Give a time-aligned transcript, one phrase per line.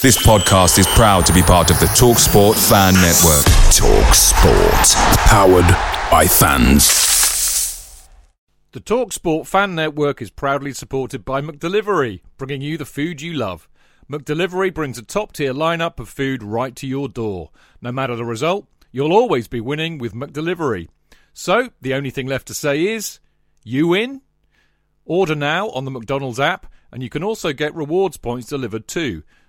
[0.00, 3.44] This podcast is proud to be part of the TalkSport Fan Network.
[3.74, 4.94] TalkSport,
[5.26, 5.66] powered
[6.08, 8.08] by fans.
[8.70, 13.68] The TalkSport Fan Network is proudly supported by McDelivery, bringing you the food you love.
[14.08, 17.50] McDelivery brings a top-tier lineup of food right to your door.
[17.82, 20.86] No matter the result, you'll always be winning with McDelivery.
[21.32, 23.18] So, the only thing left to say is,
[23.64, 24.20] you win.
[25.04, 29.24] Order now on the McDonald's app, and you can also get rewards points delivered too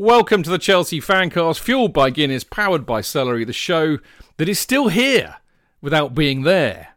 [0.00, 3.98] Welcome to the Chelsea Fancast, fueled by Guinness, powered by Celery, the show
[4.36, 5.38] that is still here
[5.80, 6.90] without being there.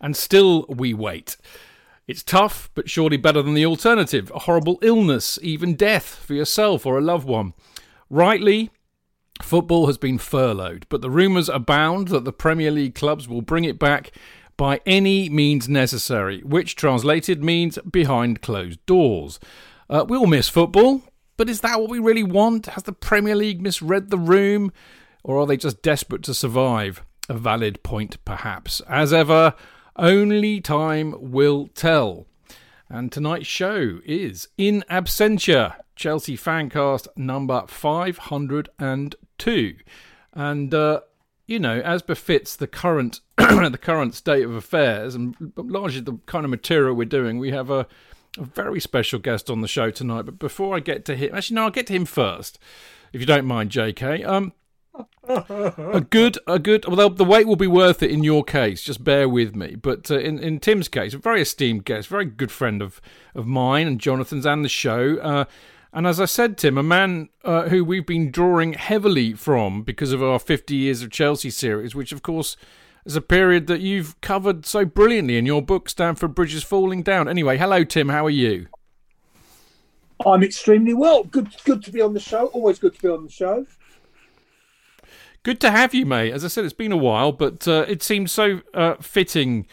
[0.00, 1.36] And still we wait.
[2.06, 6.86] It's tough, but surely better than the alternative a horrible illness, even death for yourself
[6.86, 7.52] or a loved one.
[8.08, 8.70] Rightly,
[9.42, 13.64] football has been furloughed, but the rumours abound that the Premier League clubs will bring
[13.64, 14.10] it back
[14.56, 19.38] by any means necessary, which translated means behind closed doors.
[19.90, 21.02] Uh, we all miss football,
[21.38, 22.66] but is that what we really want?
[22.66, 24.70] Has the Premier League misread the room?
[25.22, 27.02] Or are they just desperate to survive?
[27.28, 28.80] A valid point, perhaps.
[28.88, 29.54] As ever,
[29.96, 32.26] only time will tell.
[32.88, 39.74] And tonight's show is In Absentia, Chelsea Fancast number 502.
[40.32, 41.00] And, uh,
[41.46, 46.44] you know, as befits the current the current state of affairs and largely the kind
[46.44, 47.86] of material we're doing, we have a
[48.38, 50.22] a very special guest on the show tonight.
[50.22, 52.58] But before I get to him, actually, no, I'll get to him first,
[53.12, 54.24] if you don't mind, J.K.
[54.24, 54.52] Um,
[55.28, 56.86] a good, a good.
[56.86, 58.82] Well, the wait will be worth it in your case.
[58.82, 59.74] Just bear with me.
[59.76, 63.00] But uh, in in Tim's case, a very esteemed guest, very good friend of
[63.34, 65.18] of mine and Jonathan's and the show.
[65.18, 65.44] Uh,
[65.92, 70.12] and as I said, Tim, a man uh, who we've been drawing heavily from because
[70.12, 72.56] of our 50 years of Chelsea series, which of course
[73.08, 77.02] is a period that you've covered so brilliantly in your book, Stamford Bridge is Falling
[77.02, 77.26] Down.
[77.26, 78.10] Anyway, hello, Tim.
[78.10, 78.66] How are you?
[80.26, 81.24] I'm extremely well.
[81.24, 82.48] Good, good to be on the show.
[82.48, 83.66] Always good to be on the show.
[85.42, 86.34] Good to have you, mate.
[86.34, 89.66] As I said, it's been a while, but uh, it seems so uh, fitting.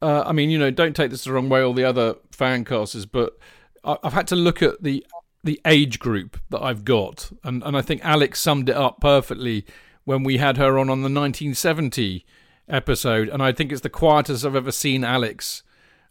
[0.00, 2.64] Uh, I mean, you know, don't take this the wrong way, all the other fan
[2.64, 3.36] casters, but
[3.82, 5.04] I've had to look at the
[5.42, 9.64] the age group that I've got, and and I think Alex summed it up perfectly
[10.04, 12.24] when we had her on on the 1970
[12.68, 15.62] episode, and I think it's the quietest I've ever seen Alex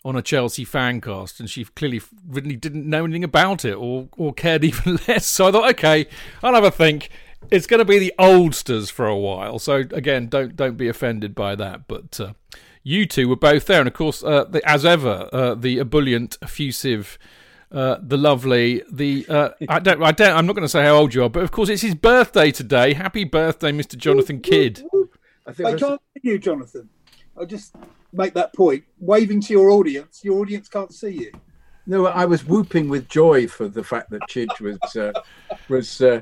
[0.05, 4.07] on a Chelsea fan cast, and she clearly really didn't know anything about it or
[4.17, 5.25] or cared even less.
[5.25, 6.07] So I thought, okay,
[6.43, 7.09] I'll have a think.
[7.51, 11.35] It's going to be the oldsters for a while, so again, don't don't be offended
[11.35, 11.87] by that.
[11.87, 12.33] But uh,
[12.83, 16.37] you two were both there, and of course, uh, the, as ever, uh, the ebullient,
[16.41, 17.17] effusive.
[17.71, 20.95] Uh, the lovely, the uh, I don't, I don't, I'm not going to say how
[20.95, 22.93] old you are, but of course it's his birthday today.
[22.93, 23.97] Happy birthday, Mr.
[23.97, 24.83] Jonathan Kidd!
[25.45, 26.89] I think I can't see you, Jonathan.
[27.37, 27.75] I'll just
[28.13, 28.83] make that point.
[28.99, 31.31] Waving to your audience, your audience can't see you.
[31.87, 35.13] No, I was whooping with joy for the fact that Chidge was uh,
[35.69, 36.21] was uh,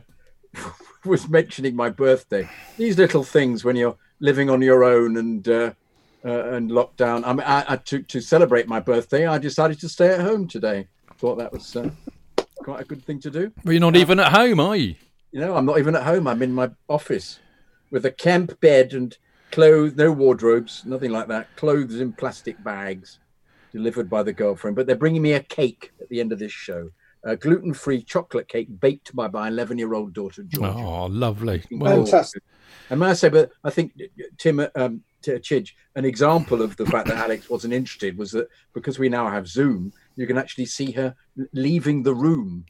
[1.06, 2.50] was mentioning my birthday.
[2.78, 5.74] These little things when you're living on your own and uh,
[6.26, 7.24] uh and locked down.
[7.24, 10.48] I mean, I, I, to to celebrate my birthday, I decided to stay at home
[10.48, 10.88] today.
[11.18, 11.90] Thought that was uh,
[12.58, 13.52] quite a good thing to do.
[13.64, 14.96] But you're not even at home, are you?
[15.32, 16.28] You know, I'm not even at home.
[16.28, 17.40] I'm in my office
[17.94, 19.16] with a camp bed and
[19.52, 21.56] clothes, no wardrobes, nothing like that.
[21.56, 23.20] Clothes in plastic bags
[23.72, 24.76] delivered by the girlfriend.
[24.76, 26.90] But they're bringing me a cake at the end of this show.
[27.24, 30.76] A gluten-free chocolate cake baked by my 11-year-old daughter Georgia.
[30.76, 31.64] Oh, lovely!
[31.72, 32.44] Well, Fantastic.
[32.90, 33.94] And may I say, but I think
[34.38, 39.00] Tim, um, Chidge, an example of the fact that Alex wasn't interested was that because
[39.00, 41.16] we now have Zoom, you can actually see her
[41.54, 42.66] leaving the room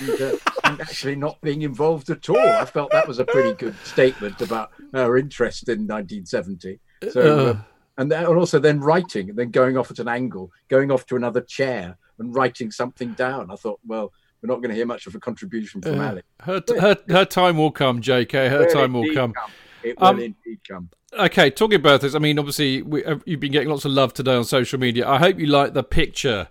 [0.00, 2.38] and, uh, and actually not being involved at all.
[2.38, 6.80] I felt that was a pretty good statement about her interest in 1970.
[7.10, 7.50] So, Uh.
[7.52, 7.56] uh,
[7.98, 11.06] and, then, and also then writing and then going off at an angle, going off
[11.06, 13.50] to another chair and writing something down.
[13.50, 14.12] I thought, well,
[14.42, 16.26] we're not going to hear much of a contribution from Uh, Alex.
[16.42, 18.48] her, her her time will come, J.K.
[18.48, 19.32] Her Will time will indeed come.
[19.82, 20.90] It will Um, indeed come.
[21.18, 24.12] Okay, talking about this, I mean, obviously, we, uh, you've been getting lots of love
[24.12, 25.08] today on social media.
[25.08, 26.48] I hope you like the picture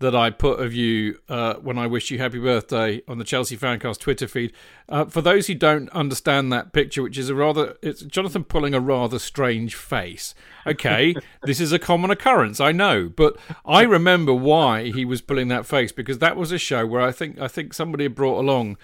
[0.00, 3.56] that I put of you uh, when I wished you happy birthday on the Chelsea
[3.56, 4.52] Fancast Twitter feed.
[4.88, 8.74] Uh, for those who don't understand that picture, which is a rather, it's Jonathan pulling
[8.74, 10.34] a rather strange face.
[10.66, 11.14] Okay,
[11.44, 15.66] this is a common occurrence, I know, but I remember why he was pulling that
[15.66, 18.76] face because that was a show where I think I think somebody had brought along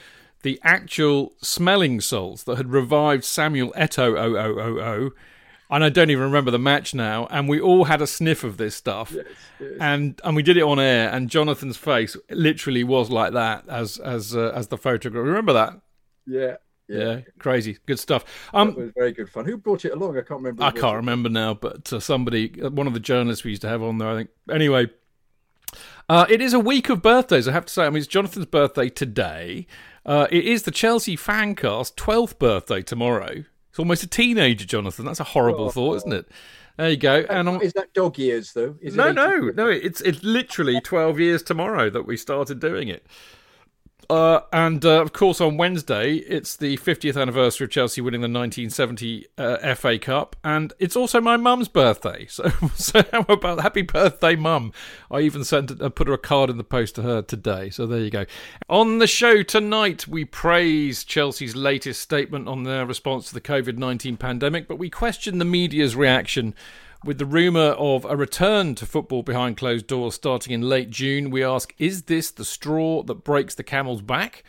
[0.43, 5.13] the actual smelling salts that had revived Samuel Eto'o
[5.71, 7.27] and I don't even remember the match now.
[7.31, 9.15] And we all had a sniff of this stuff,
[9.81, 11.11] and and we did it on air.
[11.11, 15.25] And Jonathan's face literally was like that as as uh, as the photograph.
[15.25, 15.81] Remember that?
[16.27, 16.57] Yeah.
[16.93, 18.25] Yeah, crazy, good stuff.
[18.53, 19.45] That Um, was very good fun.
[19.45, 20.19] Who brought it along?
[20.19, 20.65] I can't remember.
[20.65, 23.69] I can't remember now, but uh, somebody, uh, one of the journalists we used to
[23.69, 24.31] have on there, I think.
[24.51, 24.89] Anyway,
[26.09, 27.47] uh, it is a week of birthdays.
[27.47, 27.87] I have to say.
[27.87, 29.69] I mean, it's Jonathan's birthday today.
[30.05, 33.45] Uh, it is the Chelsea Fancast 12th birthday tomorrow.
[33.71, 35.05] It's almost a teenager, Jonathan.
[35.07, 35.71] That's a horrible Oh.
[35.71, 36.29] thought, isn't it?
[36.77, 37.25] There you go.
[37.29, 38.77] And on, Is that dog years though?
[38.81, 39.69] Is it no, 80 no, no.
[39.69, 43.07] It's it's literally twelve years tomorrow that we started doing it.
[44.11, 48.25] Uh, and uh, of course, on Wednesday, it's the 50th anniversary of Chelsea winning the
[48.25, 52.27] 1970 uh, FA Cup, and it's also my mum's birthday.
[52.41, 54.73] So, so how about happy birthday, mum?
[55.11, 57.71] I even sent uh, put her a card in the post to her today.
[57.71, 58.25] So there you go.
[58.69, 63.77] On the show tonight, we praise Chelsea's latest statement on their response to the COVID
[63.77, 66.55] 19 pandemic, but we question the media's reaction
[67.05, 71.31] with the rumour of a return to football behind closed doors starting in late June,
[71.31, 74.45] we ask is this the straw that breaks the camel's back?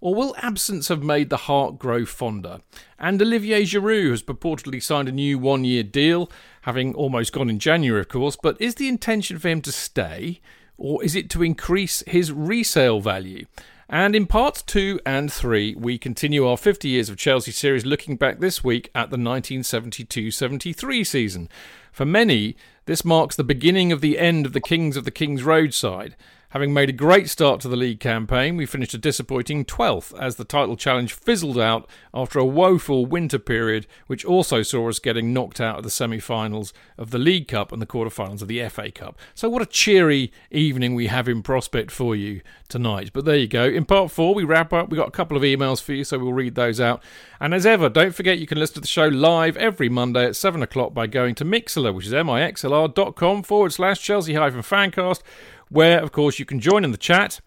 [0.00, 2.60] Or will absence have made the heart grow fonder?
[2.98, 6.30] And Olivier Giroud has purportedly signed a new one year deal,
[6.62, 8.36] having almost gone in January, of course.
[8.36, 10.40] But is the intention for him to stay,
[10.76, 13.46] or is it to increase his resale value?
[13.88, 18.16] And in parts two and three, we continue our 50 years of Chelsea series looking
[18.16, 21.48] back this week at the 1972 73 season.
[21.96, 25.42] For many, this marks the beginning of the end of the Kings of the King's
[25.44, 26.14] Road side.
[26.56, 30.36] Having made a great start to the league campaign, we finished a disappointing 12th as
[30.36, 35.34] the title challenge fizzled out after a woeful winter period, which also saw us getting
[35.34, 38.66] knocked out of the semi finals of the League Cup and the quarter-finals of the
[38.70, 39.18] FA Cup.
[39.34, 43.10] So, what a cheery evening we have in prospect for you tonight.
[43.12, 43.64] But there you go.
[43.66, 44.88] In part four, we wrap up.
[44.88, 47.02] We've got a couple of emails for you, so we'll read those out.
[47.38, 50.36] And as ever, don't forget you can listen to the show live every Monday at
[50.36, 55.20] 7 o'clock by going to Mixlr, which is mixlr.com forward slash Chelsea hyphen fancast
[55.68, 57.40] where, of course, you can join in the chat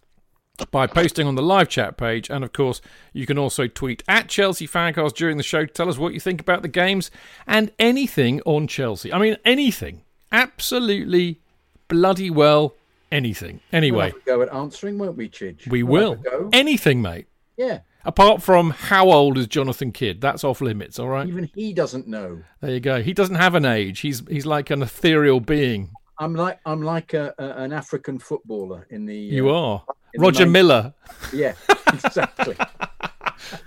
[0.72, 2.30] by posting on the live chat page.
[2.30, 2.82] And, of course,
[3.14, 6.20] you can also tweet at Chelsea Fancast during the show to tell us what you
[6.20, 7.10] think about the games
[7.48, 9.12] and anything on Chelsea.
[9.14, 10.02] I mean, anything.
[10.32, 11.40] Absolutely
[11.88, 12.76] bloody well
[13.12, 13.62] anything.
[13.72, 15.68] We'll Anyway, have a go at answering, won't we, Chidge?
[15.68, 16.16] we We'll will.
[16.18, 16.50] go.
[16.54, 17.28] Anything, mate.
[17.58, 17.80] Yeah.
[18.06, 20.22] Apart from how old is Jonathan Kidd?
[20.22, 21.28] That's off limits, all right?
[21.28, 22.42] Even he doesn't know.
[22.62, 23.02] There you go.
[23.02, 24.00] He doesn't have an age.
[24.00, 25.92] He's he's like an ethereal being.
[26.20, 29.16] I'm like I'm like a, a, an African footballer in the.
[29.16, 29.84] You uh, are.
[30.18, 30.54] Roger nineties.
[30.54, 30.94] Miller.
[31.34, 31.54] Yeah,
[31.88, 32.58] exactly.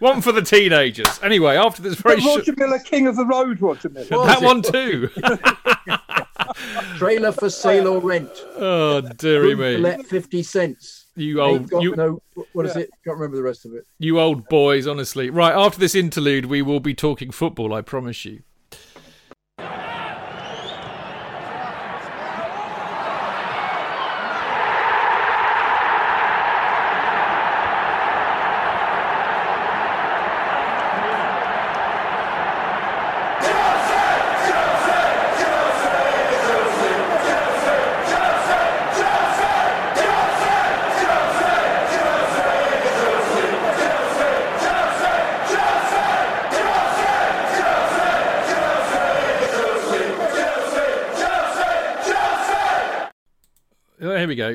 [0.00, 1.18] One for the teenagers.
[1.22, 2.40] Anyway, after this very short.
[2.40, 4.06] Roger Miller, King of the Road, Roger Miller.
[4.26, 5.08] That one too.
[6.98, 8.30] Trailer for sale or rent.
[8.56, 9.78] Oh, dearie me.
[9.78, 11.06] Let fifty cents.
[11.16, 12.22] You old, got you, no.
[12.52, 12.90] What is it?
[13.04, 13.86] Can't remember the rest of it.
[13.98, 14.86] you old boys.
[14.86, 17.72] Honestly, right after this interlude, we will be talking football.
[17.72, 18.42] I promise you.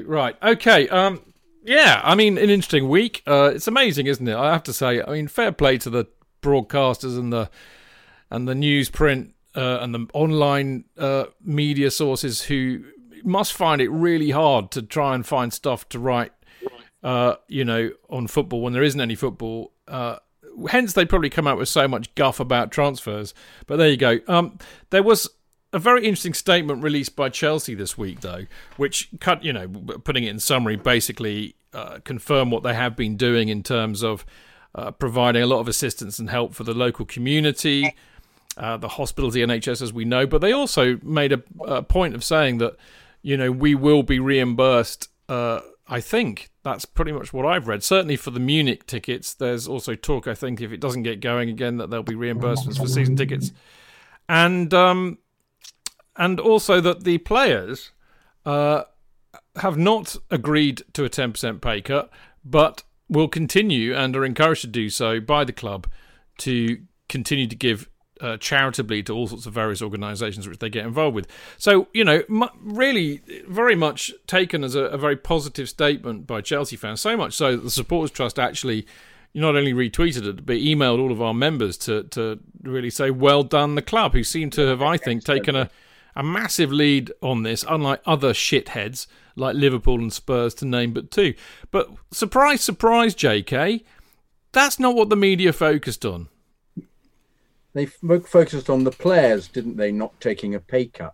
[0.01, 0.10] Go.
[0.10, 0.36] Right.
[0.42, 0.88] Okay.
[0.89, 1.22] Um.
[1.63, 2.01] Yeah.
[2.04, 3.24] I mean, an interesting week.
[3.27, 4.36] Uh, it's amazing, isn't it?
[4.36, 5.01] I have to say.
[5.01, 6.06] I mean, fair play to the
[6.42, 7.50] broadcasters and the
[8.30, 12.84] and the newsprint uh, and the online uh, media sources who
[13.24, 16.32] must find it really hard to try and find stuff to write.
[17.04, 19.72] Uh, you know, on football when there isn't any football.
[19.88, 20.18] Uh,
[20.70, 23.34] hence, they probably come out with so much guff about transfers.
[23.68, 24.20] But there you go.
[24.27, 24.58] Um,
[24.89, 25.30] there was
[25.74, 28.46] a very interesting statement released by Chelsea this week, though,
[28.78, 33.18] which cut you know putting it in summary, basically uh, confirm what they have been
[33.18, 34.26] doing in terms of
[34.76, 37.96] uh, providing a lot of assistance and help for the local community,
[38.58, 40.26] uh, the hospitals, the NHS, as we know.
[40.26, 42.76] But they also made a, a point of saying that
[43.22, 45.10] you know we will be reimbursed.
[45.28, 47.84] Uh, I think that's pretty much what I've read.
[47.84, 50.28] Certainly for the Munich tickets, there's also talk.
[50.28, 53.52] I think if it doesn't get going again, that there'll be reimbursements for season tickets,
[54.30, 55.18] and um,
[56.18, 57.92] and also that the players
[58.46, 58.84] uh,
[59.58, 62.10] have not agreed to a ten percent pay cut,
[62.44, 65.88] but will continue and are encouraged to do so by the club
[66.40, 67.90] to continue to give
[68.22, 71.28] uh, charitably to all sorts of various organisations which they get involved with.
[71.58, 72.24] So, you know,
[72.60, 77.00] really very much taken as a, a, very positive statement by Chelsea fans.
[77.00, 78.88] So much so that the Supporters Trust actually
[79.34, 83.44] not only retweeted it, but emailed all of our members to, to really say, well
[83.44, 85.70] done, the club, who seem to have, I think, taken a,
[86.18, 91.12] a massive lead on this, unlike other shitheads like Liverpool and Spurs, to name but
[91.12, 91.34] two.
[91.72, 93.86] But surprise, surprise, JK,
[94.52, 96.28] that's not what the media focused on
[97.78, 101.14] they focused on the players, didn't they, not taking a pay cut?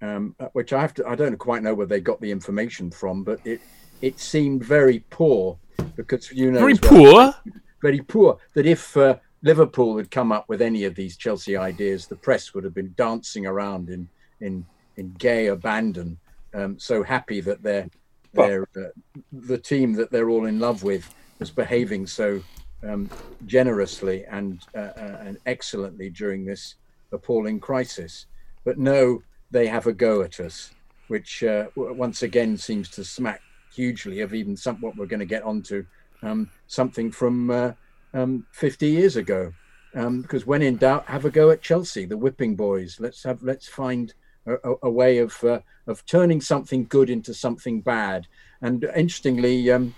[0.00, 2.90] Um, uh, which I have to, I don't quite know where they got the information
[2.90, 3.60] from, but it
[4.00, 5.58] it seemed very poor
[5.96, 7.52] because you know very well, poor,
[7.82, 8.38] very poor.
[8.54, 12.54] That if uh, Liverpool had come up with any of these Chelsea ideas, the press
[12.54, 14.08] would have been dancing around in
[14.40, 14.64] in
[14.96, 16.18] in gay abandon,
[16.54, 17.88] um, so happy that they're,
[18.32, 18.90] they're uh,
[19.32, 22.42] the team that they're all in love with was behaving so
[22.82, 23.08] um,
[23.46, 26.74] generously and, uh, uh, and excellently during this
[27.12, 28.26] appalling crisis.
[28.64, 30.72] But no, they have a go at us,
[31.06, 33.40] which uh, once again seems to smack
[33.72, 35.86] hugely of even some, what we're going to get onto
[36.22, 37.72] um, something from uh,
[38.14, 39.52] um, 50 years ago.
[39.94, 42.98] Um, because when in doubt, have a go at Chelsea, the whipping boys.
[43.00, 44.12] Let's have let's find
[44.46, 48.26] a, a, a way of uh, of turning something good into something bad.
[48.60, 49.94] And interestingly, um,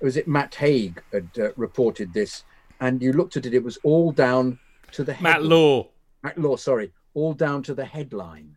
[0.00, 2.44] was it Matt Haig had uh, reported this,
[2.80, 4.58] and you looked at it, it was all down
[4.92, 5.32] to the headline.
[5.34, 5.88] Matt Law.
[6.22, 8.56] Matt Law, sorry, all down to the headline.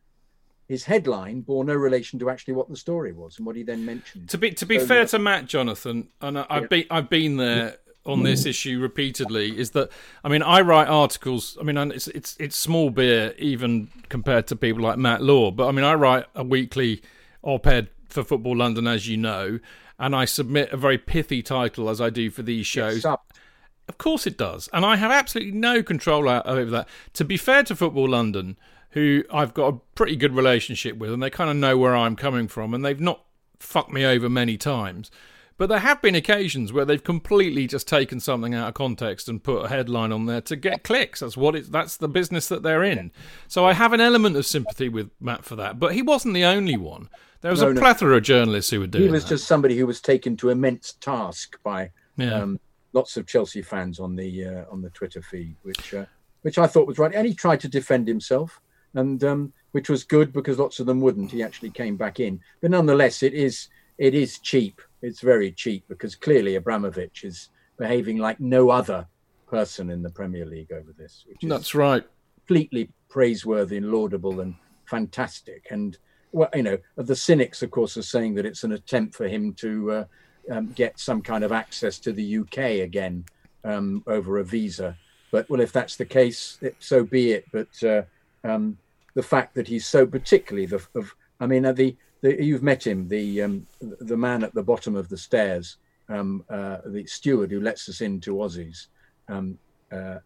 [0.68, 3.84] His headline bore no relation to actually what the story was and what he then
[3.84, 4.30] mentioned.
[4.30, 6.68] To be to be so, fair uh, to Matt, Jonathan, and I've yeah.
[6.68, 7.78] been I've been there
[8.10, 8.48] on this mm.
[8.48, 9.58] issue repeatedly.
[9.58, 9.92] Is that
[10.24, 11.58] I mean I write articles.
[11.60, 15.68] I mean it's it's it's small beer even compared to people like Matt Law, but
[15.68, 17.02] I mean I write a weekly
[17.42, 19.60] op-ed for Football London, as you know,
[19.98, 23.06] and I submit a very pithy title as I do for these shows.
[23.06, 24.70] Of course it does.
[24.72, 26.88] And I have absolutely no control over that.
[27.14, 28.58] To be fair to Football London,
[28.92, 32.16] who I've got a pretty good relationship with, and they kind of know where I'm
[32.16, 33.24] coming from, and they've not
[33.60, 35.12] fucked me over many times.
[35.60, 39.44] But there have been occasions where they've completely just taken something out of context and
[39.44, 41.20] put a headline on there to get clicks.
[41.20, 41.68] That's what it's.
[41.68, 43.12] That's the business that they're in.
[43.50, 45.78] So I have an element of sympathy with Matt for that.
[45.78, 47.10] But he wasn't the only one.
[47.42, 48.18] There was no, a plethora no.
[48.18, 49.04] of journalists who were doing.
[49.04, 49.32] He was that.
[49.32, 52.36] just somebody who was taken to immense task by yeah.
[52.36, 52.58] um,
[52.94, 56.06] lots of Chelsea fans on the uh, on the Twitter feed, which uh,
[56.44, 57.14] which I thought was right.
[57.14, 58.62] And he tried to defend himself,
[58.94, 61.32] and um, which was good because lots of them wouldn't.
[61.32, 64.82] He actually came back in, but nonetheless, it is it is cheap.
[65.02, 69.08] It's very cheap because clearly Abramovich is behaving like no other
[69.48, 71.26] person in the Premier League over this.
[71.42, 72.04] That's right.
[72.46, 75.68] Completely praiseworthy and laudable and fantastic.
[75.72, 75.98] And
[76.32, 79.54] well, you know, the cynics, of course, are saying that it's an attempt for him
[79.56, 80.04] to uh,
[80.52, 83.26] um, get some kind of access to the UK again
[83.64, 84.98] um, over a visa.
[85.32, 87.46] But well, if that's the case, it, so be it.
[87.52, 88.02] But uh,
[88.44, 88.78] um,
[89.14, 92.86] the fact that he's so particularly the, of, I mean, uh, the, the you've met
[92.86, 95.78] him, the um, the man at the bottom of the stairs,
[96.10, 98.88] um, uh, the steward who lets us into Ossie's,
[99.28, 99.58] um,
[99.92, 100.18] uh,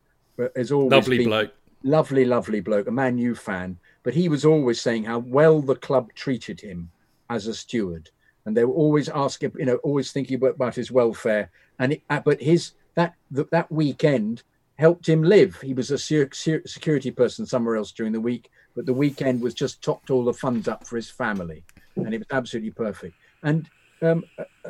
[0.55, 3.77] is always lovely bloke, lovely, lovely bloke, a Man U fan.
[4.03, 6.91] But he was always saying how well the club treated him
[7.29, 8.09] as a steward,
[8.45, 11.51] and they were always asking, you know, always thinking about, about his welfare.
[11.79, 14.43] And it, uh, but his that that weekend
[14.75, 15.61] helped him live.
[15.61, 19.81] He was a security person somewhere else during the week, but the weekend was just
[19.83, 21.63] topped all the funds up for his family,
[21.95, 23.15] and it was absolutely perfect.
[23.43, 23.69] And
[24.01, 24.23] um,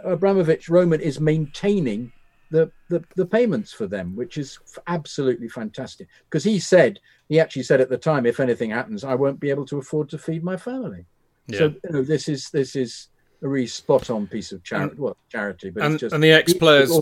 [0.04, 2.12] Abramovich Roman is maintaining
[2.52, 6.08] the, the, the payments for them, which is absolutely fantastic.
[6.30, 9.50] Because he said, he actually said at the time, if anything happens, I won't be
[9.50, 11.06] able to afford to feed my family.
[11.48, 11.58] Yeah.
[11.58, 13.08] So you know, this is this is
[13.42, 14.96] a really spot on piece of charity.
[14.98, 17.02] Well, charity, but and, it's just and the ex players.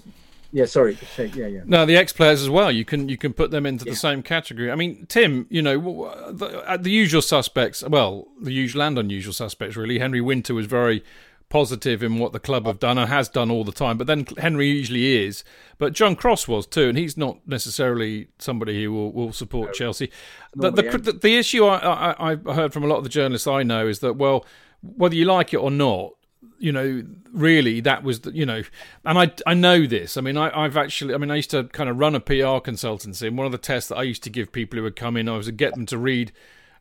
[0.54, 0.98] Yeah, sorry.
[1.18, 1.62] Yeah, yeah.
[1.66, 2.72] No, the ex players as well.
[2.72, 4.70] You can you can put them into the same category.
[4.70, 7.84] I mean, Tim, you know, the, uh, the usual suspects.
[7.84, 9.78] Well, the usual and unusual suspects.
[9.78, 11.04] Really, Henry Winter was very
[11.52, 13.98] positive in what the club have done and has done all the time.
[13.98, 15.44] But then Henry usually is.
[15.78, 19.74] But John Cross was too, and he's not necessarily somebody who will, will support no,
[19.74, 20.10] Chelsea.
[20.56, 23.48] The, the, the, the, issue I, I, I heard from a lot of the journalists
[23.48, 24.46] I know is that, well,
[24.82, 26.14] whether you like it or not,
[26.60, 28.62] you know, really that was, the, you know,
[29.06, 30.18] and I, I know this.
[30.18, 32.62] I mean, I, I've actually, I mean, I used to kind of run a PR
[32.62, 35.18] consultancy, and one of the tests that I used to give people who would come
[35.18, 36.32] in, I was to get them to read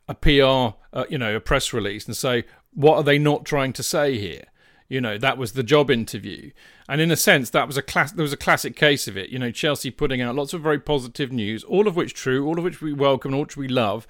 [0.07, 3.73] a PR, uh, you know, a press release and say, what are they not trying
[3.73, 4.43] to say here?
[4.87, 6.51] You know, that was the job interview,
[6.89, 8.11] and in a sense, that was a class.
[8.11, 9.29] There was a classic case of it.
[9.29, 12.57] You know, Chelsea putting out lots of very positive news, all of which true, all
[12.57, 14.05] of which we welcome, all which we love,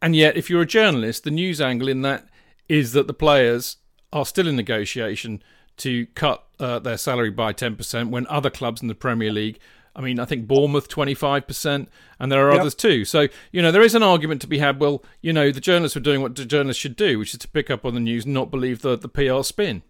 [0.00, 2.28] and yet, if you're a journalist, the news angle in that
[2.68, 3.78] is that the players
[4.16, 5.42] are still in negotiation
[5.78, 9.58] to cut uh, their salary by 10% when other clubs in the Premier League
[9.96, 11.86] I mean, I think Bournemouth 25%,
[12.20, 12.60] and there are yep.
[12.60, 13.06] others too.
[13.06, 14.78] So, you know, there is an argument to be had.
[14.78, 17.48] Well, you know, the journalists were doing what the journalists should do, which is to
[17.48, 19.82] pick up on the news and not believe the, the PR spin.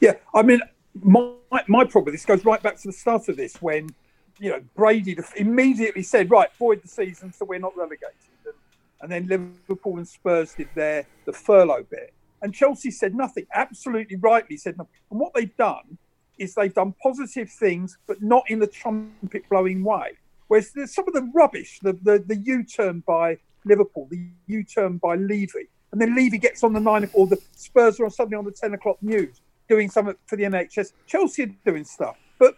[0.00, 0.60] Yeah, I mean,
[1.00, 1.32] my,
[1.68, 3.94] my problem, this goes right back to the start of this when,
[4.40, 8.14] you know, Brady immediately said, right, void the season so we're not relegated.
[9.00, 12.12] And, and then Liverpool and Spurs did their the furlough bit.
[12.42, 14.92] And Chelsea said nothing, absolutely rightly said nothing.
[15.10, 15.98] And what they've done
[16.38, 20.12] is they've done positive things, but not in the trumpet blowing way.
[20.46, 24.62] Whereas there's some of the rubbish, the, the, the U turn by Liverpool, the U
[24.62, 28.10] turn by Levy, and then Levy gets on the nine or the Spurs are on
[28.10, 30.92] suddenly on the 10 o'clock news doing something for the NHS.
[31.06, 32.16] Chelsea are doing stuff.
[32.38, 32.56] But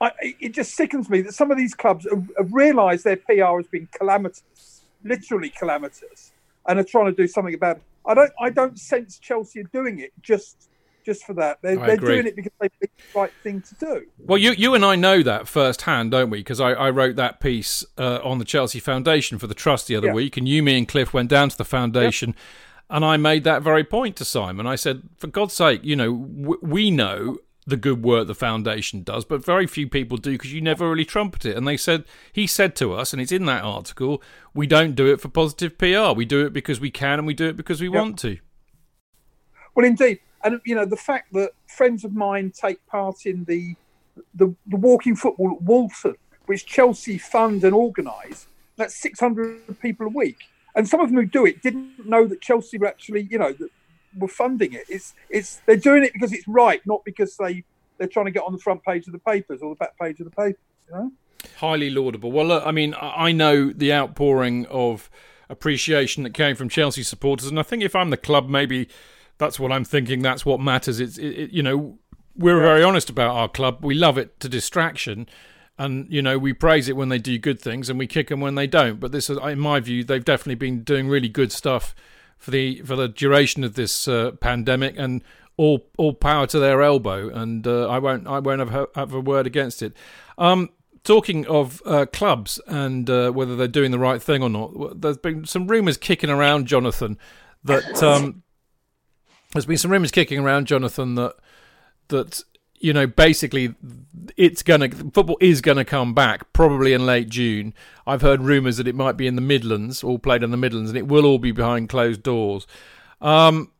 [0.00, 3.56] I, it just sickens me that some of these clubs have, have realised their PR
[3.56, 6.32] has been calamitous, literally calamitous,
[6.68, 7.82] and are trying to do something about it.
[8.06, 10.68] I don't, I don't sense Chelsea are doing it just
[11.04, 11.58] just for that.
[11.62, 14.06] They're, they're doing it because they think it's the right thing to do.
[14.18, 16.38] Well, you you and I know that firsthand, don't we?
[16.38, 19.96] Because I, I wrote that piece uh, on the Chelsea Foundation for the Trust the
[19.96, 20.14] other yeah.
[20.14, 22.30] week, and you, me, and Cliff went down to the foundation.
[22.30, 22.42] Yeah.
[22.88, 24.64] And I made that very point to Simon.
[24.64, 29.02] I said, for God's sake, you know, w- we know the good work the foundation
[29.02, 31.56] does, but very few people do because you never really trumpet it.
[31.56, 34.22] And they said, he said to us, and it's in that article,
[34.54, 36.12] we don't do it for positive PR.
[36.14, 37.96] We do it because we can and we do it because we yep.
[37.96, 38.38] want to.
[39.74, 43.74] Well, indeed and you know the fact that friends of mine take part in the
[44.34, 46.14] the, the walking football at Walton,
[46.46, 50.38] which Chelsea fund and organise, that's 600 people a week.
[50.74, 53.52] And some of them who do it didn't know that Chelsea were actually, you know,
[53.52, 53.68] that
[54.18, 54.84] were funding it.
[54.88, 57.64] It's it's they're doing it because it's right, not because they
[57.98, 60.20] they're trying to get on the front page of the papers or the back page
[60.20, 60.58] of the paper.
[60.88, 61.12] You know?
[61.58, 62.32] Highly laudable.
[62.32, 65.10] Well, look, I mean, I know the outpouring of
[65.48, 68.88] appreciation that came from Chelsea supporters, and I think if I'm the club, maybe
[69.38, 70.22] that's what I'm thinking.
[70.22, 71.00] That's what matters.
[71.00, 71.98] It's it, it, you know
[72.36, 73.84] we're very honest about our club.
[73.84, 75.26] We love it to distraction,
[75.78, 78.40] and you know we praise it when they do good things, and we kick them
[78.40, 79.00] when they don't.
[79.00, 81.94] But this, is, in my view, they've definitely been doing really good stuff
[82.36, 85.22] for the for the duration of this uh, pandemic, and
[85.56, 87.28] all all power to their elbow.
[87.28, 89.94] And uh, I won't I won't have, have a word against it.
[90.38, 90.70] Um,
[91.06, 95.16] talking of uh, clubs and uh, whether they're doing the right thing or not, there's
[95.16, 97.16] been some rumours kicking around, Jonathan,
[97.62, 98.42] that um,
[99.52, 101.36] there's been some rumours kicking around, Jonathan, that
[102.08, 102.42] that
[102.80, 103.74] you know basically
[104.36, 107.74] it's gonna football is gonna come back probably in late June.
[108.06, 110.90] I've heard rumours that it might be in the Midlands, all played in the Midlands,
[110.90, 112.66] and it will all be behind closed doors.
[113.20, 113.72] Um,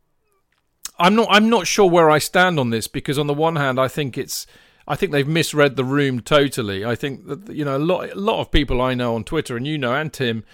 [0.98, 3.78] I'm not I'm not sure where I stand on this because on the one hand
[3.78, 4.46] I think it's
[4.88, 6.84] I think they've misread the room totally.
[6.84, 9.56] I think that you know a lot a lot of people I know on Twitter
[9.56, 10.44] and you know and Tim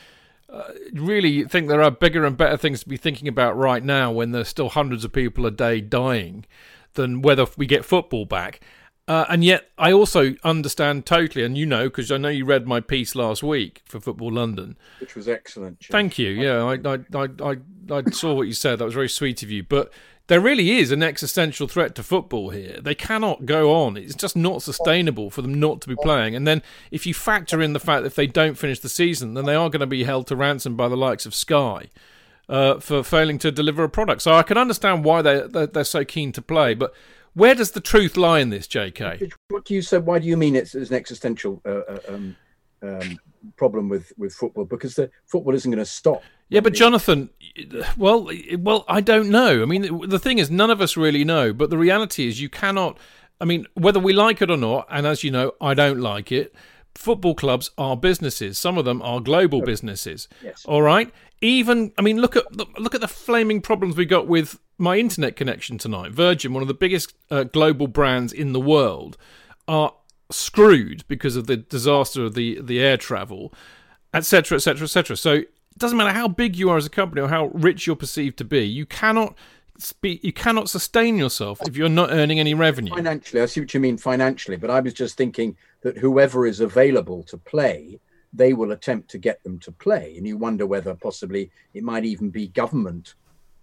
[0.48, 4.10] uh, really think there are bigger and better things to be thinking about right now
[4.10, 6.44] when there's still hundreds of people a day dying
[6.94, 8.60] than whether we get football back.
[9.08, 12.68] Uh, and yet, I also understand totally, and you know, because I know you read
[12.68, 15.80] my piece last week for Football London, which was excellent.
[15.80, 15.92] Jim.
[15.92, 16.30] Thank you.
[16.30, 17.56] Yeah, I, I, I, I,
[17.90, 18.78] I saw what you said.
[18.78, 19.64] That was very sweet of you.
[19.64, 19.92] But
[20.28, 22.78] there really is an existential threat to football here.
[22.80, 23.96] They cannot go on.
[23.96, 26.36] It's just not sustainable for them not to be playing.
[26.36, 29.34] And then if you factor in the fact that if they don't finish the season,
[29.34, 31.90] then they are going to be held to ransom by the likes of Sky
[32.48, 34.22] uh, for failing to deliver a product.
[34.22, 36.94] So I can understand why they they're, they're, so keen to play, but.
[37.34, 39.30] Where does the truth lie in this, J.K.?
[39.48, 39.96] What do you say?
[39.96, 42.36] Why do you mean it's, it's an existential uh, uh um,
[42.82, 43.18] um,
[43.56, 44.66] problem with, with football?
[44.66, 46.22] Because the football isn't going to stop.
[46.52, 47.30] Yeah, but Jonathan,
[47.96, 48.28] well,
[48.58, 49.62] well, I don't know.
[49.62, 51.54] I mean, the thing is, none of us really know.
[51.54, 52.98] But the reality is, you cannot.
[53.40, 56.30] I mean, whether we like it or not, and as you know, I don't like
[56.30, 56.54] it.
[56.94, 58.58] Football clubs are businesses.
[58.58, 60.28] Some of them are global businesses.
[60.44, 60.66] Yes.
[60.66, 61.10] All right.
[61.42, 62.44] Even, I mean, look at
[62.78, 66.12] look at the flaming problems we got with my internet connection tonight.
[66.12, 69.18] Virgin, one of the biggest uh, global brands in the world,
[69.68, 69.92] are
[70.30, 73.52] screwed because of the disaster of the the air travel,
[74.14, 75.16] etc., etc., etc.
[75.16, 77.96] So it doesn't matter how big you are as a company or how rich you're
[77.96, 79.36] perceived to be, you cannot
[80.00, 82.94] Be, you cannot sustain yourself if you're not earning any revenue.
[82.94, 86.60] Financially, I see what you mean financially, but I was just thinking that whoever is
[86.60, 87.98] available to play,
[88.32, 92.04] they will attempt to get them to play, and you wonder whether possibly it might
[92.04, 93.14] even be government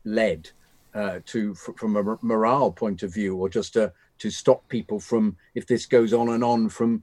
[0.05, 0.49] led
[0.93, 4.99] uh, to f- from a morale point of view, or just to to stop people
[4.99, 7.01] from if this goes on and on from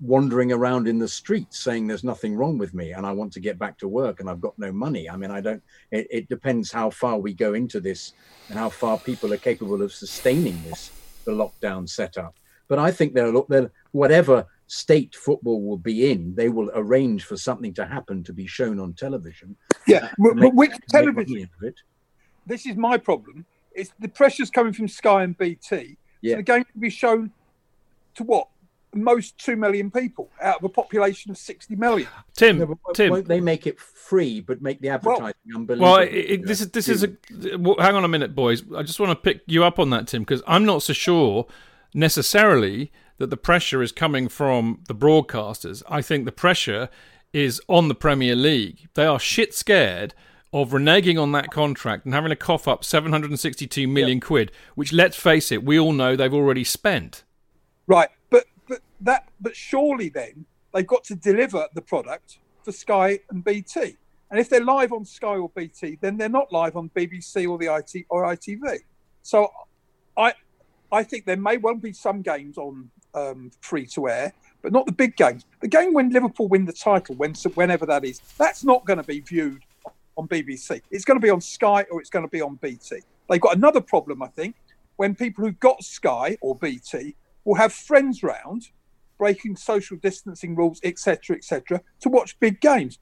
[0.00, 3.40] wandering around in the streets saying there's nothing wrong with me and I want to
[3.40, 5.08] get back to work and I've got no money.
[5.08, 8.12] I mean, I don't, it, it depends how far we go into this
[8.48, 10.90] and how far people are capable of sustaining this,
[11.24, 12.34] the lockdown setup.
[12.68, 17.36] But I think they'll, they'll whatever state football will be in, they will arrange for
[17.36, 19.56] something to happen to be shown on television.
[19.86, 21.48] Yeah, uh, but which television?
[22.46, 23.44] This is my problem.
[23.72, 25.96] It's the pressure's coming from Sky and BT.
[26.22, 26.32] Yeah.
[26.32, 27.30] So the game can be shown
[28.14, 28.48] to what
[28.94, 32.08] most 2 million people out of a population of 60 million.
[32.34, 33.10] Tim, no, Tim.
[33.10, 35.92] Won't they make it free but make the advertising well, unbelievable?
[35.92, 38.62] Well, it, it, this is this is a well, hang on a minute boys.
[38.74, 41.46] I just want to pick you up on that Tim because I'm not so sure
[41.94, 45.82] necessarily that the pressure is coming from the broadcasters.
[45.88, 46.88] I think the pressure
[47.32, 48.88] is on the Premier League.
[48.94, 50.14] They are shit scared
[50.52, 54.24] of reneging on that contract and having to cough up 762 million yep.
[54.24, 57.24] quid, which let's face it, we all know they've already spent.
[57.86, 58.08] Right
[58.68, 63.96] but that but surely then they've got to deliver the product for Sky and BT.
[64.30, 67.58] And if they're live on Sky or BT, then they're not live on BBC or
[67.58, 68.78] the IT or ITV.
[69.22, 69.50] So
[70.16, 70.34] I
[70.90, 74.86] I think there may well be some games on um, free to air, but not
[74.86, 75.44] the big games.
[75.60, 79.02] The game when Liverpool win the title, when whenever that is, that's not going to
[79.02, 79.62] be viewed
[80.16, 80.80] on BBC.
[80.90, 83.00] It's going to be on Sky or it's going to be on BT.
[83.28, 84.54] They've got another problem, I think,
[84.96, 88.68] when people who've got Sky or BT will have friends round,
[89.18, 92.98] breaking social distancing rules, etc., etc., to watch big games.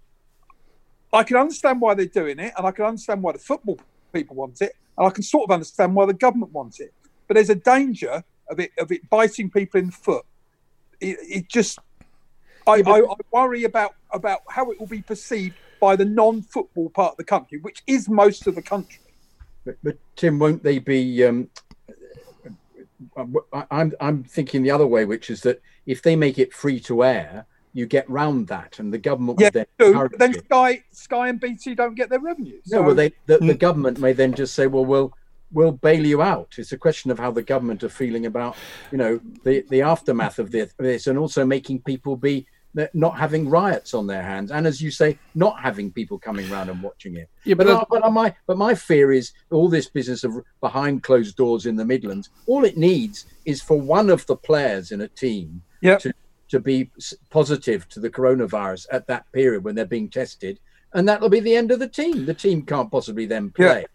[1.12, 3.78] I can understand why they're doing it, and I can understand why the football
[4.12, 6.92] people want it, and I can sort of understand why the government wants it.
[7.28, 10.24] But there's a danger of it of it biting people in the foot.
[11.00, 11.78] It, it just,
[12.66, 17.12] I, I, I worry about about how it will be perceived by the non-football part
[17.12, 19.00] of the country, which is most of the country.
[19.64, 21.48] But, but Tim, won't they be um,
[23.16, 26.52] uh, uh, I'm I'm thinking the other way, which is that if they make it
[26.52, 30.82] free to air, you get round that, and the government yeah, then, so then Sky
[30.92, 32.60] Sky and BT don't get their revenue.
[32.64, 32.76] So.
[32.76, 33.58] No, well, they the, the hmm.
[33.58, 35.12] government may then just say, well, we'll
[35.54, 36.54] we'll bail you out.
[36.58, 38.56] It's a question of how the government are feeling about
[38.92, 43.48] you know the the aftermath of this, and also making people be uh, not having
[43.48, 47.16] riots on their hands, and as you say, not having people coming around and watching
[47.16, 47.28] it.
[47.44, 50.34] Yeah, but but, uh, but uh, my but my fear is all this business of
[50.60, 52.30] behind closed doors in the Midlands.
[52.46, 56.00] All it needs is for one of the players in a team yep.
[56.00, 56.12] to
[56.48, 56.90] to be
[57.30, 60.58] positive to the coronavirus at that period when they're being tested,
[60.94, 62.26] and that'll be the end of the team.
[62.26, 63.82] The team can't possibly then play.
[63.82, 63.86] Yeah.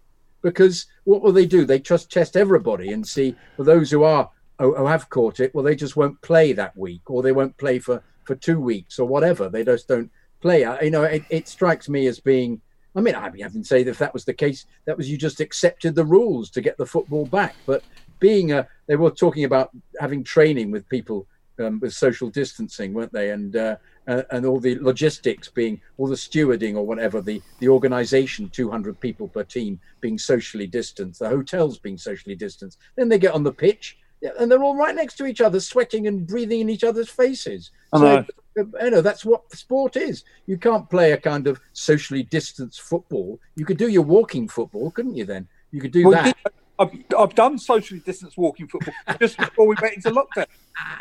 [0.41, 1.65] Because what will they do?
[1.65, 5.63] They just test everybody and see for those who are who have caught it, well,
[5.63, 9.08] they just won't play that week, or they won't play for for two weeks or
[9.08, 9.49] whatever.
[9.49, 10.62] They just don't play.
[10.82, 12.62] You know, it, it strikes me as being.
[12.95, 15.39] I mean, I haven't say that if that was the case, that was you just
[15.39, 17.56] accepted the rules to get the football back.
[17.65, 17.84] But
[18.19, 21.28] being a, they were talking about having training with people
[21.59, 23.31] um, with social distancing, weren't they?
[23.31, 23.75] And uh,
[24.07, 28.69] uh, and all the logistics being, all the stewarding or whatever, the the organisation, two
[28.69, 32.79] hundred people per team being socially distanced, the hotels being socially distanced.
[32.95, 36.07] Then they get on the pitch and they're all right next to each other, sweating
[36.07, 37.71] and breathing in each other's faces.
[37.95, 38.25] So,
[38.57, 40.25] you know, that's what sport is.
[40.45, 43.39] You can't play a kind of socially distanced football.
[43.55, 45.25] You could do your walking football, couldn't you?
[45.25, 46.37] Then you could do well, that.
[46.79, 50.47] I've, I've done socially distanced walking football just before we went into lockdown.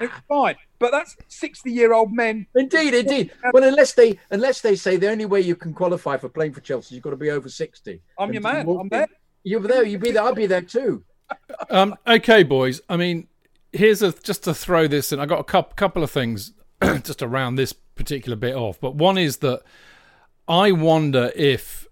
[0.01, 2.47] It's fine, but that's sixty-year-old men.
[2.57, 3.31] Indeed, indeed.
[3.53, 6.61] Well, unless they unless they say the only way you can qualify for playing for
[6.61, 8.03] Chelsea, you've got to be over sixty.
[8.19, 8.69] I'm your man.
[8.69, 9.07] I'm there.
[9.45, 9.85] You're there.
[9.85, 10.25] You'd be there.
[10.25, 11.05] I'll be there too
[11.71, 12.81] um, okay, boys.
[12.89, 13.29] I mean,
[13.73, 15.21] here's a just to throw this in.
[15.21, 19.19] I got a couple couple of things just around this particular bit off, but one
[19.19, 19.63] is that
[20.47, 21.87] I wonder if.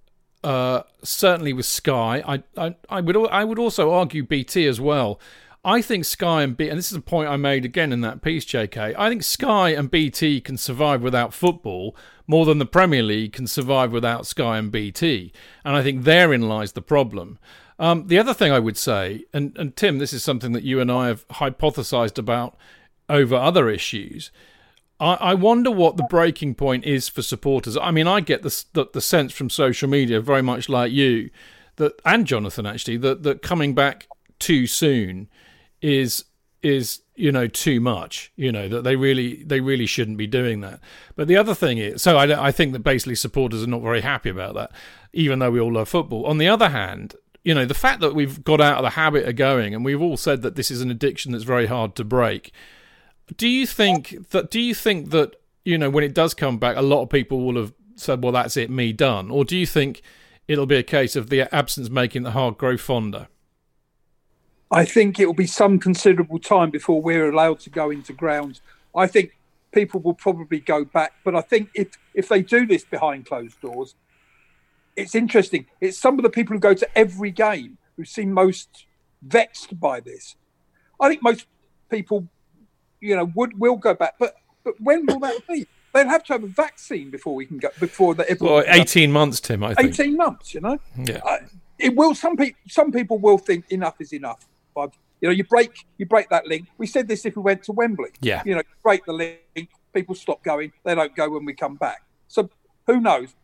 [0.45, 5.21] Uh, certainly with Sky, I, I, I would I would also argue BT as well.
[5.65, 8.23] I think Sky and BT, and this is a point I made again in that
[8.23, 8.95] piece, JK.
[8.97, 11.97] I think Sky and BT can survive without football
[12.29, 15.33] more than the Premier League can survive without Sky and BT,
[15.65, 17.39] and I think therein lies the problem.
[17.79, 20.81] Um, the other thing I would say, and, and Tim, this is something that you
[20.81, 22.57] and I have hypothesized about
[23.09, 24.31] over other issues.
[24.99, 27.77] I, I wonder what the breaking point is for supporters.
[27.77, 31.31] I mean, I get the, the, the sense from social media, very much like you,
[31.77, 34.07] that and Jonathan actually, that that coming back
[34.39, 35.29] too soon
[35.83, 36.25] is
[36.63, 40.61] is you know too much you know that they really they really shouldn't be doing
[40.61, 40.81] that
[41.15, 44.01] but the other thing is so I, I think that basically supporters are not very
[44.01, 44.73] happy about that
[45.13, 47.15] even though we all love football on the other hand
[47.47, 50.03] you know, the fact that we've got out of the habit of going, and we've
[50.03, 52.51] all said that this is an addiction that's very hard to break.
[53.37, 54.51] Do you think that?
[54.51, 57.45] Do you think that you know when it does come back, a lot of people
[57.45, 60.03] will have said, "Well, that's it, me done," or do you think
[60.47, 63.29] it'll be a case of the absence making the heart grow fonder?
[64.71, 68.61] I think it will be some considerable time before we're allowed to go into grounds.
[68.95, 69.37] I think
[69.73, 73.61] people will probably go back, but I think if if they do this behind closed
[73.61, 73.95] doors,
[74.97, 75.67] it's interesting.
[75.81, 78.87] It's some of the people who go to every game who seem most
[79.23, 80.37] vexed by this.
[81.01, 81.47] I think most
[81.91, 82.29] people,
[83.01, 85.67] you know, would will go back, but but when will that be?
[85.93, 87.69] They'll have to have a vaccine before we can go.
[87.81, 89.65] Before that, well, eighteen months, Tim.
[89.65, 90.53] I think eighteen months.
[90.53, 91.21] You know, yeah.
[91.25, 91.39] Uh,
[91.79, 92.15] it will.
[92.15, 94.47] Some people, some people will think enough is enough.
[94.75, 96.67] But you know, you break you break that link.
[96.77, 98.11] We said this if we went to Wembley.
[98.21, 98.43] Yeah.
[98.45, 99.71] You know, break the link.
[99.95, 100.73] People stop going.
[100.85, 102.03] They don't go when we come back.
[102.29, 102.51] So
[102.87, 103.35] who knows?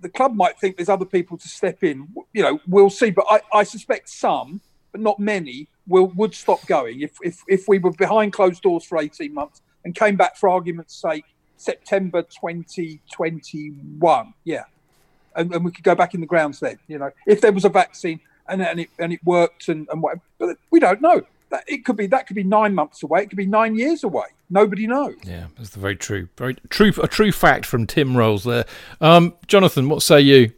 [0.00, 2.08] The club might think there's other people to step in.
[2.32, 3.10] You know, we'll see.
[3.10, 7.68] But I, I suspect some, but not many, will would stop going if, if if
[7.68, 11.24] we were behind closed doors for 18 months and came back for argument's sake
[11.56, 14.34] September 2021.
[14.44, 14.64] Yeah.
[15.36, 17.64] And, and we could go back in the grounds then, you know, if there was
[17.64, 20.22] a vaccine and, and it and it worked and, and whatever.
[20.38, 21.22] But we don't know.
[21.50, 23.22] That it could be that could be nine months away.
[23.22, 24.26] It could be nine years away.
[24.50, 25.16] Nobody knows.
[25.24, 28.66] Yeah, that's the very true, very true, a true fact from Tim Rolls there.
[29.00, 30.52] Um, Jonathan, what say you?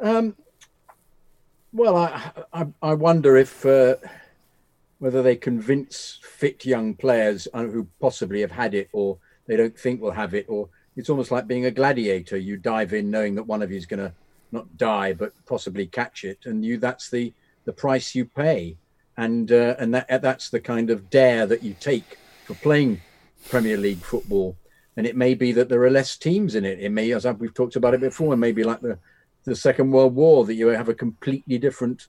[0.00, 0.36] Um,
[1.78, 3.94] well, I, I, I wonder if uh,
[4.98, 9.78] whether they convince fit young players uh, who possibly have had it or they don't
[9.78, 12.36] think will have it, or it's almost like being a gladiator.
[12.36, 14.12] You dive in knowing that one of you is going to
[14.50, 17.32] not die but possibly catch it, and you that's the
[17.64, 18.76] the price you pay,
[19.16, 23.00] and uh, and that that's the kind of dare that you take for playing
[23.48, 24.56] Premier League football.
[24.96, 26.80] And it may be that there are less teams in it.
[26.80, 28.98] It may, as we've talked about it before, it may be like the
[29.48, 32.08] the Second World War that you have a completely different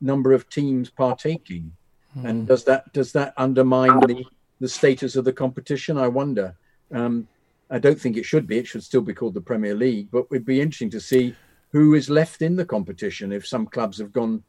[0.00, 1.72] number of teams partaking.
[2.16, 2.28] Mm.
[2.28, 4.24] And does that does that undermine the,
[4.60, 5.96] the status of the competition?
[5.96, 6.56] I wonder.
[6.92, 7.28] Um,
[7.70, 8.58] I don't think it should be.
[8.58, 11.34] It should still be called the Premier League, but it'd be interesting to see
[11.70, 14.42] who is left in the competition if some clubs have gone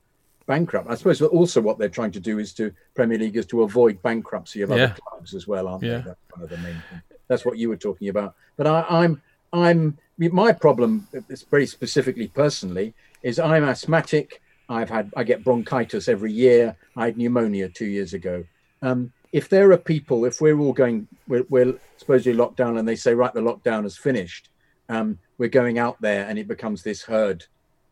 [0.47, 0.89] bankrupt.
[0.89, 4.01] I suppose also what they're trying to do is to Premier League is to avoid
[4.01, 4.75] bankruptcy of yeah.
[4.75, 5.97] other clubs as well, aren't yeah.
[5.97, 6.03] they?
[6.03, 7.01] That's one of the main things.
[7.27, 8.35] That's what you were talking about.
[8.57, 9.21] But I, I'm
[9.53, 14.41] I'm my problem, it's very specifically personally, is I'm asthmatic.
[14.69, 16.75] I've had I get bronchitis every year.
[16.95, 18.43] I had pneumonia two years ago.
[18.81, 22.87] Um, if there are people, if we're all going, we're, we're supposedly locked down, and
[22.87, 24.49] they say right, the lockdown is finished.
[24.89, 27.45] Um, we're going out there, and it becomes this herd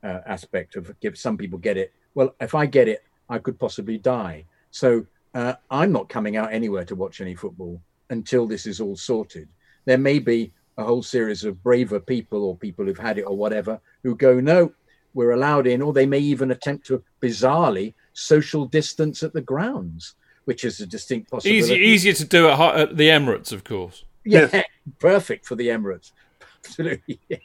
[0.04, 1.94] uh, aspect of give some people get it.
[2.14, 4.46] Well, if I get it, I could possibly die.
[4.72, 8.96] So uh, I'm not coming out anywhere to watch any football until this is all
[8.96, 9.48] sorted.
[9.86, 13.36] There may be a whole series of braver people or people who've had it or
[13.36, 14.72] whatever who go, no,
[15.14, 20.16] we're allowed in, or they may even attempt to bizarrely social distance at the grounds,
[20.46, 21.60] which is a distinct possibility.
[21.60, 24.06] Easy, easier to do at, at the Emirates, of course.
[24.24, 24.66] Yeah, yes.
[25.00, 26.12] perfect for the Emirates.
[26.66, 27.20] Absolutely.
[27.28, 27.42] Yes.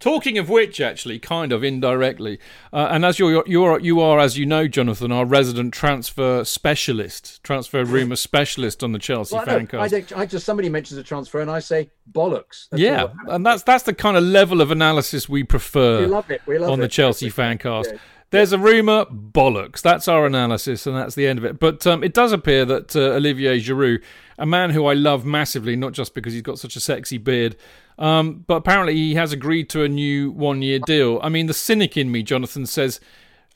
[0.00, 2.40] Talking of which, actually, kind of indirectly,
[2.72, 7.42] uh, and as you're you're you are as you know, Jonathan, our resident transfer specialist,
[7.42, 10.16] transfer rumour specialist on the Chelsea well, fancast.
[10.16, 12.68] I, I, just somebody mentions a transfer, and I say bollocks.
[12.70, 16.00] That's yeah, and that's that's the kind of level of analysis we prefer.
[16.00, 16.40] We love it.
[16.46, 16.82] We love on it.
[16.82, 17.92] the Chelsea fancast.
[17.92, 17.98] Yeah.
[18.34, 19.80] There's a rumour, bollocks.
[19.80, 21.60] That's our analysis, and that's the end of it.
[21.60, 24.02] But um, it does appear that uh, Olivier Giroud,
[24.38, 27.54] a man who I love massively, not just because he's got such a sexy beard,
[27.96, 31.20] um, but apparently he has agreed to a new one-year deal.
[31.22, 32.98] I mean, the cynic in me, Jonathan, says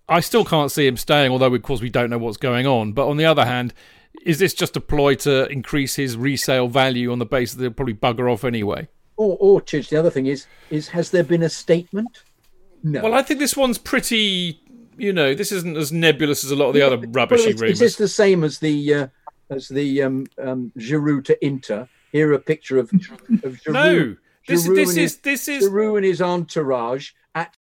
[0.09, 2.93] I still can't see him staying, although of course we don't know what's going on.
[2.93, 3.75] But on the other hand,
[4.25, 7.73] is this just a ploy to increase his resale value on the basis that he'll
[7.73, 8.87] probably bugger off anyway?
[9.17, 12.23] Or, or Chidge, the other thing is, is has there been a statement?
[12.83, 13.03] No.
[13.03, 14.61] Well, I think this one's pretty.
[14.99, 17.63] You know, this isn't as nebulous as a lot of the yeah, other rubbishy well,
[17.63, 17.71] rumours.
[17.73, 19.07] Is this the same as the uh,
[19.51, 21.89] as the um, um, Giroud to Inter?
[22.11, 23.73] Here, a picture of, of Giroud.
[23.73, 27.57] no, this, this is this is Giroud and his entourage at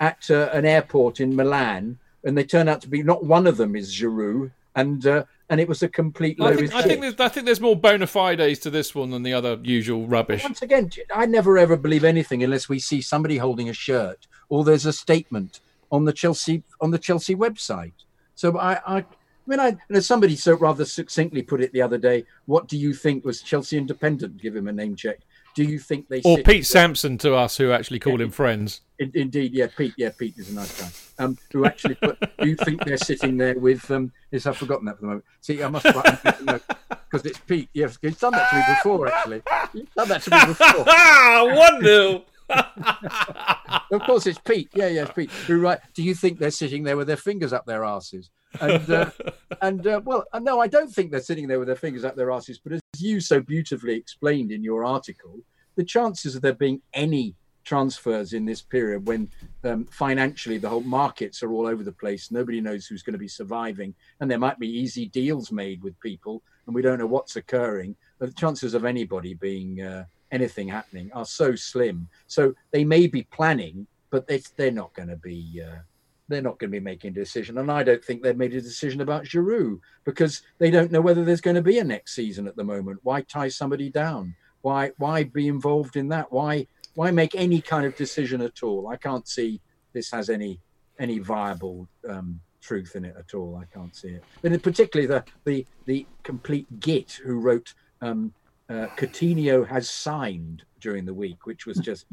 [0.00, 3.56] at uh, an airport in Milan, and they turn out to be not one of
[3.56, 7.20] them is Giroud, and uh, and it was a complete I think, I think, there's,
[7.20, 10.42] I think there's more bona fides to this one than the other usual rubbish.
[10.42, 14.64] Once again, I never ever believe anything unless we see somebody holding a shirt or
[14.64, 15.60] there's a statement
[15.94, 17.92] on the Chelsea on the Chelsea website.
[18.34, 19.04] So I, I, I
[19.46, 22.92] mean, I, as somebody so rather succinctly put it the other day, what do you
[22.92, 24.42] think was Chelsea Independent?
[24.42, 25.20] Give him a name check
[25.54, 28.80] do you think they or Pete Sampson to us who actually call yeah, him friends?
[28.98, 29.94] In, indeed, yeah, Pete.
[29.96, 31.24] Yeah, Pete is a nice guy.
[31.24, 32.18] Um, who actually put?
[32.38, 33.88] do you think they're sitting there with?
[33.90, 35.24] Um, yes, I've forgotten that for the moment.
[35.40, 37.68] See, I must because it's Pete.
[37.72, 39.06] Yes, he's done that to me before.
[39.08, 40.84] Actually, he's done that to me before.
[41.56, 42.24] One nil.
[42.50, 44.68] Of course, it's Pete.
[44.74, 45.30] Yeah, yeah, Pete.
[45.46, 45.78] Who right?
[45.94, 48.30] Do you think they're sitting there with their fingers up their asses?
[48.60, 49.10] And uh,
[49.62, 52.16] and uh, well, uh, no, I don't think they're sitting there with their fingers up
[52.16, 52.58] their asses.
[52.58, 55.40] But as you so beautifully explained in your article,
[55.76, 59.28] the chances of there being any transfers in this period when
[59.64, 63.18] um, financially the whole markets are all over the place nobody knows who's going to
[63.18, 67.06] be surviving and there might be easy deals made with people and we don't know
[67.06, 72.08] what's occurring but the chances of anybody being uh, anything happening are so slim.
[72.26, 75.62] So they may be planning, but they, they're not going to be.
[75.66, 75.78] Uh,
[76.26, 78.60] they're not going to be making a decision, and I don't think they've made a
[78.60, 82.48] decision about Giroud because they don't know whether there's going to be a next season
[82.48, 82.98] at the moment.
[83.02, 84.34] Why tie somebody down?
[84.62, 86.32] Why why be involved in that?
[86.32, 88.88] Why why make any kind of decision at all?
[88.88, 89.60] I can't see
[89.92, 90.60] this has any
[90.98, 93.60] any viable um, truth in it at all.
[93.62, 94.24] I can't see it.
[94.42, 98.32] And particularly the the the complete git who wrote um,
[98.74, 102.06] uh, Coutinho has signed during the week, which was just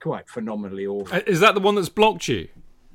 [0.00, 1.16] quite phenomenally awful.
[1.16, 2.48] Uh, is that the one that's blocked you?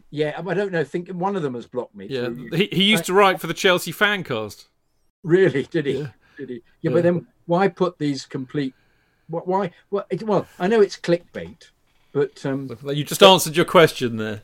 [0.10, 0.82] Yeah, I don't know.
[0.82, 2.08] I think one of them has blocked me.
[2.10, 4.66] Yeah, he, he used to write for the Chelsea Fancast.
[5.24, 5.64] Really?
[5.64, 6.00] Did he?
[6.00, 6.08] Yeah.
[6.38, 6.56] Did he?
[6.56, 8.74] Yeah, yeah, but then why put these complete?
[9.28, 9.72] Why?
[9.90, 11.70] Well, it, well, I know it's clickbait,
[12.12, 14.42] but um, you just but, answered your question there.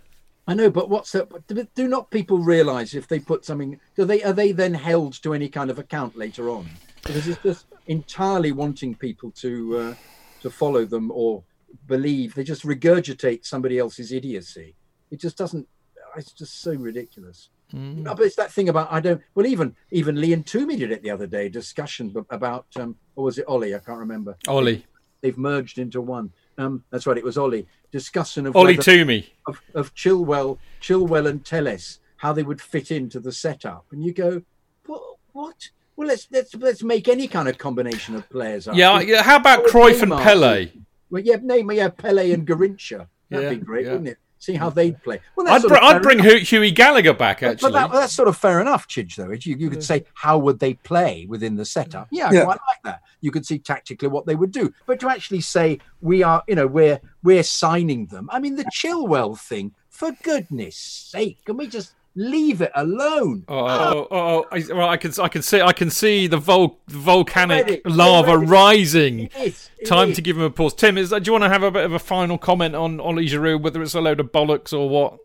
[0.47, 1.29] I know, but what's that?
[1.47, 3.79] Do, do not people realise if they put something?
[3.95, 6.69] Do they are they then held to any kind of account later on?
[7.03, 9.93] Because it's just entirely wanting people to uh,
[10.41, 11.43] to follow them or
[11.87, 12.35] believe.
[12.35, 14.75] They just regurgitate somebody else's idiocy.
[15.11, 15.67] It just doesn't.
[16.15, 17.49] It's just so ridiculous.
[17.73, 17.97] Mm.
[17.97, 19.21] No, but it's that thing about I don't.
[19.35, 21.49] Well, even even Lee and Toomey did it the other day.
[21.49, 23.75] Discussion about um, or was it Ollie?
[23.75, 24.37] I can't remember.
[24.47, 24.85] Ollie.
[25.21, 26.31] They've merged into one.
[26.59, 27.17] Um, that's right.
[27.17, 27.67] It was Ollie.
[27.91, 33.19] Discussion of Ollie Toomey of, of Chilwell, Chilwell and Telles, how they would fit into
[33.19, 34.43] the setup, and you go,
[34.85, 35.01] what?
[35.33, 35.69] What?
[35.97, 38.67] Well, let's let's let's make any kind of combination of players.
[38.67, 38.75] Up.
[38.75, 39.23] Yeah, yeah.
[39.23, 40.71] How about Cruyff and Pele?
[41.09, 43.07] Well, yeah, name yeah, Pele and Garrincha.
[43.29, 43.93] That'd yeah, be great, yeah.
[43.93, 44.17] wouldn't it?
[44.39, 45.19] See how they'd play.
[45.35, 46.43] Well, I'd, br- I'd bring enough.
[46.43, 47.41] Hughie Gallacher back.
[47.41, 49.15] Actually, but that, that's sort of fair enough, Chidge.
[49.15, 52.07] Though you, you could say how would they play within the setup?
[52.11, 53.01] Yeah, yeah, quite like that.
[53.21, 56.53] You could see tactically what they would do, but to actually say we are, you
[56.53, 58.29] know, we're we're signing them.
[58.31, 59.73] I mean, the Chilwell thing.
[59.89, 63.45] For goodness' sake, can we just Leave it alone.
[63.47, 66.79] Oh, oh, oh, oh, well, I can, I can see, I can see the vol-
[66.87, 69.19] volcanic lava rising.
[69.19, 70.15] It is, it Time is.
[70.15, 70.73] to give him a pause.
[70.73, 73.27] Tim, is, do you want to have a bit of a final comment on Ollie
[73.27, 75.19] Giroud, whether it's a load of bollocks or what?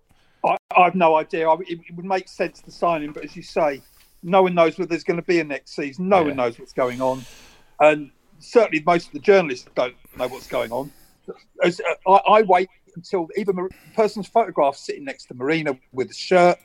[0.44, 1.48] I, I have no idea.
[1.48, 3.80] I, it, it, would make sense to sign him, but as you say,
[4.22, 6.10] no one knows whether there's going to be a next season.
[6.10, 6.26] No yeah.
[6.26, 7.24] one knows what's going on,
[7.80, 10.92] and certainly most of the journalists don't know what's going on.
[11.64, 16.10] As, uh, I, I wait until even the person's photograph sitting next to Marina with
[16.10, 16.58] a shirt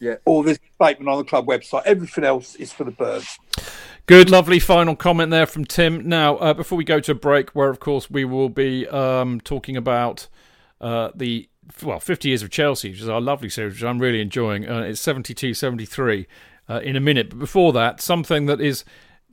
[0.00, 0.16] yeah.
[0.24, 1.82] All this statement on the club website.
[1.84, 3.38] Everything else is for the birds.
[4.06, 6.08] Good, lovely final comment there from Tim.
[6.08, 9.40] Now, uh, before we go to a break, where of course we will be um,
[9.40, 10.26] talking about
[10.80, 11.48] uh, the
[11.84, 14.68] well 50 years of Chelsea, which is our lovely series, which I'm really enjoying.
[14.68, 16.26] Uh, it's 72, 73
[16.68, 17.30] uh, in a minute.
[17.30, 18.84] But before that, something that is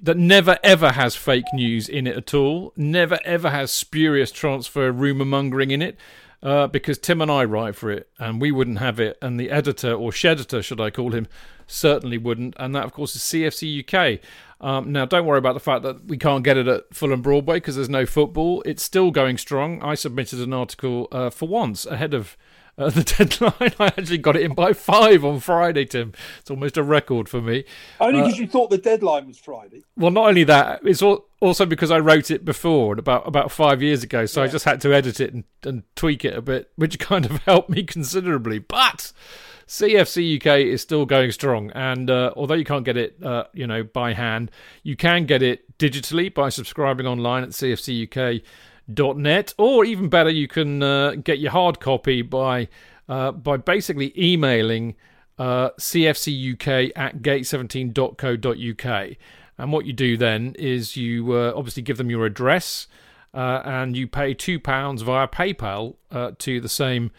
[0.04, 4.92] that never ever has fake news in it at all, never ever has spurious transfer
[4.92, 5.98] rumour mongering in it
[6.44, 9.50] uh, because Tim and I write for it, and we wouldn't have it, and the
[9.50, 11.28] editor or sheditor, should I call him,
[11.66, 14.20] certainly wouldn't, and that of course is CFC UK.
[14.60, 17.58] Um, now, don't worry about the fact that we can't get it at Fulham Broadway
[17.58, 18.64] because there's no football.
[18.66, 19.82] It's still going strong.
[19.84, 22.38] I submitted an article uh, for once ahead of
[22.78, 23.74] uh, the deadline.
[23.80, 26.14] I actually got it in by five on Friday, Tim.
[26.40, 27.66] It's almost a record for me.
[28.00, 29.84] Only because uh, you thought the deadline was Friday.
[29.96, 34.04] Well, not only that, it's also because I wrote it before, about about five years
[34.04, 34.26] ago.
[34.26, 34.48] So yeah.
[34.48, 37.44] I just had to edit it and, and tweak it a bit, which kind of
[37.44, 38.60] helped me considerably.
[38.60, 39.12] But
[39.68, 43.68] CFC UK is still going strong, and uh, although you can't get it, uh, you
[43.68, 44.52] know, by hand,
[44.84, 48.44] you can get it digitally by subscribing online at CFC UK
[48.88, 52.68] net, or even better, you can uh, get your hard copy by
[53.10, 54.96] uh, by basically emailing
[55.40, 59.18] uh, cfcuk at gate17.co.uk.
[59.60, 62.88] And what you do then is you uh, obviously give them your address
[63.34, 67.12] uh, and you pay £2 via PayPal uh, to the same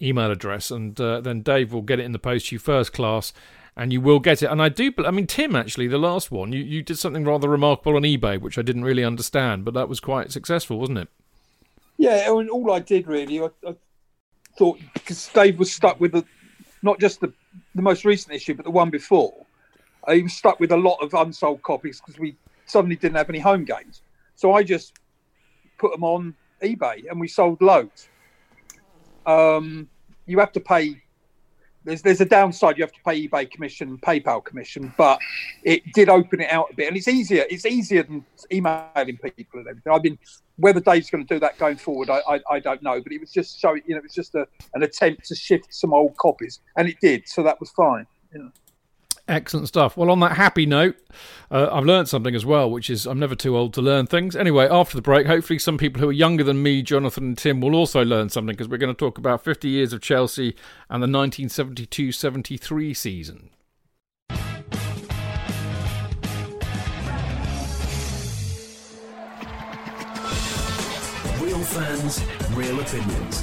[0.00, 0.72] email address.
[0.72, 3.32] And then Dave will get it in the post to you first class
[3.76, 4.50] and you will get it.
[4.50, 7.48] And I do, I mean, Tim, actually, the last one, you, you did something rather
[7.48, 11.08] remarkable on eBay, which I didn't really understand, but that was quite successful, wasn't it?
[11.96, 13.74] Yeah, I mean, all I did really, I, I
[14.58, 16.24] thought, because Dave was stuck with the,
[16.82, 17.32] not just the,
[17.74, 19.34] the most recent issue, but the one before.
[20.10, 23.38] He was stuck with a lot of unsold copies because we suddenly didn't have any
[23.38, 24.02] home games.
[24.34, 24.94] So I just
[25.78, 28.08] put them on eBay and we sold loads.
[29.26, 29.88] Um,
[30.26, 31.01] you have to pay
[31.84, 32.78] there's there's a downside.
[32.78, 35.18] You have to pay eBay commission, PayPal commission, but
[35.62, 37.44] it did open it out a bit, and it's easier.
[37.50, 39.92] It's easier than emailing people and everything.
[39.92, 40.18] I mean,
[40.56, 43.00] whether Dave's going to do that going forward, I, I, I don't know.
[43.00, 45.74] But it was just so you know, it was just a, an attempt to shift
[45.74, 47.28] some old copies, and it did.
[47.28, 48.06] So that was fine.
[48.32, 48.52] You know.
[49.32, 49.96] Excellent stuff.
[49.96, 50.94] Well, on that happy note,
[51.50, 54.36] uh, I've learned something as well, which is I'm never too old to learn things.
[54.36, 57.62] Anyway, after the break, hopefully some people who are younger than me, Jonathan and Tim,
[57.62, 60.54] will also learn something because we're going to talk about 50 years of Chelsea
[60.90, 63.48] and the 1972 73 season.
[71.40, 72.22] Real fans,
[72.54, 73.42] real opinions.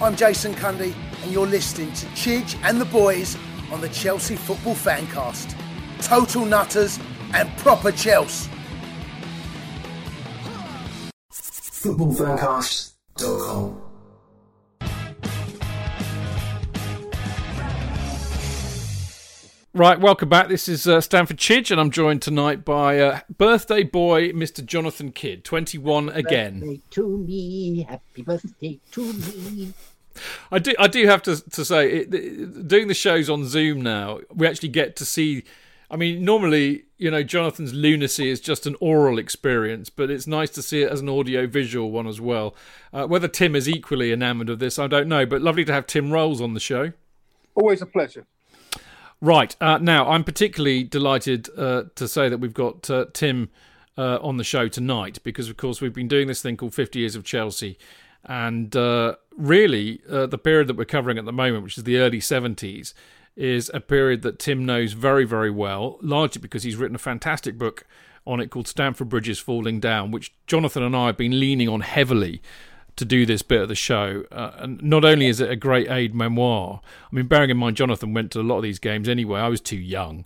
[0.00, 0.94] I'm Jason Cundy,
[1.24, 3.38] and you're listening to Chidge and the boys
[3.72, 5.56] on the Chelsea Football Fancast.
[6.00, 6.98] Total nutters
[7.32, 8.50] and proper Chelsea.
[11.32, 13.80] Footballfancast.com.
[19.72, 20.48] Right, welcome back.
[20.48, 24.62] This is uh, Stanford Chidge, and I'm joined tonight by uh, birthday boy Mr.
[24.64, 26.60] Jonathan Kidd, 21 again.
[26.60, 29.72] Birthday to me, happy birthday to me.
[30.50, 30.74] I do.
[30.78, 34.46] I do have to to say, it, it, doing the shows on Zoom now, we
[34.46, 35.44] actually get to see.
[35.90, 40.50] I mean, normally, you know, Jonathan's lunacy is just an oral experience, but it's nice
[40.50, 42.56] to see it as an audio visual one as well.
[42.92, 45.86] Uh, whether Tim is equally enamoured of this, I don't know, but lovely to have
[45.86, 46.92] Tim Rolls on the show.
[47.54, 48.26] Always a pleasure.
[49.20, 53.50] Right uh, now, I'm particularly delighted uh, to say that we've got uh, Tim
[53.96, 56.98] uh, on the show tonight because, of course, we've been doing this thing called 50
[56.98, 57.78] Years of Chelsea,
[58.24, 61.98] and uh, really, uh, the period that we're covering at the moment, which is the
[61.98, 62.94] early 70s,
[63.36, 67.58] is a period that Tim knows very, very well, largely because he's written a fantastic
[67.58, 67.84] book
[68.26, 71.80] on it called Stamford Bridges Falling Down, which Jonathan and I have been leaning on
[71.80, 72.40] heavily
[72.96, 74.24] to do this bit of the show.
[74.30, 77.76] Uh, and not only is it a great aid memoir, I mean, bearing in mind
[77.76, 80.24] Jonathan went to a lot of these games anyway, I was too young.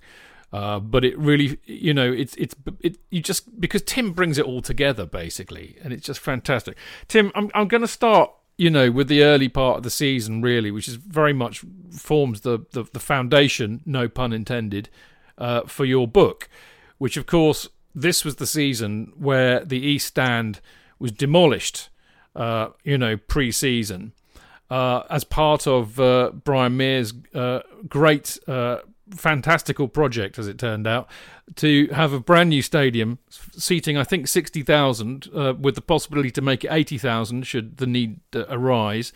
[0.53, 4.47] Uh, but it really, you know, it's it's it, you just because Tim brings it
[4.47, 6.77] all together basically, and it's just fantastic.
[7.07, 10.41] Tim, I'm I'm going to start, you know, with the early part of the season
[10.41, 14.89] really, which is very much forms the the, the foundation, no pun intended,
[15.37, 16.49] uh, for your book,
[16.97, 20.61] which of course this was the season where the East Stand
[20.99, 21.91] was demolished,
[22.35, 24.13] uh, you know, pre-season.
[24.71, 27.13] Uh, as part of uh, Brian Mears'
[27.89, 28.39] great
[29.11, 31.09] fantastical project, as it turned out,
[31.57, 36.43] to have a brand new stadium seating, I think, 60,000, uh, with the possibility to
[36.43, 39.13] make it 80,000 should the need uh, arise.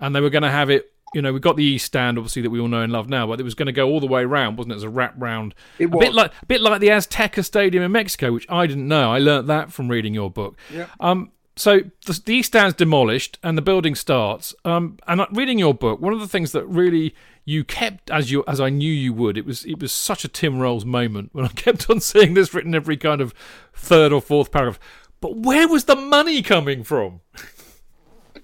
[0.00, 2.42] And they were going to have it, you know, we've got the East Stand, obviously,
[2.42, 4.06] that we all know and love now, but it was going to go all the
[4.06, 5.54] way around, wasn't it, as a wrap round?
[5.78, 6.02] It was.
[6.02, 9.12] a bit like a bit like the Azteca Stadium in Mexico, which I didn't know.
[9.12, 10.56] I learnt that from reading your book.
[10.72, 10.86] Yeah.
[11.00, 14.54] Um, so the, the East Stand's demolished and the building starts.
[14.64, 18.44] Um, and reading your book, one of the things that really you kept as you
[18.46, 21.44] as I knew you would, it was it was such a Tim Rolls moment when
[21.46, 23.34] I kept on seeing this written every kind of
[23.74, 24.80] third or fourth paragraph.
[25.20, 27.20] But where was the money coming from?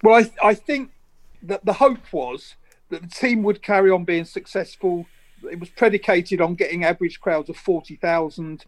[0.01, 0.91] Well, I, I think
[1.43, 2.55] that the hope was
[2.89, 5.05] that the team would carry on being successful.
[5.49, 8.65] It was predicated on getting average crowds of 40,000.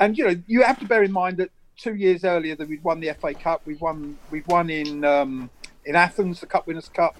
[0.00, 2.84] And, you know, you have to bear in mind that two years earlier that we'd
[2.84, 5.50] won the FA Cup, we won, we've won in, um,
[5.84, 7.16] in Athens, the Cup Winners' Cup.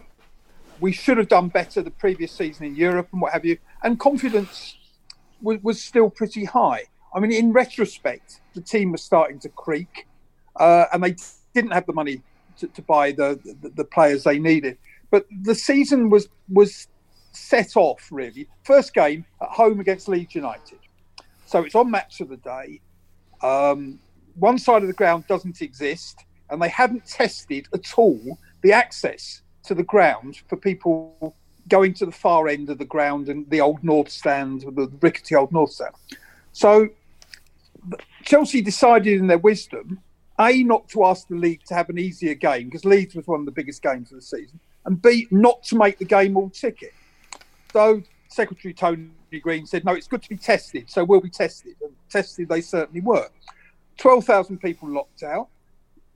[0.81, 3.59] We should have done better the previous season in Europe and what have you.
[3.83, 4.77] And confidence
[5.41, 6.85] was, was still pretty high.
[7.15, 10.07] I mean, in retrospect, the team was starting to creak
[10.57, 11.17] uh, and they
[11.55, 12.23] didn't have the money
[12.59, 14.79] to, to buy the, the, the players they needed.
[15.11, 16.89] But the season was was
[17.33, 18.49] set off really.
[18.65, 20.79] First game at home against Leeds United,
[21.47, 22.81] so it's on match of the day.
[23.43, 23.99] Um,
[24.35, 29.43] one side of the ground doesn't exist, and they hadn't tested at all the access
[29.65, 31.35] to the ground for people
[31.69, 35.35] going to the far end of the ground and the old North Stand, the rickety
[35.35, 35.95] old North Stand.
[36.53, 36.89] So
[38.25, 40.01] Chelsea decided in their wisdom
[40.39, 43.41] a, not to ask the league to have an easier game because Leeds was one
[43.41, 46.51] of the biggest games of the season, and B, not to make the game all
[46.51, 46.93] ticket.
[47.73, 49.09] So Secretary Tony
[49.41, 51.75] Green said, no, it's good to be tested, so we'll be tested.
[51.81, 53.29] And tested they certainly were.
[54.03, 55.47] 12,000 people locked out.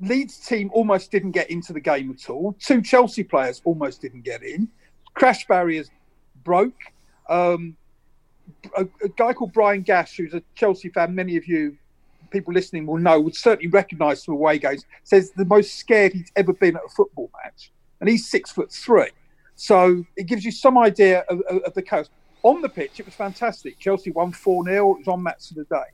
[0.01, 2.53] Leeds team almost didn't get into the game at all.
[2.59, 4.68] Two Chelsea players almost didn't get in.
[5.14, 5.89] Crash barriers
[6.43, 6.74] broke.
[7.28, 7.76] Um,
[8.76, 11.78] a, a guy called Brian Gash, who's a Chelsea fan, many of you
[12.32, 16.32] people listening will know, would certainly recognise from away games, says the most scared he's
[16.34, 17.70] ever been at a football match.
[18.01, 19.11] And he's six foot three.
[19.55, 22.11] So it gives you some idea of, of, of the chaos.
[22.43, 23.78] On the pitch, it was fantastic.
[23.78, 24.91] Chelsea won 4 0.
[24.91, 25.87] It was on match of the day.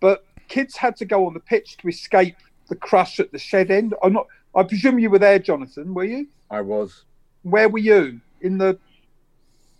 [0.00, 2.36] But kids had to go on the pitch to escape
[2.68, 3.94] the crush at the shed end.
[4.02, 6.28] I'm not, I presume you were there, Jonathan, were you?
[6.50, 7.04] I was.
[7.42, 8.78] where were you in the?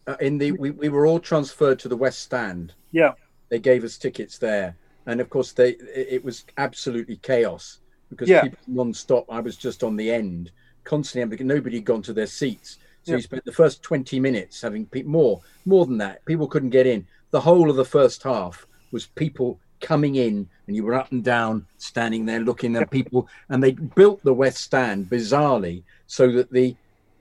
[0.06, 2.72] Uh, in the we, we were all transferred to the West Stand.
[2.90, 3.12] Yeah,
[3.50, 4.74] They gave us tickets there,
[5.06, 7.78] and of course they it was absolutely chaos
[8.10, 8.42] because Yeah.
[8.42, 9.26] people non-stop.
[9.30, 10.50] I was just on the end,
[10.84, 12.78] constantly, nobody had gone to their seats.
[13.04, 13.16] So Yeah.
[13.18, 16.24] you spent the first twenty minutes having pe- more more than that.
[16.24, 17.06] People couldn't get in.
[17.30, 21.22] The whole of the first half was people coming in, and you were up and
[21.22, 23.28] down, standing there looking at people.
[23.50, 26.74] And they built the West Stand bizarrely so that the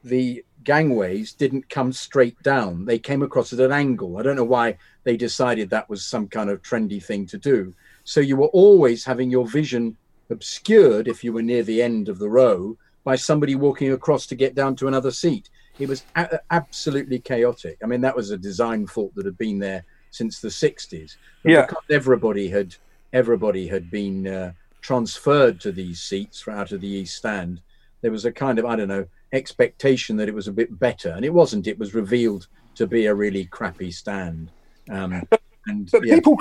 [0.04, 2.86] the gangways didn't come straight down.
[2.86, 4.18] They came across at an angle.
[4.18, 7.74] I don't know why they decided that was some kind of trendy thing to do.
[8.04, 9.98] So you were always having your vision
[10.30, 14.36] obscured if you were near the end of the row by somebody walking across to
[14.36, 15.50] get down to another seat.
[15.80, 17.78] It was a- absolutely chaotic.
[17.84, 21.16] I mean, that was a design fault that had been there since the 60s.
[21.44, 21.66] But Yeah.
[21.66, 22.76] because everybody had
[23.14, 24.52] everybody had been uh,
[24.82, 27.60] transferred to these seats out of the East Stand,
[28.02, 31.10] there was a kind of I don't know expectation that it was a bit better,
[31.10, 31.68] and it wasn't.
[31.68, 34.52] It was revealed to be a really crappy stand.
[34.90, 35.24] Um,
[35.68, 36.16] and but yeah.
[36.16, 36.40] people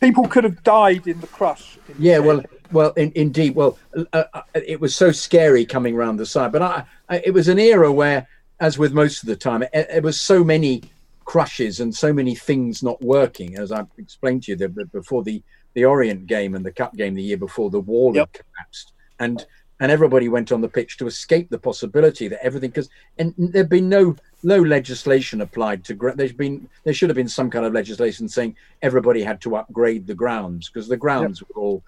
[0.00, 1.78] people could have died in the crush.
[1.88, 2.24] in Yeah, shed.
[2.26, 2.42] well,
[2.72, 3.54] well, in, indeed.
[3.54, 3.78] Well,
[4.12, 7.48] uh, uh, it was so scary coming round the side, but I, I, it was
[7.48, 8.26] an era where,
[8.60, 10.82] as with most of the time, it, it was so many
[11.24, 13.56] crushes and so many things not working.
[13.56, 15.42] As I explained to you the- before the
[15.74, 18.36] the Orient game and the Cup game the year before, the wall Yep.
[18.36, 19.46] had collapsed, and
[19.80, 23.68] and everybody went on the pitch to escape the possibility that everything because and there'd
[23.68, 24.14] been no
[24.44, 28.54] no legislation applied to there's been there should have been some kind of legislation saying
[28.82, 31.82] everybody had to upgrade the grounds because the grounds were all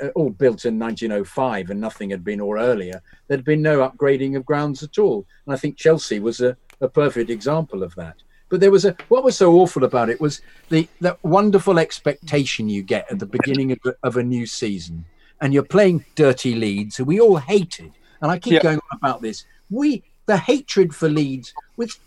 [0.00, 4.36] uh, all built in 1905 and nothing had been or earlier there'd been no upgrading
[4.36, 8.14] of grounds at all and i think chelsea was a, a perfect example of that
[8.48, 12.68] but there was a what was so awful about it was the that wonderful expectation
[12.68, 15.04] you get at the beginning of, a- of a new season.
[15.40, 17.92] And you're playing dirty leeds who we all hated.
[18.22, 18.62] And i keep Yeah.
[18.62, 19.44] going on about this.
[19.70, 21.98] We the hatred for leeds was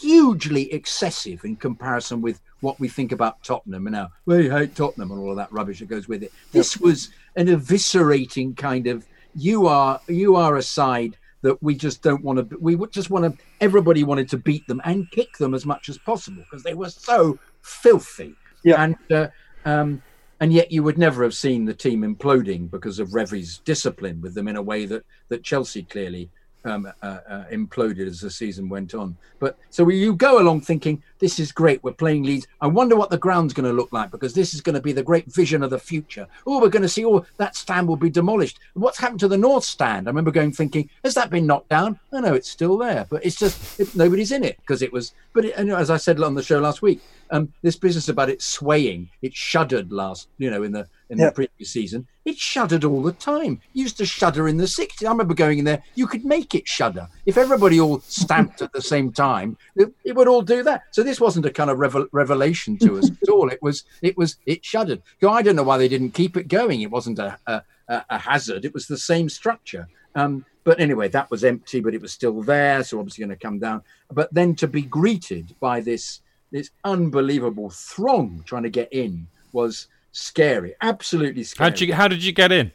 [0.00, 5.10] hugely excessive in comparison with what we think about tottenham and now we hate tottenham
[5.10, 6.32] and all of that rubbish that goes with it.
[6.52, 12.02] This was an eviscerating kind of you are you are a side that we just
[12.02, 15.36] don't want to we would just want to everybody wanted to beat them and kick
[15.38, 18.34] them as much as possible because they were so filthy
[18.64, 18.82] Yeah.
[18.82, 19.28] and uh,
[19.64, 20.02] um
[20.40, 24.34] and yet you would never have seen the team imploding because of Revie's discipline with
[24.34, 26.30] them in a way that that Chelsea clearly
[26.64, 29.16] um, uh, uh, imploded as the season went on.
[29.38, 31.82] But so you go along thinking this is great.
[31.82, 32.46] We're playing Leeds.
[32.60, 34.92] I wonder what the ground's going to look like because this is going to be
[34.92, 36.26] the great vision of the future.
[36.46, 37.04] Oh, we're going to see.
[37.04, 38.58] Oh, that stand will be demolished.
[38.74, 40.06] What's happened to the North Stand?
[40.06, 41.98] I remember going thinking, has that been knocked down?
[42.12, 45.12] Oh no, it's still there, but it's just it, nobody's in it because it was.
[45.32, 47.00] But it, and as I said on the show last week,
[47.30, 51.32] um, this business about it swaying, it shuddered last, you know, in the in the
[51.32, 52.06] previous season.
[52.24, 53.60] It shuddered all the time.
[53.74, 55.06] It used to shudder in the 60s.
[55.06, 57.08] I remember going in there, you could make it shudder.
[57.24, 60.82] If everybody all stamped at the same time, it, it would all do that.
[60.90, 63.48] So this wasn't a kind of revel- revelation to us at all.
[63.48, 65.02] It was, it was, it shuddered.
[65.20, 66.82] So I don't know why they didn't keep it going.
[66.82, 68.64] It wasn't a, a, a a hazard.
[68.64, 69.88] It was the same structure.
[70.14, 72.84] Um, but anyway, that was empty, but it was still there.
[72.84, 73.82] So obviously going to come down.
[74.10, 79.88] But then to be greeted by this, this unbelievable throng trying to get in was
[80.12, 81.70] scary, absolutely scary.
[81.70, 82.72] How did you How did you get in?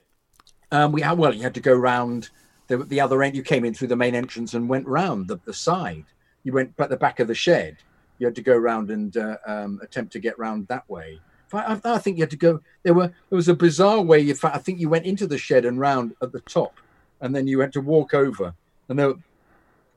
[0.71, 2.29] Um, we had, well, you had to go round
[2.67, 3.35] the, the other end.
[3.35, 6.05] You came in through the main entrance and went round the, the side.
[6.43, 7.77] You went at the back of the shed.
[8.17, 11.19] You had to go round and uh, um, attempt to get round that way.
[11.53, 12.61] I, I, think you had to go.
[12.81, 14.19] There were there was a bizarre way.
[14.19, 16.79] You, I think you went into the shed and round at the top,
[17.21, 18.55] and then you had to walk over.
[18.89, 19.13] And there,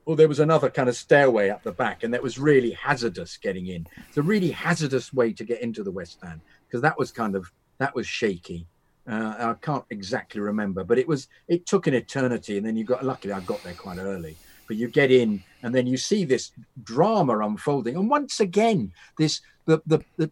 [0.05, 3.39] well, there was another kind of stairway up the back, and that was really hazardous
[3.39, 3.87] getting in.
[4.09, 6.41] It's a really hazardous way to get into the West Stand
[6.77, 8.67] because that was kind of that was shaky.
[9.09, 12.85] Uh, I can't exactly remember, but it was it took an eternity, and then you
[12.85, 14.37] got luckily I got there quite early.
[14.69, 16.53] But you get in, and then you see this
[16.83, 20.31] drama unfolding, and once again, this the the the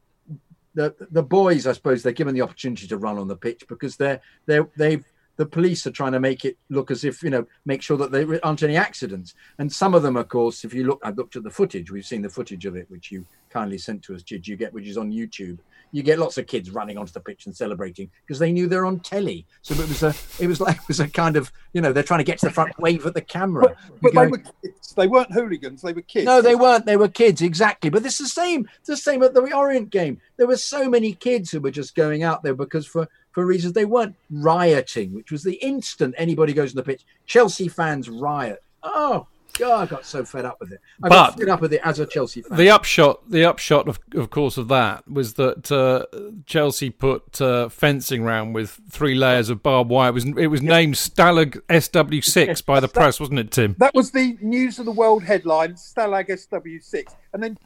[0.75, 3.97] the, the boys, I suppose, they're given the opportunity to run on the pitch because
[3.97, 5.05] they're they're they've
[5.37, 8.13] the police are trying to make it look as if you know make sure that
[8.13, 11.35] there aren't any accidents and some of them of course if you look i've looked
[11.35, 14.23] at the footage we've seen the footage of it which you kindly sent to us
[14.23, 15.59] did you get which is on youtube
[15.95, 18.85] you get lots of kids running onto the pitch and celebrating because they knew they're
[18.85, 21.81] on telly so it was a it was like it was a kind of you
[21.81, 24.27] know they're trying to get to the front wave at the camera But, but they
[24.27, 24.93] were kids.
[24.95, 25.83] They weren't hooligans.
[25.83, 26.27] They were kids.
[26.27, 26.87] no, they weren't.
[26.87, 27.91] They were kids, exactly.
[27.91, 28.69] But it's the same.
[28.79, 30.21] It's the same at the Orient game.
[30.37, 33.73] There were so many kids who were just going out there because for for reasons
[33.73, 37.05] they weren't rioting, which was the instant anybody goes on the pitch.
[37.27, 38.63] Chelsea fans riot.
[38.83, 39.27] Oh,
[39.59, 40.81] God, I got so fed up with it.
[41.03, 42.59] I But- got fed up with it as a Chelsea fan.
[42.59, 46.07] The upshot, the upshot of, of course, of that was that uh,
[46.47, 50.09] Chelsea put uh, fencing round with three layers of barbed wire.
[50.09, 53.77] It was it was named Stalag SW6 by the press, wasn't it, Tim?
[53.79, 57.15] That was the news of the world headline, Stalag SW6.
[57.33, 57.57] And then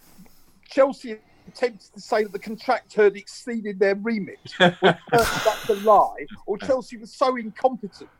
[0.68, 1.16] Chelsea
[1.48, 4.38] attempted to say that the contractor had exceeded their remit.
[4.60, 4.76] Well,
[5.10, 6.26] that's a lie.
[6.46, 8.10] Or Chelsea was so incompetent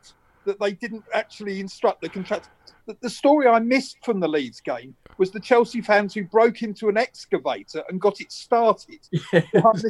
[0.49, 2.49] that they didn't actually instruct the contractor.
[2.87, 6.63] The, the story I missed from the Leeds game was the Chelsea fans who broke
[6.63, 8.99] into an excavator and got it started.
[9.31, 9.85] behind and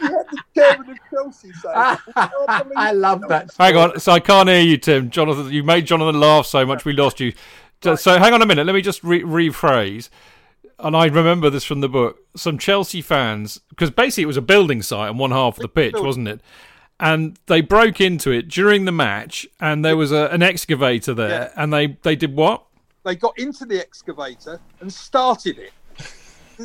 [0.00, 1.96] you had the chairman of Chelsea saying,
[2.76, 3.50] I love that.
[3.56, 5.10] Hang on, so I can't hear you, Tim.
[5.10, 7.32] Jonathan, you made Jonathan laugh so much we lost you.
[7.82, 8.66] So, so hang on a minute.
[8.66, 10.08] Let me just re- rephrase.
[10.80, 12.18] And I remember this from the book.
[12.36, 15.68] Some Chelsea fans, because basically it was a building site on one half of the
[15.68, 16.40] pitch, wasn't it?
[17.00, 21.52] And they broke into it during the match, and there was a, an excavator there,
[21.56, 22.64] and they, they did what?
[23.04, 25.72] they got into the excavator and started it.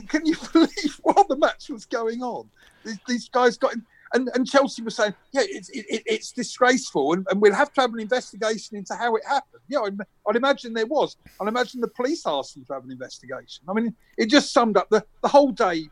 [0.09, 2.49] Can you believe while the match was going on?
[2.83, 6.31] These, these guys got in, and, and Chelsea was saying, yeah, it's, it, it- it's
[6.33, 9.61] disgraceful, and, and we'll have to have an investigation into how it happened.
[9.69, 11.15] Yeah, I'd, I'd imagine there was.
[11.39, 13.63] I'd imagine the police asked them to have an investigation.
[13.69, 15.87] I mean, it just summed up the, the whole day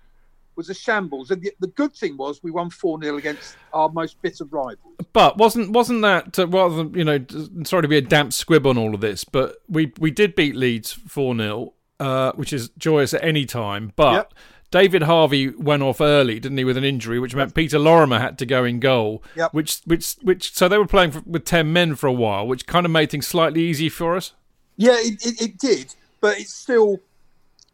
[0.55, 1.31] was a shambles.
[1.31, 4.93] And the, the good thing was we won 4 0 against our most bitter rival.
[5.13, 7.25] But wasn't wasn't that uh, rather than you know
[7.63, 10.55] sorry to be a damp squib on all of this, but we we did beat
[10.55, 13.93] Leeds four 0 uh, which is joyous at any time.
[13.95, 14.33] But Yep.
[14.71, 18.37] David Harvey went off early, didn't he, with an injury, which meant Peter Lorimer had
[18.39, 19.21] to go in goal.
[19.35, 19.53] Yep.
[19.53, 22.65] Which which which so they were playing for, with ten men for a while, which
[22.65, 24.33] kind of made things slightly easy for us.
[24.77, 26.99] Yeah, it, it, it did, but it's still,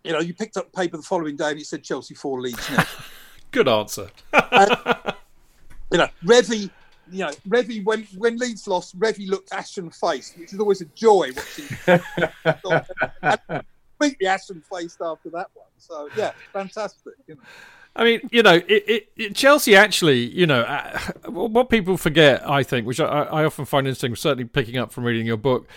[0.07, 2.41] you know, you picked up the paper the following day and it said Chelsea 4
[2.41, 2.83] Leeds now.
[3.51, 4.09] Good answer.
[4.33, 6.69] you know, Revie,
[7.11, 10.85] you know, Revie when when Leeds lost, Revie looked ashen faced, which is always a
[10.85, 11.67] joy watching.
[13.97, 15.67] completely ashen faced after that one.
[15.77, 17.13] So yeah, fantastic.
[17.27, 17.41] You know.
[17.95, 20.99] I mean, you know, it, it, it, Chelsea actually, you know, uh,
[21.31, 25.03] what people forget, I think, which I, I often find interesting, certainly picking up from
[25.03, 25.67] reading your book,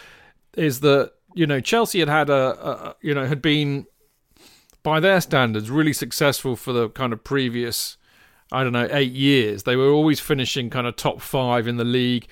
[0.55, 3.87] is that you know Chelsea had had a, a you know had been
[4.83, 7.97] by their standards really successful for the kind of previous
[8.53, 9.63] I don't know eight years.
[9.63, 12.27] They were always finishing kind of top five in the league.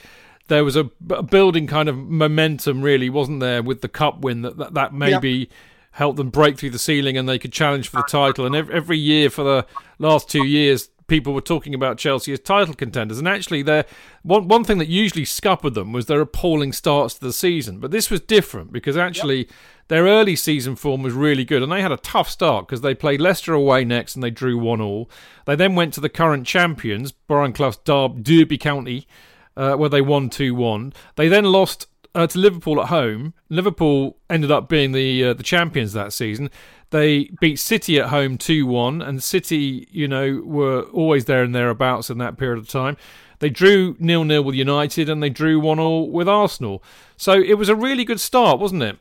[0.49, 4.42] There was a, a building kind of momentum, really, wasn't there, with the cup win
[4.42, 5.51] that that, that maybe
[5.92, 8.46] helped them break through the ceiling and they could challenge for the title.
[8.46, 9.66] And every, every year for the
[9.99, 13.18] last two years, people were talking about Chelsea as title contenders.
[13.18, 13.84] And actually, their
[14.22, 17.80] one one thing that usually scuppered them was their appalling starts to the season.
[17.80, 19.48] But this was different because actually
[19.88, 22.94] their early season form was really good, and they had a tough start because they
[22.94, 25.11] played Leicester away next and they drew one all.
[25.46, 29.09] They then went to the current champions, Brian Clough's Derb- Derby County,
[29.56, 30.92] uh, where they won two one.
[31.16, 31.88] They then lost.
[32.14, 33.34] Uh, to Liverpool at home.
[33.48, 36.50] Liverpool ended up being the uh, the champions that season.
[36.90, 41.54] They beat City at home two one, and City, you know, were always there and
[41.54, 42.96] thereabouts in that period of time.
[43.40, 46.82] They drew nil nil with United, and they drew one all with Arsenal.
[47.16, 48.98] So it was a really good start, wasn't it?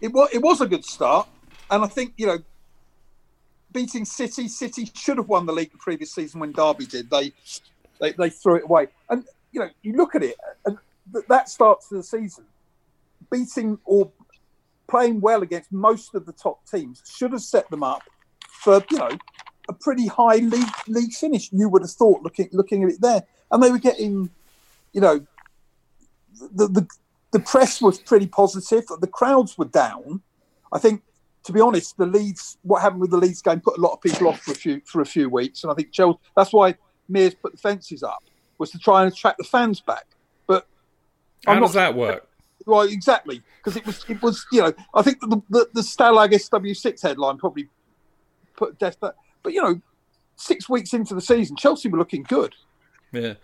[0.00, 1.28] It was it was a good start,
[1.70, 2.38] and I think you know,
[3.72, 7.10] beating City, City should have won the league the previous season when Derby did.
[7.10, 7.32] They
[8.00, 10.36] they, they threw it away, and you know, you look at it,
[10.66, 10.78] and
[11.12, 12.44] th- that starts the season,
[13.30, 14.10] beating or
[14.88, 18.02] playing well against most of the top teams should have set them up
[18.48, 19.10] for you know
[19.68, 21.50] a pretty high league league finish.
[21.52, 24.30] You would have thought looking looking at it there, and they were getting,
[24.92, 25.24] you know,
[26.52, 26.86] the the
[27.32, 28.84] the press was pretty positive.
[29.00, 30.22] The crowds were down.
[30.72, 31.02] I think,
[31.44, 34.00] to be honest, the Leeds what happened with the Leeds game put a lot of
[34.00, 36.18] people off for a few for a few weeks, and I think Chelsea.
[36.36, 36.74] That's why
[37.08, 38.22] Mears put the fences up
[38.58, 40.06] was to try and attract the fans back.
[41.44, 42.26] But How I'm does not- that work?
[42.66, 46.30] well, exactly because it was it was you know I think the the, the Stalag
[46.32, 47.68] SW6 headline probably
[48.56, 49.80] put death that, but you know
[50.36, 52.54] six weeks into the season Chelsea were looking good.
[53.12, 53.34] Yeah.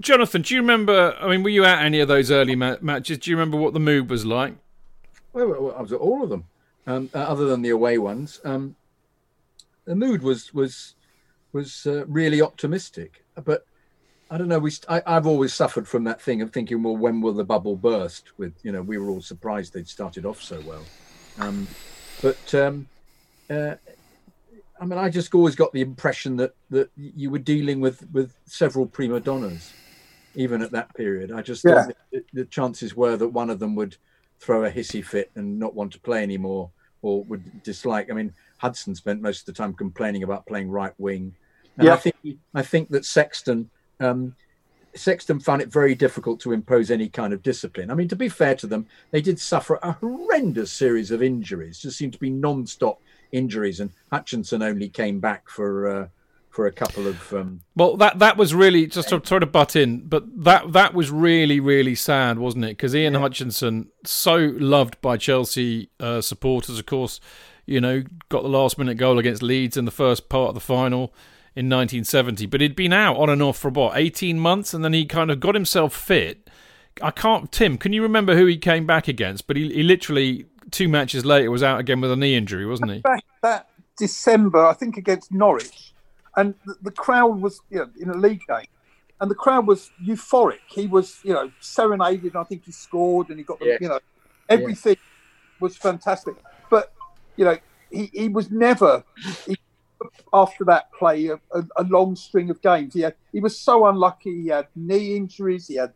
[0.00, 1.16] Jonathan, do you remember?
[1.20, 3.18] I mean, were you at any of those early ma- matches?
[3.18, 4.54] Do you remember what the mood was like?
[5.32, 6.44] Well, well, well, I was at all of them,
[6.86, 8.40] um, uh, other than the away ones.
[8.44, 8.74] Um,
[9.84, 10.94] the mood was was
[11.52, 13.64] was uh, really optimistic, but
[14.34, 14.58] I don't know.
[14.58, 17.76] We I, I've always suffered from that thing of thinking, well, when will the bubble
[17.76, 18.32] burst?
[18.36, 20.90] With you know, we were all surprised they'd started off so well,
[21.38, 21.68] um,
[22.20, 22.88] but um,
[23.48, 23.76] uh,
[24.80, 28.34] I mean, I just always got the impression that that you were dealing with with
[28.44, 29.76] several prima donnas,
[30.34, 31.30] even at that period.
[31.30, 31.84] I just Yeah.
[31.84, 33.96] thought that the chances were that one of them would
[34.40, 36.72] throw a hissy fit and not want to play anymore,
[37.02, 38.10] or would dislike.
[38.10, 41.36] I mean, Hudson spent most of the time complaining about playing right wing,
[41.78, 42.16] and I think
[42.52, 43.70] I think that Sexton
[44.00, 44.34] um,
[44.94, 47.90] Sexton found it very difficult to impose any kind of discipline.
[47.90, 51.78] I mean, to be fair to them, they did suffer a horrendous series of injuries.
[51.78, 53.00] Just seemed to be non-stop
[53.32, 56.08] injuries, and Hutchinson only came back for uh,
[56.50, 57.32] for a couple of.
[57.32, 60.94] Um, well, that that was really just to sort of butt in, but that that
[60.94, 62.76] was really really sad, wasn't it?
[62.76, 63.20] Because Ian yeah.
[63.20, 67.20] Hutchinson, so loved by Chelsea uh, supporters, of course,
[67.66, 70.60] you know, got the last minute goal against Leeds in the first part of the
[70.60, 71.12] final
[71.56, 74.92] in 1970, but he'd been out on and off for about 18 months, and then
[74.92, 76.50] he kind of got himself fit.
[77.02, 77.78] I can't, Tim.
[77.78, 79.46] Can you remember who he came back against?
[79.46, 82.90] But he, he literally two matches later was out again with a knee injury, wasn't
[82.90, 82.98] he?
[83.00, 85.92] Back that December, I think against Norwich,
[86.36, 88.66] and the, the crowd was you know, in a league game,
[89.20, 90.60] and the crowd was euphoric.
[90.68, 92.34] He was you know serenaded.
[92.34, 94.00] and I think he scored, and he got the, you know
[94.48, 95.60] everything yeah.
[95.60, 96.34] was fantastic.
[96.70, 96.92] But
[97.36, 97.56] you know
[97.90, 99.04] he, he was never
[99.46, 99.56] he,
[100.32, 102.94] after that play a, a, a, long string of games.
[102.94, 104.42] He had he was so unlucky.
[104.42, 105.68] He had knee injuries.
[105.68, 105.92] He had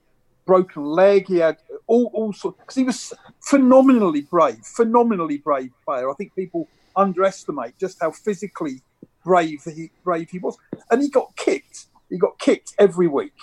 [0.46, 1.26] broken leg.
[1.26, 6.11] He had all all sorts because he was phenomenally brave, phenomenally brave player.
[6.11, 8.82] I think people underestimate just how physically
[9.24, 10.56] brave he brave he was,
[10.90, 11.86] and he got kicked.
[12.11, 13.34] He got kicked every week,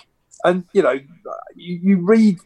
[0.44, 0.98] and you know
[1.54, 2.38] you, you read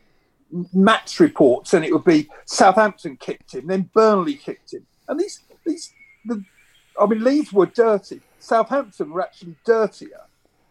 [0.72, 5.40] match reports, and it would be Southampton kicked him, then Burnley kicked him, and these
[5.64, 5.92] these
[6.24, 6.44] the
[7.01, 8.20] I mean, Leeds were dirty.
[8.38, 10.20] Southampton were actually dirtier.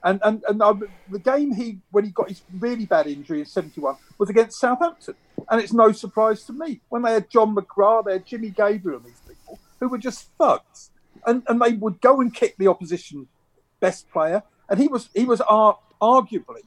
[0.03, 0.61] And and and
[1.09, 5.15] the game he when he got his really bad injury in '71 was against Southampton,
[5.49, 8.99] and it's no surprise to me when they had John McGrath, they had Jimmy Gabriel,
[8.99, 10.91] and these people who were just thugs,
[11.25, 13.27] and and they would go and kick the opposition
[13.81, 16.63] best player, and he was he was our arguably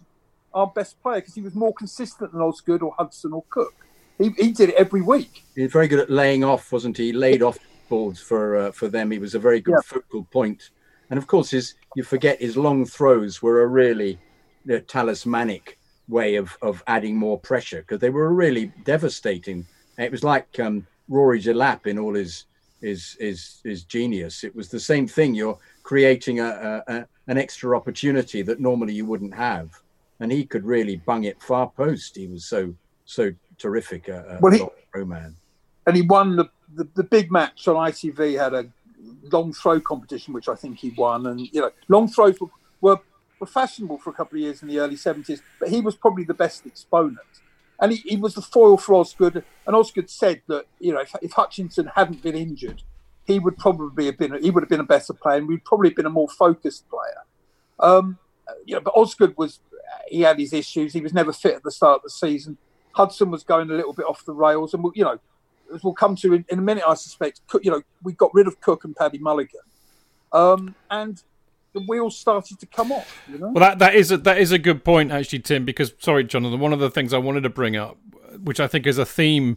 [0.52, 3.86] our best player because he was more consistent than Osgood or Hudson or Cooke.
[4.18, 5.42] He, he did it every week.
[5.54, 7.06] He was very good at laying off, wasn't he?
[7.06, 7.58] He laid off
[7.88, 9.10] for uh, for them.
[9.10, 9.80] He was a very good yeah.
[9.84, 10.70] focal point,
[11.10, 14.18] and of course, his you forget his long throws were a really
[14.64, 15.78] you know, talismanic
[16.08, 19.66] way of of adding more pressure because they were really devastating.
[19.98, 22.46] It was like um, Rory Delap in all his
[22.80, 24.44] his his his genius.
[24.44, 25.34] It was the same thing.
[25.34, 29.80] You're creating a, a, a an extra opportunity that normally you wouldn't have,
[30.20, 32.16] and he could really bung it far post.
[32.16, 32.74] He was so
[33.04, 35.36] so terrific a, a well, he, man.
[35.86, 38.66] And he won the the, the big match on ITV had a
[39.30, 41.26] long throw competition, which I think he won.
[41.26, 42.48] And, you know, long throws were,
[42.80, 43.00] were,
[43.40, 46.24] were fashionable for a couple of years in the early 70s, but he was probably
[46.24, 47.18] the best exponent.
[47.80, 49.44] And he, he was the foil for Osgood.
[49.66, 52.82] And Osgood said that, you know, if, if Hutchinson hadn't been injured,
[53.24, 55.88] he would probably have been he would have been a better player and we'd probably
[55.88, 57.24] have been a more focused player.
[57.78, 58.18] Um,
[58.64, 59.60] you know, but Osgood was
[60.08, 60.92] he had his issues.
[60.92, 62.58] He was never fit at the start of the season.
[62.92, 65.18] Hudson was going a little bit off the rails, and you know
[65.74, 68.46] as we'll come to in, in a minute, I suspect, you know, we got rid
[68.46, 69.60] of Cooke and Paddy Mulligan,
[70.32, 71.22] um, and
[71.72, 73.22] the wheels started to come off.
[73.30, 73.48] You know?
[73.48, 75.64] Well, that that is a, that is a good point, actually, Tim.
[75.64, 77.98] Because sorry, Jonathan, one of the things I wanted to bring up,
[78.42, 79.56] which I think is a theme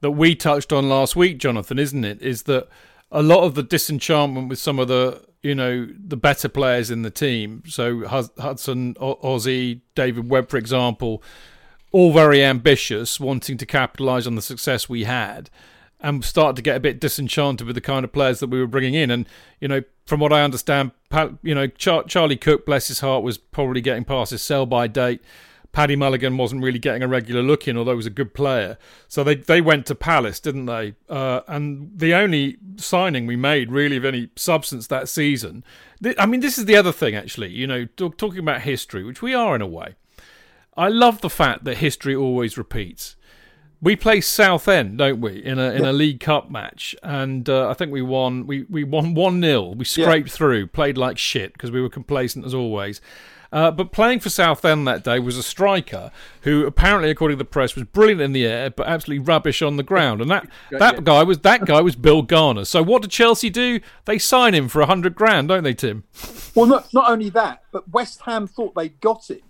[0.00, 2.20] that we touched on last week, Jonathan, isn't it?
[2.20, 2.68] Is that
[3.10, 7.02] a lot of the disenchantment with some of the you know the better players in
[7.02, 7.62] the team.
[7.66, 11.22] So Hudson, Ossie, David Webb, for example
[11.94, 15.48] all very ambitious, wanting to capitalise on the success we had,
[16.00, 18.66] and start to get a bit disenchanted with the kind of players that we were
[18.66, 19.12] bringing in.
[19.12, 19.28] And
[19.60, 20.90] you know, from what I understand,
[21.44, 25.22] you know, Char- Charlie Cooke, bless his heart, was probably getting past his sell-by date.
[25.70, 28.76] Paddy Mulligan wasn't really getting a regular look in, although he was a good player.
[29.06, 30.96] So they they went to Palace, didn't they?
[31.08, 35.62] Uh, and the only signing we made, really, of any substance that season.
[36.18, 37.50] I mean, this is the other thing, actually.
[37.50, 39.94] You know, talking about history, which we are in a way.
[40.76, 43.16] I love the fact that history always repeats.
[43.80, 45.90] We play Southend, don't we, in a in yeah.
[45.90, 48.46] a League Cup match, and uh, I think we won.
[48.46, 50.34] We we won one 0 We scraped yeah.
[50.34, 53.00] through, played like shit because we were complacent as always.
[53.52, 56.10] Uh, but playing for Southend that day was a striker
[56.40, 59.76] who, apparently, according to the press, was brilliant in the air but absolutely rubbish on
[59.76, 60.20] the ground.
[60.20, 62.64] And that, that guy was that guy was Bill Garner.
[62.64, 63.78] So what did Chelsea do?
[64.06, 66.02] They sign him for a hundred grand, don't they, Tim?
[66.56, 69.42] Well, not not only that, but West Ham thought they got him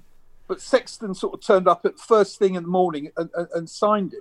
[0.47, 3.70] but Sexton sort of turned up at first thing in the morning and, and, and
[3.70, 4.20] signed him.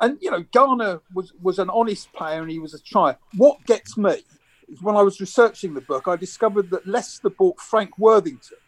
[0.00, 3.16] And you know, Garner was was an honest player and he was a try.
[3.36, 4.22] What gets me
[4.68, 8.58] is when I was researching the book, I discovered that Leicester bought Frank Worthington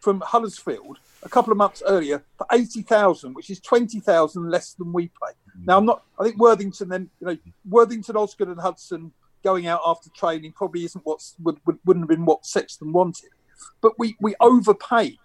[0.00, 4.74] from Huddersfield a couple of months earlier for eighty thousand, which is twenty thousand less
[4.74, 5.32] than we pay.
[5.58, 5.66] Mm.
[5.66, 6.04] Now, I'm not.
[6.20, 7.36] I think Worthington then, you know,
[7.68, 9.12] Worthington, Osgood, and Hudson
[9.42, 13.30] going out after training probably isn't what would, would, wouldn't have been what Sexton wanted
[13.80, 15.18] but we we overpaid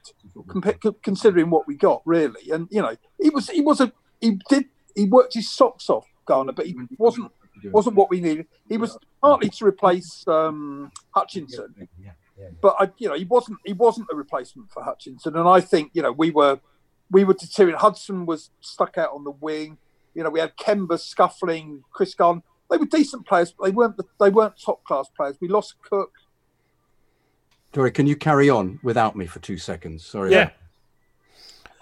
[1.01, 2.51] considering what we got really.
[2.51, 4.65] And you know, he was he was a he did
[4.95, 7.31] he worked his socks off Garner, but he wasn't
[7.65, 8.47] wasn't what we needed.
[8.69, 11.87] He was partly to replace um, Hutchinson,
[12.61, 15.91] but I, you know, he wasn't he wasn't a replacement for Hutchinson, and I think
[15.93, 16.59] you know we were
[17.09, 17.79] we were deteriorating.
[17.79, 19.77] Hudson was stuck out on the wing.
[20.13, 22.43] You know, we had Kember scuffling, Chris Gunn.
[22.69, 25.37] They were decent players, but they weren't they weren't top class players.
[25.41, 26.13] We lost Cooke.
[27.73, 30.05] Jory, can you carry on without me for two seconds?
[30.05, 30.31] Sorry.
[30.31, 30.49] Yeah.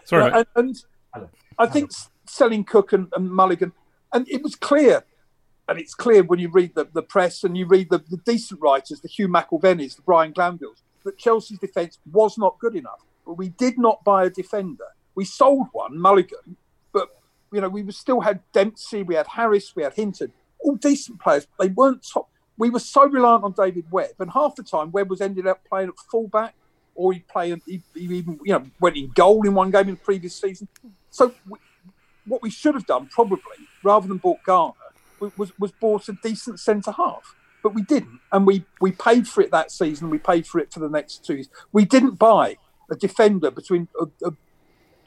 [0.10, 1.30] Sorry, and, and
[1.60, 1.92] I think
[2.26, 3.74] selling Cooke and, and Mulligan,
[4.12, 5.04] and it was clear,
[5.68, 8.60] and it's clear when you read the, the press and you read the, the decent
[8.60, 13.06] writers, the Hugh McIlvanneys, the Brian Glanvilles, that Chelsea's defence was not good enough.
[13.24, 14.86] But we did not buy a defender.
[15.14, 16.58] We sold one, Mulligan,
[16.92, 17.10] but
[17.52, 21.46] you know we still had Dempsey, we had Harris, we had Hinton, all decent players.
[21.46, 22.30] But they weren't top.
[22.60, 25.62] We were so reliant on David Webb, and half the time Webb was ended up
[25.68, 26.54] playing at fullback,
[26.94, 27.62] or he played.
[27.66, 30.68] He, he even you know went in goal in one game in the previous season.
[31.10, 31.58] So we,
[32.28, 33.40] what we should have done probably,
[33.82, 34.74] rather than bought Garner,
[35.22, 37.34] was, was, was bought a decent centre half.
[37.64, 40.10] But we didn't, and we, we paid for it that season.
[40.10, 41.50] We paid for it for the next two years.
[41.72, 42.58] We didn't buy
[42.92, 44.34] a defender between a, a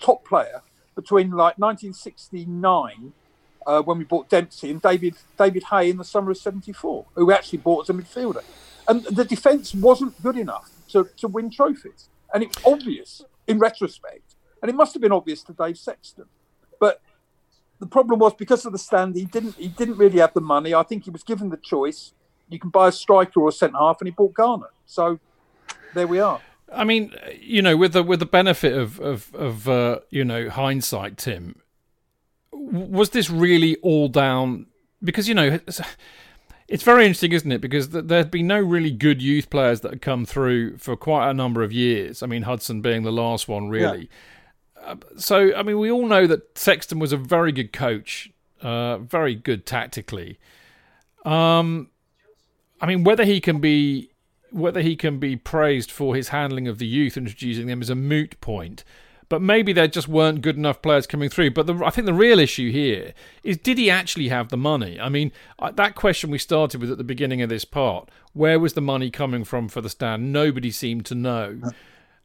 [0.01, 0.63] top player
[0.95, 3.13] between like 1969
[3.67, 7.27] uh, when we bought Dempsey and David David Hay in the summer of '74, who
[7.27, 8.43] we actually bought as a midfielder.
[8.89, 13.59] And the defence wasn't good enough to, to win trophies, and it was obvious in
[13.59, 16.27] retrospect, and it must have been obvious to Dave Sexton.
[16.81, 17.01] But
[17.79, 20.75] the problem was because of the stand, he didn't he didn't really have the money.
[20.75, 22.13] I think he was given the choice:
[22.49, 24.71] you can buy a striker or a centre half, and he bought Garner.
[24.87, 25.19] So
[25.95, 26.41] there we are.
[26.75, 30.49] I mean, you know, with the with the benefit of of, of uh, you know
[30.49, 31.61] hindsight, Tim,
[32.53, 34.67] was this really all down?
[35.03, 35.59] Because you know,
[36.69, 37.61] it's, very interesting, isn't it?
[37.61, 41.31] Because th- there'd been no really good youth players that had come through for quite
[41.31, 42.23] a number of years.
[42.23, 44.09] I mean, Hudson being the last one, really.
[44.81, 48.31] Uh, so, I mean, we all know that Sexton was a very good coach,
[48.61, 50.39] uh, very good tactically.
[51.25, 51.91] Um,
[52.81, 54.11] I mean, whether he can be
[54.51, 57.95] whether he can be praised for his handling of the youth, introducing them, is a
[57.95, 58.85] moot point.
[59.33, 61.53] But maybe there just weren't good enough players coming through.
[61.53, 65.01] But the, I think the real issue here is did he actually have the money?
[65.01, 65.33] I mean,
[65.73, 69.11] that question we started with at the beginning of this part where was the money
[69.11, 70.35] coming from for the stand?
[70.35, 71.63] Nobody seemed to know.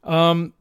[0.04, 0.52] Um,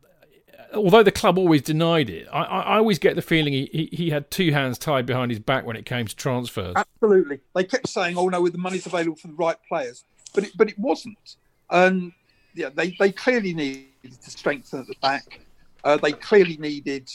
[0.73, 3.89] although the club always denied it, I, I, I always get the feeling he, he,
[3.91, 6.75] he had two hands tied behind his back when it came to transfers.
[6.77, 7.41] Absolutely.
[7.55, 10.69] They kept saying, "Oh no, the money's available for the right players," but it, but
[10.69, 11.35] it wasn't.
[11.69, 12.13] And
[12.55, 15.41] yeah, they, they clearly needed to strengthen at the back.
[15.83, 17.09] Uh, they clearly needed,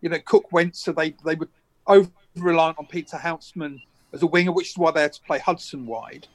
[0.00, 1.48] you know, Cooke went, so they they were
[1.86, 3.80] over reliant on Peter Houseman
[4.12, 6.26] as a winger, which is why they had to play Hudson wide.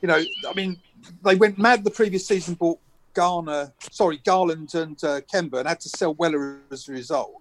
[0.00, 0.80] You know, I mean,
[1.24, 2.80] they went mad the previous season, bought
[3.14, 7.34] Garner, sorry, Garland and uh, Kember, and had to sell Weller as a result.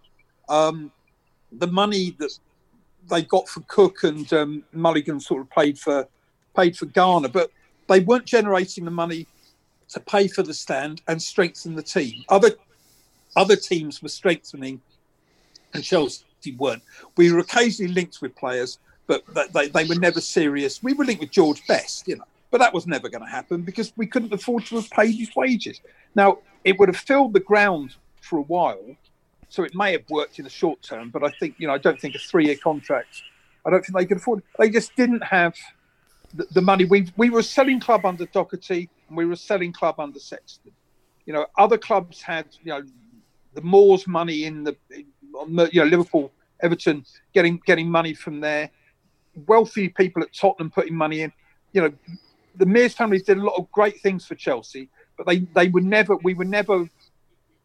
[0.49, 0.91] Um,
[1.51, 2.31] the money that
[3.09, 6.07] they got for Cooke and um, Mulligan sort of paid for
[6.55, 7.51] paid for Garner, but
[7.87, 9.27] they weren't generating the money
[9.89, 12.23] to pay for the stand and strengthen the team.
[12.29, 12.51] Other
[13.35, 14.81] other teams were strengthening,
[15.73, 16.23] and Chelsea
[16.57, 16.83] weren't.
[17.17, 19.23] We were occasionally linked with players, but
[19.53, 20.81] they, they were never serious.
[20.81, 23.61] We were linked with George Best, you know, but that was never going to happen
[23.61, 25.81] because we couldn't afford to have paid his wages.
[26.15, 28.95] Now it would have filled the ground for a while,
[29.49, 31.09] so it may have worked in the short term.
[31.09, 33.23] But I think you know I don't think a three-year contract.
[33.65, 34.39] I don't think they could afford.
[34.39, 34.45] It.
[34.57, 35.55] They just didn't have
[36.33, 36.85] the, the money.
[36.85, 40.71] We we were selling club under Docherty, and we were selling club under Sexton.
[41.25, 42.83] You know, other clubs had you know
[43.53, 46.31] the Moores money in the you know Liverpool,
[46.61, 48.69] Everton getting getting money from there.
[49.47, 51.31] Wealthy people at Tottenham putting money in.
[51.73, 51.93] You know,
[52.55, 55.81] the Mears families did a lot of great things for Chelsea, but they they were
[55.81, 56.89] never we were never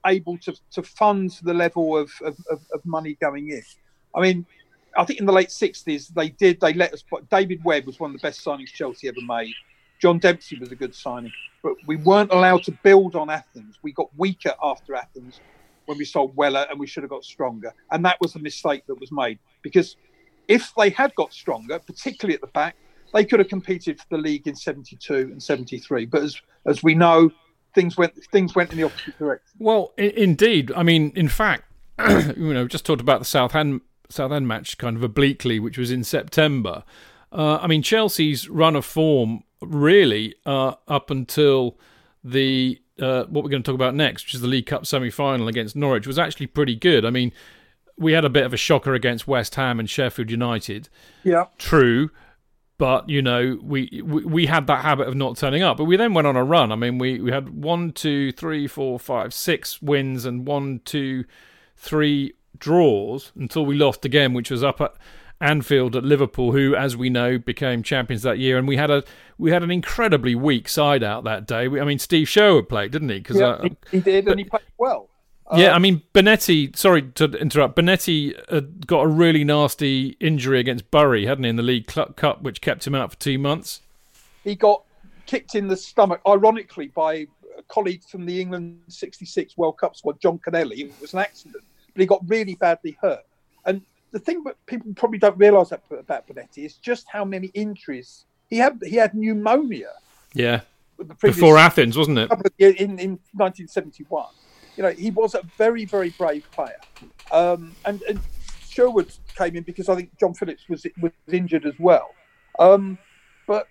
[0.07, 3.63] able to to fund the level of of, of, of money going in.
[4.15, 4.47] I mean,
[4.97, 6.61] I think in the late sixties they did.
[6.61, 7.05] They let us.
[7.31, 9.55] David Webb was one of the best signings Chelsea ever made.
[10.01, 11.33] John Dempsey was a good signing,
[11.63, 13.79] but we weren't allowed to build on Athens.
[13.83, 15.41] We got weaker after Athens
[15.87, 17.73] when we sold Weller, and we should have got stronger.
[17.91, 19.97] And that was the mistake that was made because
[20.49, 22.77] if they had got stronger, particularly at the back,
[23.13, 26.07] they could have competed for the league in '72 and '73.
[26.07, 27.31] But as as we know,
[27.75, 29.47] things went things went in the opposite direction.
[29.59, 30.73] Well, I- indeed.
[30.77, 31.65] I mean, in fact,
[32.09, 36.05] you know, just talked about the Southend Southend match kind of obliquely, which was in
[36.05, 36.85] September.
[37.33, 41.79] Uh, I mean, Chelsea's run of form really uh, up until
[42.23, 45.49] the uh, what we're going to talk about next, which is the League Cup semi-final
[45.49, 47.05] against Norwich, was actually pretty good.
[47.05, 47.33] I mean,
[47.99, 50.89] we had a bit of a shocker against West Ham and Sheffield United.
[51.23, 52.11] Yeah, True,
[52.79, 55.79] but you know we, we we had that habit of not turning up.
[55.79, 56.73] But we then went on a run.
[56.73, 61.25] I mean, we we had one, two, three, four, five, six wins and one, two,
[61.77, 64.95] three draws until we lost again, which was up at
[65.41, 68.59] Anfield at Liverpool, who, as we know, became champions that year.
[68.59, 69.05] And we had a
[69.39, 71.69] we had an incredibly weak side out that day.
[71.69, 73.19] We, I mean, Steve Sherwood played, didn't he?
[73.19, 75.09] Because Yeah, uh, he, he did, and he played well.
[75.55, 76.75] yeah, I mean, Bonetti.
[76.75, 77.77] Sorry to interrupt.
[77.77, 82.43] Bonetti uh, got a really nasty injury against Bury, hadn't he, in the League Cup,
[82.43, 83.83] which kept him out for two months.
[84.43, 84.83] he got
[85.27, 87.27] kicked in the stomach, ironically, by
[87.59, 90.81] a colleague from the England 66 World Cup squad, John Connelly.
[90.83, 91.63] It was an accident,
[91.93, 93.25] but he got really badly hurt.
[93.67, 93.83] And
[94.17, 98.57] the thing that people probably don't realise about Bonetti is just how many injuries he
[98.57, 98.81] had.
[98.83, 99.91] He had pneumonia
[100.33, 100.63] Yeah,
[101.19, 102.31] previous before Athens, wasn't it?
[102.31, 104.25] couple of years in, in 1971.
[104.79, 106.81] You know, he was a very, very brave player.
[107.31, 108.19] Um, and, and
[108.67, 112.15] Sherwood came in because I think John Phillips was was injured as well.
[112.59, 112.97] Um,
[113.47, 113.69] but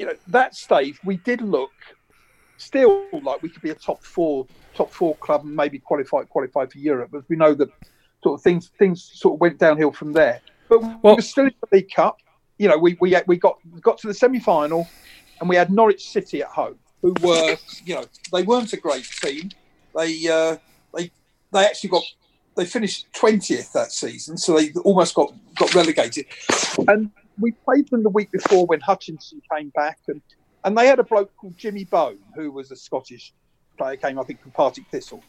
[0.00, 1.70] you know, that stage we did look
[2.56, 6.66] still like we could be a top four top four club and maybe qualify qualify
[6.66, 7.10] for Europe.
[7.12, 7.68] But we know that
[8.24, 10.40] sort of things things sort of went downhill from there.
[10.68, 12.18] But we were still in the League Cup.
[12.58, 14.88] You know, we we we got got to the semi final,
[15.38, 19.04] and we had Norwich City at home, who were you know they weren't a great
[19.22, 19.50] team.
[19.94, 20.56] They uh,
[20.96, 21.10] they
[21.52, 22.02] they actually got
[22.56, 26.26] they finished twentieth that season, so they almost got got relegated.
[26.88, 30.22] And we played them the week before when Hutchinson came back, and
[30.64, 33.34] and they had a bloke called Jimmy Bone, who was a Scottish
[33.76, 35.22] player, came I think from Partick Thistle,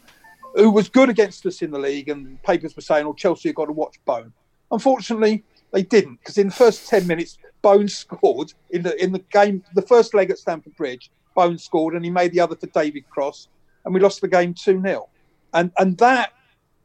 [0.54, 3.56] who was good against us in the league, and papers were saying, "Oh, Chelsea have
[3.56, 4.32] got to watch Bone."
[4.70, 9.20] Unfortunately, they didn't because in the first ten minutes, Bone scored in the in the
[9.30, 11.10] game, the first leg at Stamford Bridge.
[11.34, 13.48] Bone scored, and he made the other for David Cross,
[13.84, 15.08] and we lost the game two 0
[15.52, 16.32] And and that,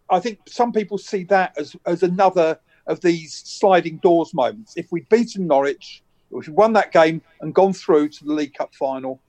[0.09, 4.74] I think some people see that as as another of these sliding doors moments.
[4.76, 8.53] If we'd beaten Norwich, if we'd won that game and gone through to the League
[8.53, 9.20] Cup final,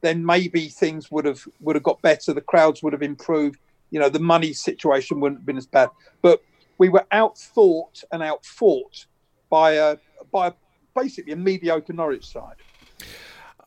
[0.00, 2.32] then maybe things would have would have got better.
[2.32, 3.58] The crowds would have improved.
[3.96, 5.88] You know, the money situation wouldn't have been as bad.
[6.20, 6.42] But
[6.76, 9.06] we were outthought and outfought
[9.48, 9.96] by a
[10.30, 10.52] by a,
[10.94, 12.56] basically a mediocre Norwich side.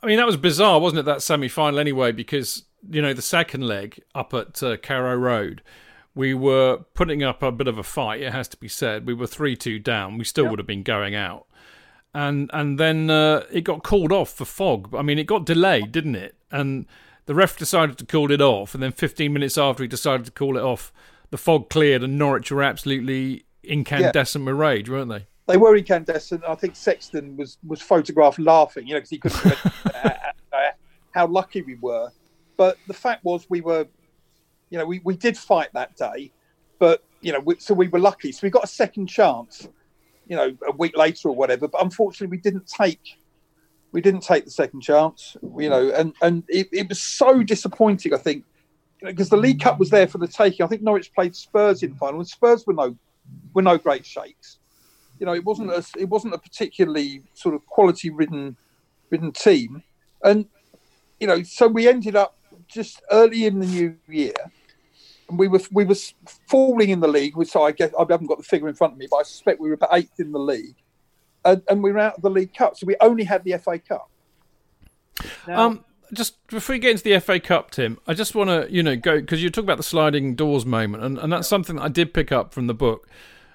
[0.03, 1.05] I mean, that was bizarre, wasn't it?
[1.05, 5.63] That semi-final anyway, because you know the second leg up at uh, Carrow Road,
[6.13, 8.21] we were putting up a bit of a fight.
[8.21, 9.07] It has to be said.
[9.07, 10.19] We were three-two down.
[10.19, 11.47] We still would have been going out,
[12.13, 14.93] and and then uh, it got called off for fog.
[14.93, 16.35] I mean, it got delayed, didn't it?
[16.51, 16.85] And
[17.29, 20.31] the ref decided to call it off, and then 15 minutes after he decided to
[20.31, 20.91] call it off,
[21.29, 25.27] the fog cleared, and Norwich were absolutely incandescent with rage, weren't they?
[25.45, 26.41] They were incandescent.
[26.47, 29.63] I think Sexton was was photographed laughing, you know, because he couldn't
[29.93, 30.09] uh,
[31.11, 32.09] how lucky we were.
[32.57, 33.85] But the fact was, we were,
[34.71, 36.31] you know, we, we did fight that day,
[36.79, 38.31] but you know, we, so we were lucky.
[38.31, 39.69] So we got a second chance,
[40.27, 41.67] you know, a week later or whatever.
[41.67, 43.18] But unfortunately, we didn't take
[43.91, 48.13] we didn't take the second chance, you know, and and it, it was so disappointing.
[48.13, 48.45] I think
[49.01, 50.65] because the League Cup was there for the taking.
[50.65, 52.95] I think Norwich played Spurs in the final, and Spurs were no
[53.53, 54.59] were no great shakes.
[55.19, 58.55] You know, it wasn't a it wasn't a particularly sort of quality ridden
[59.09, 59.83] ridden team,
[60.23, 60.45] and
[61.19, 62.37] you know, so we ended up
[62.67, 64.33] just early in the new year,
[65.29, 65.95] and we were we were
[66.47, 67.33] falling in the league.
[67.47, 69.59] So I guess I haven't got the figure in front of me, but I suspect
[69.59, 70.75] we were about eighth in the league,
[71.45, 72.77] and, and we were out of the League Cup.
[72.77, 74.09] So we only had the FA Cup.
[75.47, 78.67] Now, Um, just before we get into the FA Cup, Tim, I just want to,
[78.73, 81.75] you know, go because you talk about the sliding doors moment, and, and that's something
[81.75, 83.07] that I did pick up from the book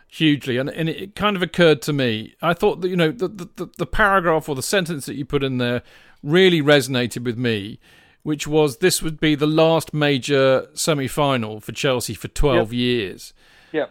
[0.07, 2.35] hugely, and, and it kind of occurred to me.
[2.41, 5.43] I thought that you know the, the the paragraph or the sentence that you put
[5.43, 5.82] in there
[6.22, 7.80] really resonated with me,
[8.22, 13.35] which was this would be the last major semi-final for Chelsea for twelve years
[13.74, 13.87] yeah.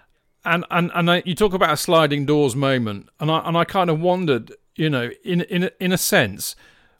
[0.45, 3.63] And and and I, you talk about a sliding doors moment, and I and I
[3.63, 6.55] kind of wondered, you know, in in in a sense,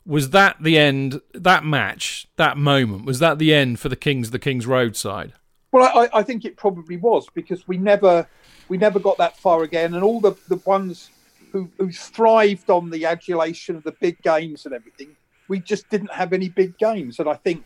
[0.05, 1.21] was that the end?
[1.33, 5.33] That match, that moment, was that the end for the Kings, the Kings roadside.
[5.71, 8.27] Well, I, I think it probably was because we never
[8.69, 11.09] we never got that far again, and all the, the ones
[11.51, 15.15] who, who thrived on the adulation of the big games and everything,
[15.47, 17.63] we just didn't have any big games, and I think,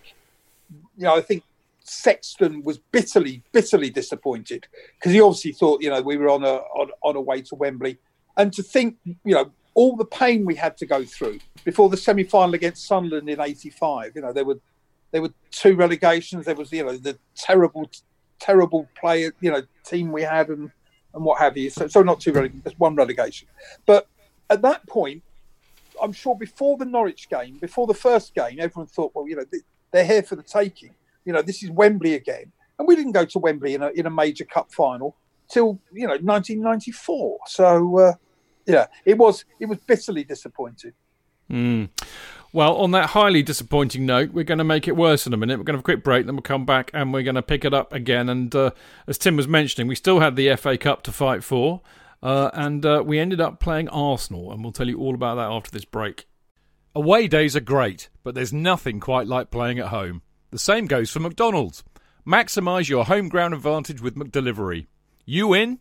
[0.98, 1.44] you know, I think
[1.90, 6.56] Sexton was bitterly bitterly disappointed because he obviously thought you know we were on a
[6.56, 7.98] on, on a way to Wembley,
[8.36, 11.98] and to think you know all the pain we had to go through before the
[11.98, 14.14] semi final against Sunderland in '85.
[14.16, 14.60] You know there were
[15.12, 16.46] there were two relegations.
[16.46, 17.90] There was you know the terrible,
[18.40, 20.72] terrible player you know team we had and
[21.14, 21.70] and what have you.
[21.70, 23.48] So, so not two relegations, just one relegation.
[23.86, 24.08] But
[24.50, 25.24] at that point,
[26.02, 29.46] I'm sure before the Norwich game, before the first game, everyone thought, well, you know,
[29.92, 30.94] they're here for the taking.
[31.28, 34.06] You know, this is Wembley again, and we didn't go to Wembley in a in
[34.06, 35.18] a major cup final
[35.50, 37.40] till you know 1994.
[37.48, 38.14] So uh,
[38.66, 40.94] yeah, it was it was bitterly disappointing.
[42.54, 45.60] Well, on that highly disappointing note, we're going to make it worse in a minute.
[45.60, 47.42] We're going to have a quick break, then we'll come back and we're going to
[47.42, 48.30] pick it up again.
[48.30, 48.72] And uh,
[49.06, 51.82] as Tim was mentioning, we still had the FA Cup to fight for.
[52.24, 55.52] Uh, and uh, we ended up playing Arsenal, and we'll tell you all about that
[55.52, 56.28] after this break.
[56.96, 60.24] Away days are great, but there's nothing quite like playing at home.
[60.52, 61.84] The same goes for McDonald's.
[62.26, 64.88] Maximise your home ground advantage with McDelivery.
[65.26, 65.80] You in?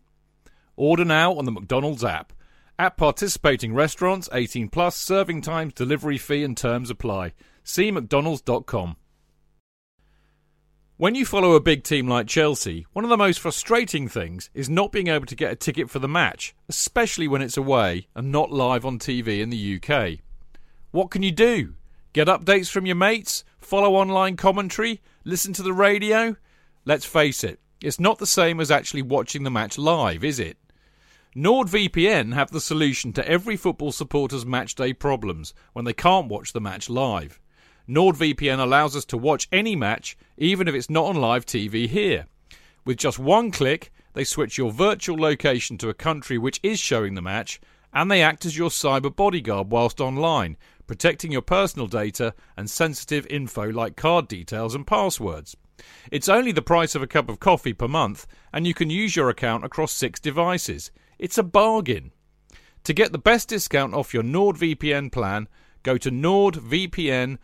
[0.75, 2.33] Order now on the McDonald's app.
[2.77, 7.33] At participating restaurants, 18 plus, serving times, delivery fee, and terms apply.
[7.63, 8.97] See McDonald's.com.
[10.97, 14.69] When you follow a big team like Chelsea, one of the most frustrating things is
[14.69, 18.31] not being able to get a ticket for the match, especially when it's away and
[18.31, 20.19] not live on TV in the UK.
[20.91, 21.75] What can you do?
[22.17, 23.43] Get updates from your mates?
[23.59, 25.03] Follow online commentary?
[25.23, 26.35] Listen to the radio?
[26.83, 30.57] Let's face it, it's not the same as actually watching the match live, is it?
[31.35, 36.59] NordVPN have the solution to every football supporter's matchday problems when they can't watch the
[36.59, 37.39] match live.
[37.87, 42.25] NordVPN allows us to watch any match, even if it's not on live TV here.
[42.83, 47.13] With just one click, they switch your virtual location to a country which is showing
[47.13, 47.61] the match,
[47.93, 50.57] and they act as your cyber bodyguard whilst online,
[50.87, 55.55] protecting your personal data and sensitive info like card details and passwords.
[56.11, 59.15] It's only the price of a cup of coffee per month, and you can use
[59.15, 60.91] your account across six devices.
[61.19, 62.13] It's a bargain.
[62.85, 65.47] To get the best discount off your NordVPN plan,
[65.83, 67.37] go to nordvpn.com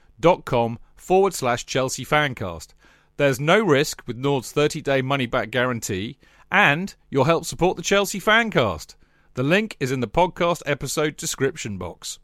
[0.95, 2.73] forward slash Chelsea Fancast.
[3.17, 6.17] There's no risk with Nord's 30 day money back guarantee,
[6.51, 8.95] and you'll help support the Chelsea Fancast.
[9.35, 12.19] The link is in the podcast episode description box.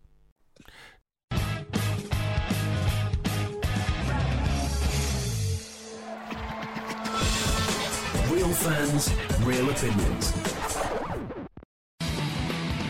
[8.50, 10.34] Real fans, real opinions.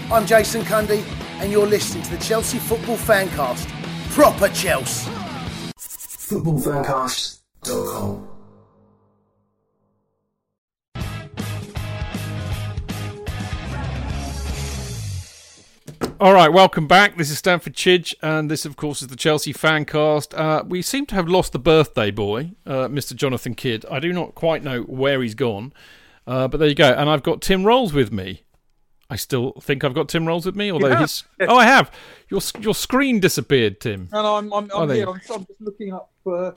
[0.10, 1.04] I'm Jason Cundy,
[1.42, 3.68] and you're listening to the Chelsea Football Fancast.
[4.12, 5.12] Proper Chelsea.
[5.78, 8.29] Footballfancast.com.
[16.22, 17.16] All right, welcome back.
[17.16, 20.38] This is Stanford Chidge, and this, of course, is the Chelsea Fancast.
[20.38, 23.16] Uh, we seem to have lost the birthday boy, uh, Mr.
[23.16, 23.86] Jonathan Kidd.
[23.90, 25.72] I do not quite know where he's gone,
[26.28, 26.92] uh, but there you go.
[26.92, 28.44] And I've got Tim Rolls with me.
[29.10, 31.90] I still think I've got Tim Rolls with me, although his oh, I have.
[32.28, 34.10] Your your screen disappeared, Tim.
[34.12, 35.08] And I'm, I'm, Oh, I'm there here.
[35.08, 36.52] I'm, I'm just looking up uh,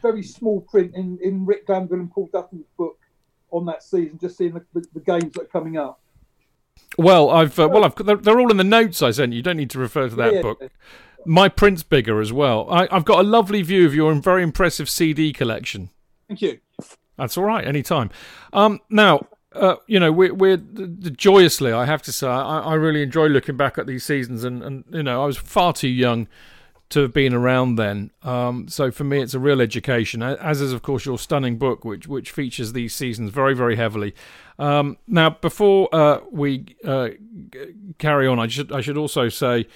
[0.00, 3.00] very small print in, in Rick Glanvill and Paul Dutton's book
[3.50, 6.00] on that season, just seeing the, the, the games that are coming up.
[6.98, 9.38] Well, I've uh, well, I've they're, they're all in the notes I sent you.
[9.38, 10.62] You don't need to refer to that Yeah, book.
[11.24, 12.66] My print's bigger as well.
[12.70, 15.90] I, I've got a lovely view of your very impressive CD collection.
[16.28, 16.60] Thank you.
[17.16, 18.10] That's all right, anytime.
[18.52, 23.02] Um, now, uh, you know, we're, we're joyously, I have to say, I, I really
[23.02, 26.28] enjoy looking back at these seasons, and, and you know, I was far too young
[26.90, 28.10] to have been around then.
[28.22, 31.84] Um, so for me, it's a real education, as is, of course, your stunning book,
[31.84, 34.14] which which features these seasons very, very heavily.
[34.58, 37.08] Um, now, before uh, we uh,
[37.98, 39.66] carry on, I should I should also say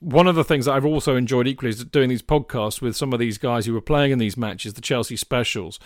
[0.00, 3.12] one of the things that I've also enjoyed equally is doing these podcasts with some
[3.12, 5.78] of these guys who were playing in these matches, the Chelsea specials,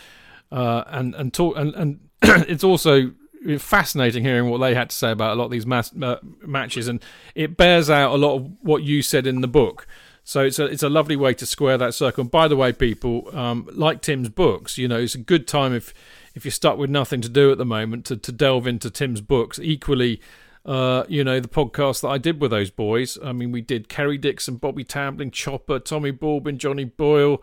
[0.51, 3.12] uh, and and talk and, and it's also
[3.59, 6.16] fascinating hearing what they had to say about a lot of these mass, uh,
[6.47, 7.03] matches, and
[7.34, 9.86] it bears out a lot of what you said in the book.
[10.25, 12.23] So it's a it's a lovely way to square that circle.
[12.23, 15.75] And by the way, people um, like Tim's books, you know, it's a good time
[15.75, 15.93] if
[16.35, 19.20] if you're stuck with nothing to do at the moment to, to delve into Tim's
[19.20, 19.59] books.
[19.59, 20.20] Equally,
[20.64, 23.18] uh, you know, the podcast that I did with those boys.
[23.23, 27.43] I mean, we did Kerry Dixon, Bobby Tambling, Chopper, Tommy Baldwin, Johnny Boyle,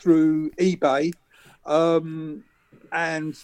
[0.00, 1.12] through eBay,
[1.64, 2.42] um,
[2.90, 3.36] and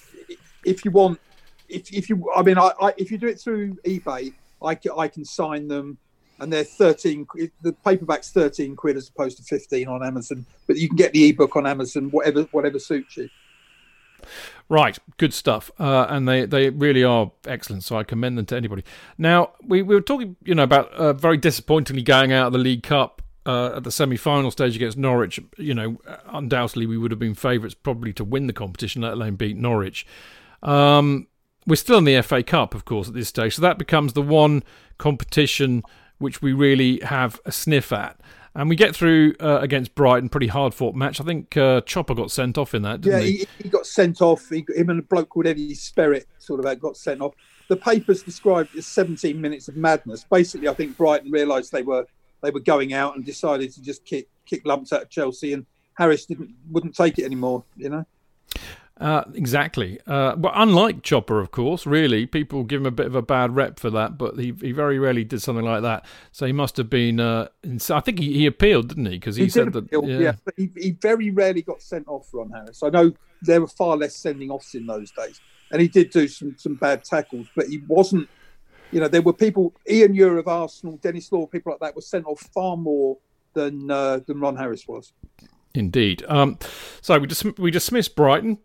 [0.64, 1.20] if you want,
[1.68, 4.32] if, if you, I mean, I, I, if you do it through eBay,
[4.62, 5.98] I, I can sign them,
[6.40, 7.26] and they're thirteen.
[7.26, 10.46] qu- The paperback's thirteen quid as opposed to fifteen on Amazon.
[10.66, 13.28] But you can get the ebook on Amazon, whatever whatever suits you.
[14.68, 17.84] Right, good stuff, uh, and they, they really are excellent.
[17.84, 18.84] So I commend them to anybody.
[19.16, 22.58] Now we, we were talking, you know, about uh, very disappointingly going out of the
[22.58, 27.20] League Cup uh, at the semi-final stage against Norwich, you know, undoubtedly we would have
[27.20, 30.06] been favourites probably to win the competition, let alone beat Norwich.
[30.62, 31.28] Um,
[31.66, 34.20] we're still in the FA Cup, of course, at this stage, so that becomes the
[34.22, 34.62] one
[34.98, 35.82] competition
[36.18, 38.20] which we really have a sniff at.
[38.54, 41.20] And we get through uh, against Brighton, pretty hard fought match.
[41.20, 43.36] I think uh, Chopper got sent off in that, didn't yeah, he?
[43.36, 44.48] he, he got sent off.
[44.48, 47.34] He, him and a bloke called Eddie Spearritt sort of got sent off.
[47.68, 50.24] The papers described as 17 minutes of madness.
[50.24, 52.06] Basically, I think Brighton realised they were
[52.42, 55.66] they were going out and decided to just kick kick lumps out of Chelsea, and
[55.94, 57.62] Harris didn't wouldn't take it anymore.
[57.76, 58.06] You know.
[59.00, 59.98] Uh, exactly.
[60.06, 63.54] Uh, but unlike Chopper, of course, really, people give him a bit of a bad
[63.54, 66.04] rep for that, but he, he very rarely did something like that.
[66.32, 67.20] So he must have been.
[67.20, 69.12] Uh, ins- I think he, he appealed, didn't he?
[69.12, 69.84] Because he, He said that.
[69.84, 70.18] appeal, yeah.
[70.18, 72.82] yeah, he, he very rarely got sent off, Ron Harris.
[72.82, 73.12] I know
[73.42, 76.74] there were far less sending offs in those days, and he did do some some
[76.74, 78.28] bad tackles, but he wasn't.
[78.90, 82.00] You know, there were people, Ian Ure of Arsenal, Denis Law, people like that were
[82.00, 83.18] sent off far more
[83.52, 85.12] than uh, than Ron Harris was.
[85.74, 86.24] Indeed.
[86.26, 86.58] Um,
[87.00, 88.58] so we dis- we dismissed Brighton.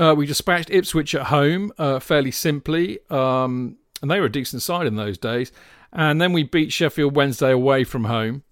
[0.00, 4.62] Uh, we dispatched Ipswich at home uh, fairly simply, um, and they were a decent
[4.62, 5.52] side in those days.
[5.92, 8.42] And then we beat Sheffield Wednesday away from home.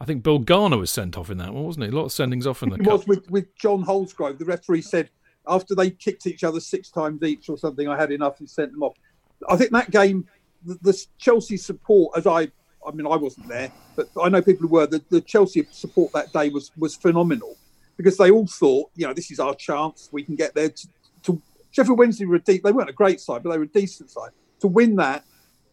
[0.00, 1.90] I think Bill Garner was sent off in that one, wasn't he?
[1.90, 4.38] A lot of sendings off in the It was with, with John Holsgrove.
[4.38, 5.08] The referee said
[5.46, 8.72] after they kicked each other six times each or something, I had enough and sent
[8.72, 8.96] them off.
[9.48, 10.26] I think that game,
[10.64, 12.50] the, the Chelsea support, as I,
[12.86, 14.88] I mean, I wasn't there, but I know people who were.
[14.88, 17.56] The, the Chelsea support that day was was phenomenal
[17.96, 20.08] because they all thought, you know, this is our chance.
[20.12, 20.70] We can get there.
[21.76, 22.62] Sheffield Wednesday were a deep.
[22.62, 24.30] They weren't a great side, but they were a decent side.
[24.60, 25.24] To win that,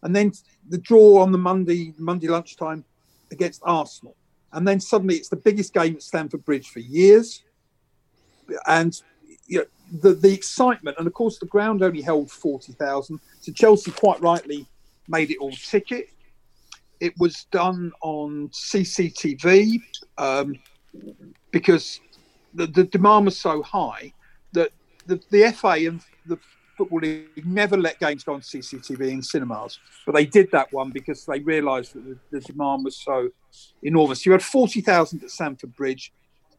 [0.01, 0.33] and then
[0.67, 2.83] the draw on the Monday Monday lunchtime
[3.31, 4.17] against Arsenal,
[4.51, 7.43] and then suddenly it's the biggest game at Stamford Bridge for years
[8.67, 9.01] and
[9.47, 9.65] you know,
[10.01, 13.21] the the excitement, and of course the ground only held forty thousand.
[13.39, 14.67] So Chelsea quite rightly
[15.07, 16.09] made it all ticket.
[16.99, 19.81] It was done on CCTV
[20.17, 20.55] um,
[21.51, 21.99] because
[22.53, 24.13] the, the demand was so high
[25.05, 26.37] the, the FA and the
[26.77, 30.89] Football League never let games go on CCTV in cinemas, but they did that one
[30.89, 33.29] because they realised that the, the demand was so
[33.83, 34.25] enormous.
[34.25, 36.11] You had forty thousand at Stamford Bridge.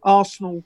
[0.03, 0.63] Arsenal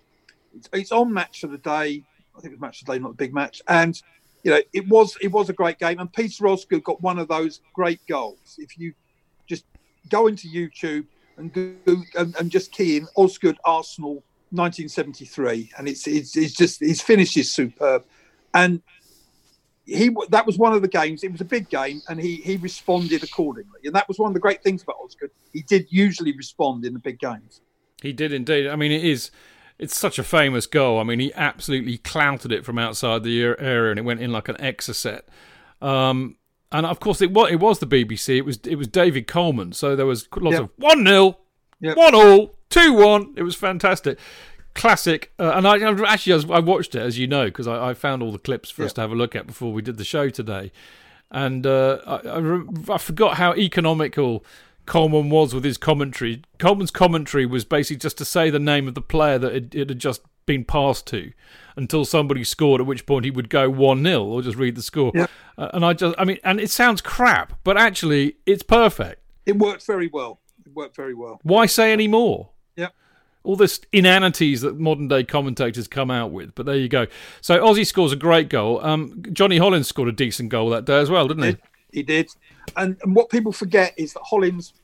[0.55, 2.03] it's, it's on match of the day.
[2.37, 3.63] I think it was match of the day, not a big match.
[3.69, 4.01] And
[4.45, 5.99] you know, it was it was a great game.
[5.99, 8.57] And Peter Osgood got one of those great goals.
[8.59, 8.95] If you
[9.47, 9.65] just
[10.09, 11.07] go into YouTube
[11.37, 11.75] and go
[12.17, 17.37] and, and just key in Osgood Arsenal 1973, and it's it's, it's just his finish
[17.37, 18.05] is superb.
[18.55, 18.83] And
[19.85, 21.25] he that was one of the games.
[21.25, 23.81] It was a big game, and he he responded accordingly.
[23.85, 25.31] And that was one of the great things about Osgood.
[25.53, 27.61] He did usually respond in the big games.
[28.03, 28.67] He did indeed.
[28.69, 29.31] I mean, it is.
[29.79, 30.99] It's such a famous goal.
[30.99, 34.49] I mean, he absolutely clouted it from outside the area, and it went in like
[34.49, 35.21] an exocet.
[35.81, 36.37] Um,
[36.73, 38.37] and of course, it was it was the BBC.
[38.39, 39.73] It was it was David Coleman.
[39.73, 40.63] So there was lots Yep.
[40.63, 41.39] of one 0
[41.81, 41.97] Yep.
[41.97, 43.35] one all, two one.
[43.37, 44.19] It was fantastic,
[44.75, 45.33] classic.
[45.39, 47.91] Uh, and I I- actually I, was, I watched it as you know because I,
[47.91, 49.97] I found all the clips for us to have a look at before we did
[49.97, 50.73] the show today.
[51.31, 54.45] And uh, I, I forgot how economical
[54.87, 56.43] Coleman was with his commentary.
[56.59, 59.89] Coleman's commentary was basically just to say the name of the player that it, it
[59.91, 61.33] had just been passed to
[61.77, 64.83] until somebody scored, at which point he would go 1 0 or just read the
[64.83, 65.13] score.
[65.15, 65.31] Yep.
[65.59, 69.23] Uh, and I just, I mean, and it sounds crap, but actually it's perfect.
[69.45, 70.41] It worked very well.
[70.65, 71.39] It worked very well.
[71.43, 72.49] Why say any more?
[72.79, 72.95] Yep.
[73.43, 77.07] All this inanities that modern day commentators come out with, but there you go.
[77.41, 78.85] So Ossie scores a great goal.
[78.85, 81.57] Um, Johnny Hollins scored a decent goal that day as well, didn't he?
[81.93, 82.31] He did.
[82.77, 84.75] And, and what people forget is that Hollins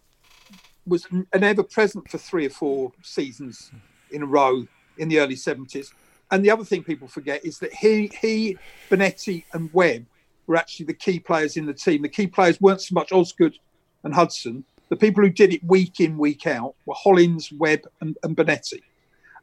[0.86, 3.70] was an ever present for three or four seasons
[4.10, 4.66] in a row
[4.98, 5.92] in the early 70s.
[6.30, 8.58] And the other thing people forget is that he, he,
[8.90, 10.06] Bonetti, and Webb
[10.46, 12.02] were actually the key players in the team.
[12.02, 13.58] The key players weren't so much Osgood
[14.02, 14.64] and Hudson.
[14.88, 18.82] The people who did it week in, week out were Hollins, Webb, and, and Bonetti.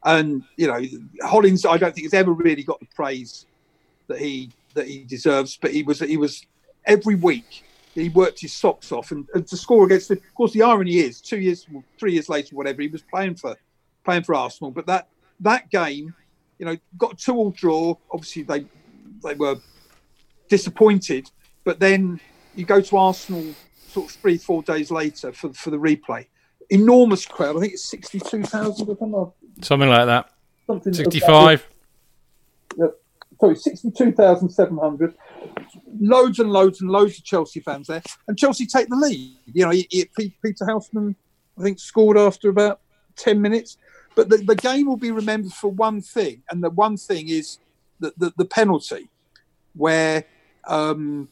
[0.04, 0.80] And you know,
[1.22, 3.46] Hollins, I don't think has ever really got the praise
[4.08, 5.58] that he that he deserves.
[5.60, 6.44] But he was he was
[6.86, 7.64] every week
[7.94, 10.08] he worked his socks off, and, and to score against.
[10.08, 11.66] The, of course, the irony is, two years,
[11.98, 13.56] three years later, whatever, he was playing for
[14.04, 14.70] playing for Arsenal.
[14.70, 15.08] But that
[15.40, 16.14] that game,
[16.58, 17.96] you know, got a two all draw.
[18.10, 18.64] Obviously, they
[19.22, 19.56] they were
[20.48, 21.30] disappointed,
[21.64, 22.18] but then
[22.54, 23.54] you go to Arsenal
[23.92, 26.26] sort of three four days later for for the replay.
[26.70, 27.56] Enormous crowd.
[27.56, 29.32] I think it's sixty two thousand or something.
[29.62, 30.30] Something like that.
[30.66, 31.68] something 65.
[33.42, 35.14] sorry, 62,700.
[36.00, 38.02] Loads and loads and loads of Chelsea fans there.
[38.28, 39.36] And Chelsea take the lead.
[39.52, 39.72] You know,
[40.42, 41.16] Peter Houseman,
[41.58, 42.80] I think, scored after about
[43.16, 43.78] 10 minutes.
[44.14, 46.42] But the, the game will be remembered for one thing.
[46.50, 47.58] And the one thing is
[47.98, 49.08] the, the, the penalty
[49.74, 50.24] where
[50.68, 51.28] um,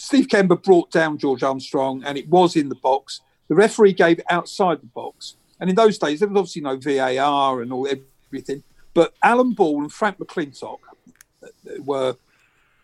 [0.00, 3.20] Steve Kember brought down George Armstrong and it was in the box.
[3.48, 5.36] The referee gave it outside the box.
[5.60, 8.62] And in those days, there was obviously no VAR and all everything.
[8.94, 10.78] But Alan Ball and Frank McLintock
[11.44, 11.48] uh,
[11.84, 12.16] were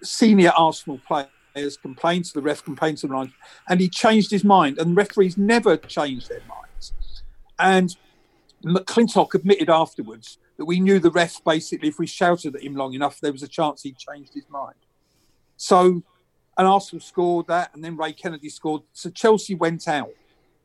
[0.03, 3.33] senior Arsenal players, complained to the ref, complained to the line,
[3.67, 4.79] and he changed his mind.
[4.79, 6.93] And referees never changed their minds.
[7.59, 7.97] And
[8.63, 12.93] McLintock admitted afterwards that we knew the ref basically, if we shouted at him long
[12.93, 14.77] enough, there was a chance he changed his mind.
[15.57, 16.03] So,
[16.57, 18.83] and Arsenal scored that, and then Ray Kennedy scored.
[18.93, 20.13] So Chelsea went out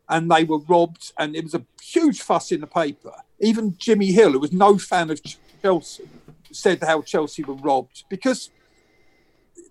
[0.10, 3.14] and they were robbed, and it was a huge fuss in the paper.
[3.40, 5.22] Even Jimmy Hill, who was no fan of
[5.62, 6.04] Chelsea,
[6.52, 8.50] said how Chelsea were robbed because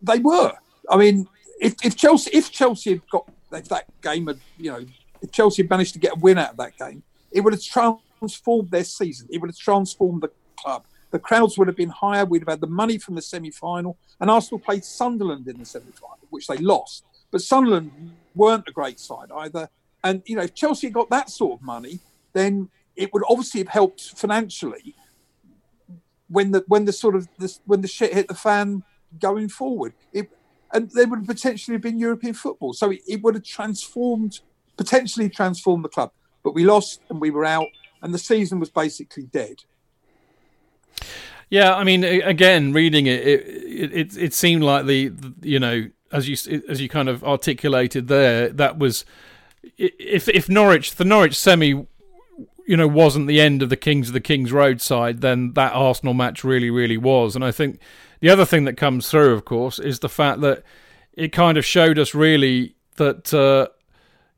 [0.02, 0.55] they were.
[0.88, 1.28] I mean,
[1.60, 4.84] if, if Chelsea if Chelsea had got if that game had you know
[5.20, 7.62] if Chelsea had managed to get a win out of that game, it would have
[7.62, 9.28] transformed their season.
[9.30, 10.84] It would have transformed the club.
[11.11, 12.24] The crowds would have been higher.
[12.24, 13.99] We'd have had the money from the semi final.
[14.20, 17.05] And Arsenal played Sunderland in the semi final, which they lost.
[17.31, 19.69] But Sunderland weren't a great side either.
[20.03, 22.01] And, you know, if Chelsea got that sort of money,
[22.32, 24.95] then it would obviously have helped financially
[26.28, 28.82] when the when the sort of the, when the shit hit the fan
[29.19, 29.95] going forward.
[30.12, 30.31] It,
[30.73, 32.73] and they would have potentially been European football.
[32.73, 34.41] So it, it would have transformed,
[34.77, 36.12] potentially transformed the club.
[36.45, 37.66] But we lost and we were out,
[38.03, 39.57] and the season was basically dead.
[41.48, 45.12] Yeah, I mean, again, reading it, it it, it seemed like the,
[45.42, 49.04] you know, as you as you kind of articulated there, that was
[49.76, 51.86] if if Norwich the Norwich semi,
[52.66, 55.72] you know, wasn't the end of the Kings of the Kings Road side, then that
[55.72, 57.34] Arsenal match really, really was.
[57.34, 57.80] And I think
[58.20, 60.62] the other thing that comes through, of course, is the fact that
[61.14, 63.68] it kind of showed us really that uh,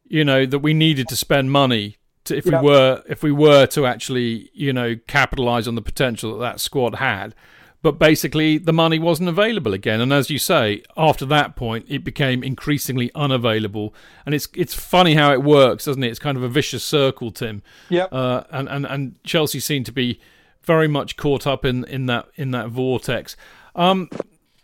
[0.07, 3.67] you know that we needed to spend money to, if we were if we were
[3.67, 7.35] to actually you know capitalize on the potential that that squad had.
[7.83, 10.01] But basically the money wasn't available again.
[10.01, 13.93] And as you say after that point it became increasingly unavailable.
[14.25, 16.09] And it's it's funny how it works doesn't it?
[16.09, 17.63] It's kind of a vicious circle tim.
[17.89, 20.21] Yeah uh, and, and and chelsea seem to be
[20.63, 23.37] very much caught up in in that in that vortex.
[23.75, 24.09] Um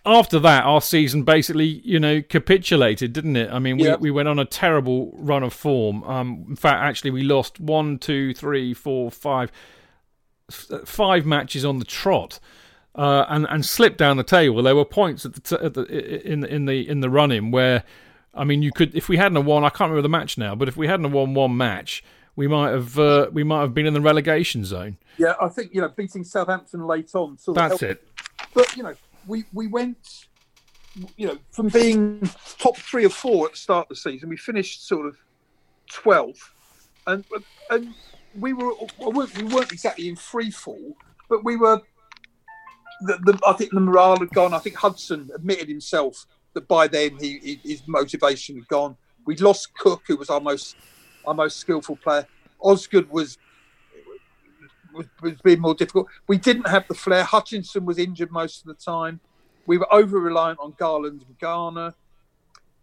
[0.09, 3.51] after that, our season basically, you know, capitulated, didn't it?
[3.53, 4.01] I mean, we, yep.
[4.01, 6.03] we went on a terrible run of form.
[6.05, 9.53] Um, in fact, actually, we lost one, two, three, four, five,
[10.51, 12.41] five matches on the trot,
[12.95, 14.63] uh, and and slipped down the table.
[14.63, 15.85] There were points at the, t- at the
[16.27, 17.85] in in the in the run in where,
[18.35, 20.69] I mean, you could if we hadn't won, I can't remember the match now, but
[20.69, 22.03] if we hadn't won one match,
[22.35, 24.97] we might have uh, we might have been in the relegation zone.
[25.19, 27.37] Yeah, I think you know beating Southampton late on.
[27.49, 28.07] That's it.
[28.55, 28.95] But you know
[29.29, 30.27] we we went,
[31.17, 32.29] you know, from being
[32.59, 35.17] top three or four at the start of the season, we finished sort of
[35.93, 36.53] twelfth,
[37.07, 37.25] and
[37.71, 37.95] and
[38.39, 40.97] we were we weren't exactly in free fall,
[41.29, 41.81] but we were.
[43.03, 44.53] The, the, I think the morale had gone.
[44.53, 48.97] I think Hudson admitted himself that by then he, he, his motivation had gone.
[49.25, 50.75] We'd lost Cooke, who was our most
[51.25, 52.27] our most skillful player.
[52.61, 53.39] Osgood was
[54.99, 56.09] was, was being more difficult.
[56.27, 57.25] We didn't have the flair.
[57.25, 59.21] Hutchinson was injured most of the time.
[59.67, 61.95] We were over reliant on Garland and Garner,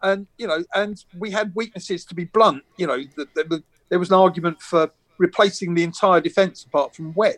[0.02, 2.06] and you know, and we had weaknesses.
[2.06, 6.64] To be blunt, you know, the, there was an argument for replacing the entire defence
[6.64, 7.38] apart from Webb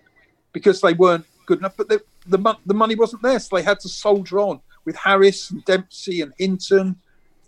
[0.51, 1.75] because they weren't good enough.
[1.77, 5.51] But the, the the money wasn't there, so they had to soldier on with Harris
[5.51, 6.97] and Dempsey and Hinton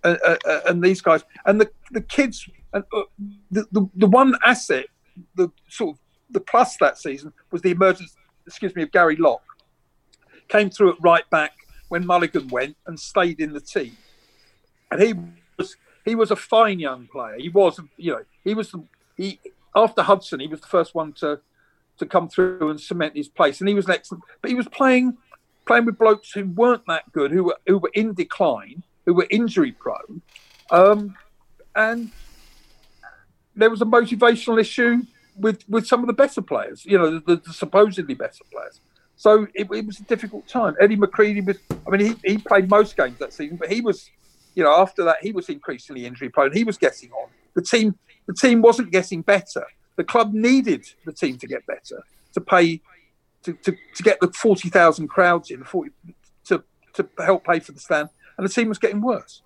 [0.03, 1.23] uh, uh, uh, and these guys.
[1.45, 3.01] And the the kids, and uh,
[3.51, 4.85] the, the the one asset,
[5.35, 5.99] the sort of
[6.29, 8.15] the plus that season was the emergence,
[8.45, 9.43] excuse me, of Gary Locke.
[10.47, 11.53] Came through at right back
[11.89, 13.97] when Mulligan went and stayed in the team.
[14.91, 15.13] And he
[15.57, 15.75] was
[16.05, 17.37] he was a fine young player.
[17.37, 18.73] He was, you know, he was
[19.15, 19.39] he
[19.75, 21.39] after Hudson, he was the first one to
[21.97, 23.59] to come through and cement his place.
[23.59, 25.17] And he was an excellent, but he was playing
[25.67, 29.27] playing with blokes who weren't that good, who were who were in decline, who were
[29.29, 30.21] injury prone,
[30.71, 31.15] um,
[31.75, 32.11] and
[33.55, 35.03] there was a motivational issue
[35.39, 38.81] with with some of the better players, you know, the, the supposedly better players.
[39.19, 40.75] So it, it, was a difficult time.
[40.79, 44.09] Eddie McCreadie was, I mean, he, he played most games that season, but he was,
[44.55, 46.53] you know, after that, he was increasingly injury prone.
[46.53, 47.27] He was getting on.
[47.53, 49.65] The team, the team wasn't getting better.
[49.97, 52.01] The club needed the team to get better,
[52.33, 52.79] to pay,
[53.43, 55.91] to, to, to get the 40,000 crowds in, 40,
[56.45, 56.63] to,
[56.93, 58.07] to help pay for the stand.
[58.37, 59.41] And the team was getting worse.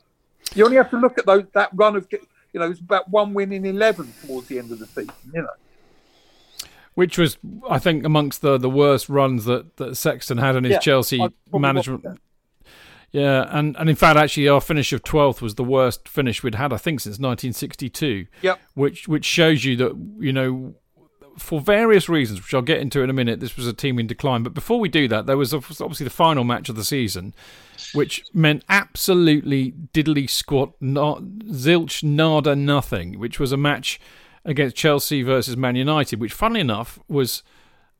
[0.53, 2.20] You only have to look at those, that run of, you
[2.60, 5.41] know, it was about one win in 11 towards the end of the season, you
[5.41, 5.49] know
[6.95, 7.38] which was,
[7.70, 11.28] I think, amongst the, the worst runs that, that Sexton had in his yeah, Chelsea
[11.52, 12.20] management.
[13.11, 16.56] Yeah, and, and in fact, actually, our finish of twelfth was the worst finish we'd
[16.56, 18.26] had, I think, since 1962.
[18.41, 18.60] Yep.
[18.74, 20.74] Which which shows you that you know,
[21.38, 24.07] for various reasons, which I'll get into in a minute, this was a team in
[24.07, 24.41] decline.
[24.41, 27.36] But before we do that, there was obviously the final match of the season,
[27.94, 33.20] which meant absolutely diddly squat, not zilch, nada, nothing.
[33.20, 33.99] Which was a match
[34.45, 37.44] against Chelsea versus Man United, which, funnily enough, was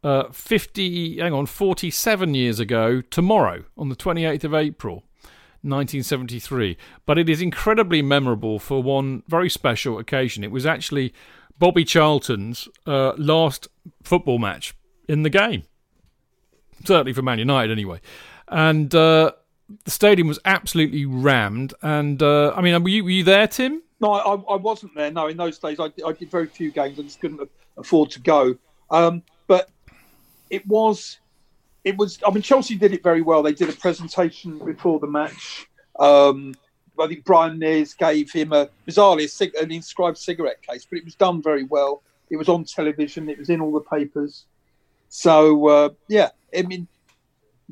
[0.04, 5.04] uh, 50, hang on, 47 years ago tomorrow, on the 28th of April.
[5.66, 6.76] 1973,
[7.06, 10.44] but it is incredibly memorable for one very special occasion.
[10.44, 11.14] It was actually
[11.58, 13.70] Bobby Charlton's uh, last
[14.04, 14.76] football match
[15.08, 15.64] in the game,
[16.84, 18.02] certainly for Man United anyway.
[18.50, 19.32] And uh,
[19.84, 21.74] the stadium was absolutely rammed.
[21.82, 23.82] And uh, I mean, were you, were you there, Tim?
[24.00, 25.12] No, I, I wasn't there.
[25.12, 27.00] No, in those days, I, I did very few games.
[27.00, 28.56] I just couldn't afford to go.
[28.92, 29.70] Um, but
[30.50, 31.20] it was,
[31.84, 32.20] it was.
[32.26, 33.42] I mean, Chelsea did it very well.
[33.42, 35.68] They did a presentation before the match.
[36.00, 36.54] Um,
[37.00, 41.00] I think Brian Mears gave him a bizarrely a cig- an inscribed cigarette case, but
[41.00, 42.04] it was done very well.
[42.30, 43.30] It was on television.
[43.30, 44.46] It was in all the papers.
[45.10, 46.88] So uh, yeah, I mean,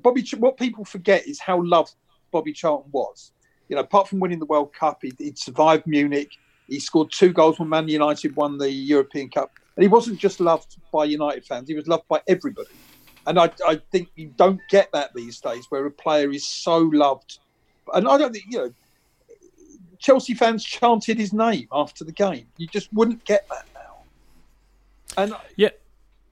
[0.01, 0.25] Bobby.
[0.37, 1.95] What people forget is how loved
[2.31, 3.31] Bobby Charlton was
[3.71, 6.37] you know, apart from winning the World Cup, he, would survived Munich.
[6.67, 9.53] He scored two goals when Man United won the European Cup.
[9.77, 12.69] And he wasn't just loved by United fans, he was loved by everybody.
[13.25, 16.79] And I, I think you don't get that these days where a player is so
[16.79, 17.39] loved.
[17.93, 18.73] And I don't think, you know,
[19.99, 22.47] Chelsea fans chanted his name after the game.
[22.57, 24.03] You just wouldn't get that now.
[25.15, 25.69] And yeah,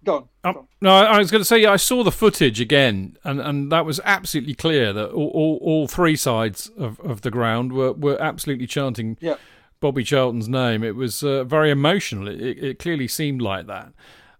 [0.03, 0.30] Go on.
[0.43, 0.67] Um, go on.
[0.81, 3.99] no, I was going to say I saw the footage again, and, and that was
[4.03, 8.67] absolutely clear that all, all, all three sides of, of the ground were, were absolutely
[8.67, 9.35] chanting yeah.
[9.80, 10.84] Bobby Charlton's name.
[10.84, 12.27] It was uh, very emotional.
[12.27, 13.93] It, it, it, clearly seemed like that.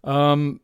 [0.04, 0.62] Um,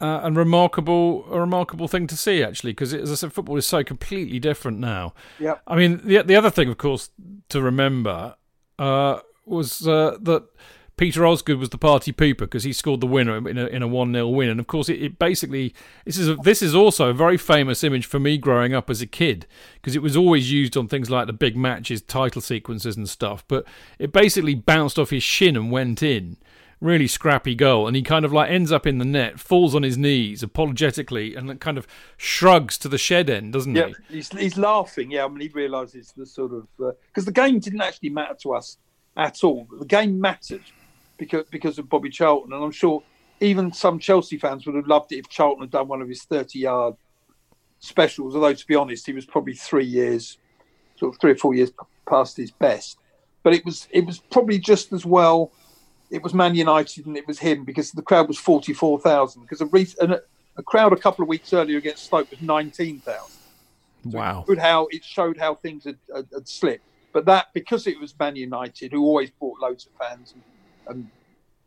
[0.00, 3.66] uh, and remarkable, a remarkable thing to see actually, because as I said, football is
[3.66, 5.14] so completely different now.
[5.40, 5.56] Yeah.
[5.66, 7.10] I mean, the the other thing, of course,
[7.48, 8.36] to remember
[8.78, 10.46] uh, was uh, that
[10.98, 13.88] Peter Osgood was the party pooper because he scored the winner in a, in a
[13.88, 14.48] 1 0 win.
[14.48, 15.72] And of course, it, it basically,
[16.04, 19.00] this is, a, this is also a very famous image for me growing up as
[19.00, 22.96] a kid because it was always used on things like the big matches, title sequences,
[22.96, 23.44] and stuff.
[23.46, 23.64] But
[23.98, 26.36] it basically bounced off his shin and went in.
[26.80, 27.86] Really scrappy goal.
[27.86, 31.36] And he kind of like ends up in the net, falls on his knees apologetically,
[31.36, 34.16] and kind of shrugs to the shed end, doesn't yeah, he?
[34.16, 36.66] He's, he's laughing, yeah, I mean, he realises the sort of.
[36.76, 38.78] Because uh, the game didn't actually matter to us
[39.16, 39.68] at all.
[39.78, 40.62] The game mattered
[41.18, 43.02] because because of Bobby Charlton, and I'm sure
[43.40, 46.22] even some Chelsea fans would have loved it if Charlton had done one of his
[46.24, 46.94] 30 yard
[47.80, 48.34] specials.
[48.34, 50.38] Although to be honest, he was probably three years,
[50.96, 51.70] sort of three or four years
[52.08, 52.98] past his best.
[53.42, 55.52] But it was it was probably just as well.
[56.10, 59.66] It was Man United and it was him because the crowd was 44,000 because a,
[59.66, 60.20] re- a,
[60.56, 63.36] a crowd a couple of weeks earlier against Stoke was 19,000.
[64.04, 64.44] wow!
[64.48, 66.84] It how it showed how things had, had, had, slipped.
[67.12, 70.32] But that because it was Man United who always brought loads of fans.
[70.32, 70.42] And,
[70.88, 71.08] and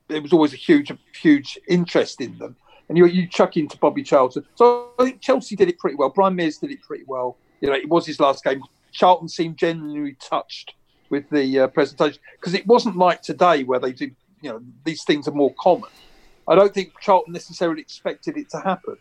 [0.07, 2.55] there was always a huge, huge interest in them.
[2.89, 4.45] And you, you chuck into Bobby Charlton.
[4.55, 6.09] So I think Chelsea did it pretty well.
[6.09, 7.37] Brian Mears did it pretty well.
[7.61, 8.61] You know, it was his last game.
[8.91, 10.73] Charlton seemed genuinely touched
[11.09, 14.11] with the uh, presentation because it wasn't like today where they do,
[14.41, 15.89] you know, these things are more common.
[16.47, 18.97] I don't think Charlton necessarily expected it to happen.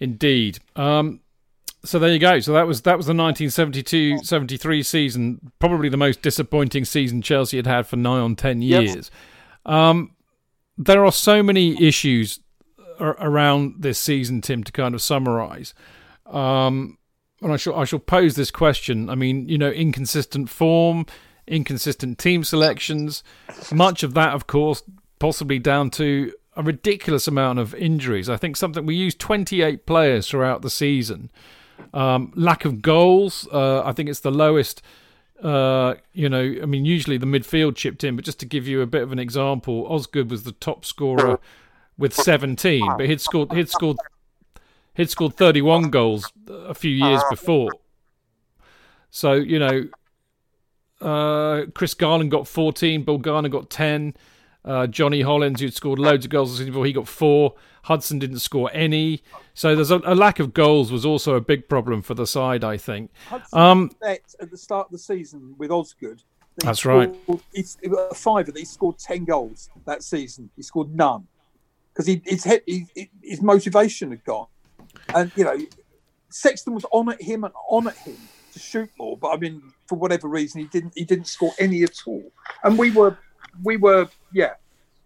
[0.00, 0.60] Indeed.
[0.76, 1.20] Um,
[1.84, 2.40] so there you go.
[2.40, 7.66] So that was that was the 1972-73 season, probably the most disappointing season Chelsea had
[7.66, 8.94] had for nine on ten years.
[8.94, 9.10] Yes.
[9.66, 10.12] Um,
[10.76, 12.40] there are so many issues
[12.98, 15.74] around this season, Tim, to kind of summarise.
[16.26, 16.98] Um,
[17.42, 19.10] and I shall I shall pose this question.
[19.10, 21.06] I mean, you know, inconsistent form,
[21.46, 23.22] inconsistent team selections.
[23.72, 24.82] Much of that, of course,
[25.18, 28.28] possibly down to a ridiculous amount of injuries.
[28.28, 31.30] I think something we used 28 players throughout the season.
[31.92, 33.46] Um, lack of goals.
[33.52, 34.82] Uh, I think it's the lowest.
[35.42, 38.80] Uh, you know, I mean, usually the midfield chipped in, but just to give you
[38.80, 41.38] a bit of an example, Osgood was the top scorer
[41.98, 43.96] with 17, but he'd scored he'd scored
[44.94, 47.70] he'd scored 31 goals a few years before.
[49.10, 49.88] So you know,
[51.00, 54.14] uh, Chris Garland got 14, Bill got 10.
[54.64, 57.54] Uh, Johnny Hollins, who'd scored loads of goals before, he got four.
[57.82, 59.22] Hudson didn't score any.
[59.52, 62.64] So there's a, a, lack of goals was also a big problem for the side,
[62.64, 63.10] I think.
[63.28, 64.20] Hudson um, at
[64.50, 66.22] the start of the season with Osgood.
[66.58, 67.40] That's scored, right.
[67.52, 70.48] He's a fiver that he scored ten goals that season.
[70.56, 71.26] He scored none
[71.92, 72.86] because he, his, he,
[73.22, 74.46] his motivation had gone,
[75.14, 75.58] and you know
[76.30, 78.16] Sexton was on at him and on at him
[78.52, 81.82] to shoot more, but I mean for whatever reason he didn't he didn't score any
[81.82, 82.32] at all,
[82.62, 83.18] and we were
[83.62, 84.54] we were yeah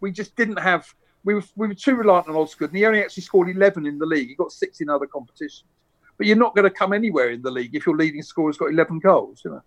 [0.01, 0.95] we just didn't have
[1.25, 3.99] we were, we were too reliant on Osgood, and he only actually scored 11 in
[3.99, 4.29] the league.
[4.29, 5.65] He got six in other competitions.
[6.16, 8.70] But you're not going to come anywhere in the league if your leading scorer's got
[8.70, 9.62] 11 goals, you know.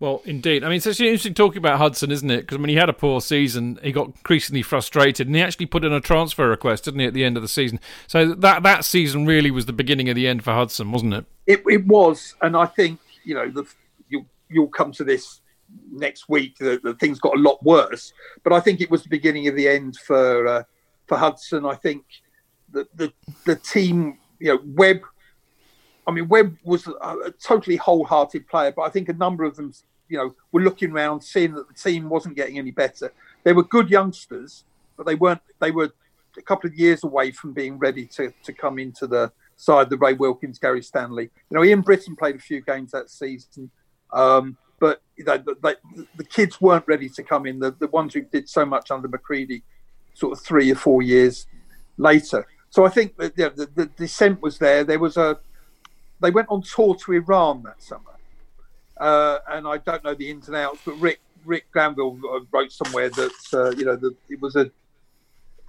[0.00, 0.64] Well, indeed.
[0.64, 2.40] I mean, it's actually interesting talking about Hudson, isn't it?
[2.42, 5.84] Because when he had a poor season, he got increasingly frustrated, and he actually put
[5.84, 7.80] in a transfer request, didn't he, at the end of the season?
[8.06, 11.26] So that that season really was the beginning of the end for Hudson, wasn't it?
[11.46, 13.64] It, it was, and I think you know the,
[14.08, 15.42] you'll you'll come to this
[15.90, 18.12] next week the, the things got a lot worse.
[18.44, 20.62] But I think it was the beginning of the end for uh,
[21.06, 21.66] for Hudson.
[21.66, 22.04] I think
[22.70, 23.12] the, the
[23.44, 25.00] the team, you know, Webb.
[26.06, 29.54] I mean, Webb was a, a totally wholehearted player, but I think a number of
[29.54, 29.72] them,
[30.08, 33.12] you know, were looking around, seeing that the team wasn't getting any better.
[33.44, 34.64] They were good youngsters,
[34.96, 35.42] but they weren't.
[35.60, 35.90] They were
[36.38, 39.90] a couple of years away from being ready to to come into the side.
[39.90, 41.30] The Ray Wilkins, Gary Stanley.
[41.50, 43.70] You know, Ian Britton played a few games that season.
[44.12, 47.60] Um, but you know, the, kids weren't ready to come in.
[47.60, 49.62] The, the ones who did so much under McCreadie,
[50.14, 51.46] sort of three or four years
[51.98, 52.46] later.
[52.70, 54.82] So I think that yeah, the, the descent was there.
[54.82, 55.38] There was a,
[56.20, 58.16] they went on tour to Iran that summer,
[58.96, 62.72] uh, and I don't know the ins and outs, but Rick Rick Glanvill uh, wrote
[62.72, 64.70] somewhere that uh, you know that it was a,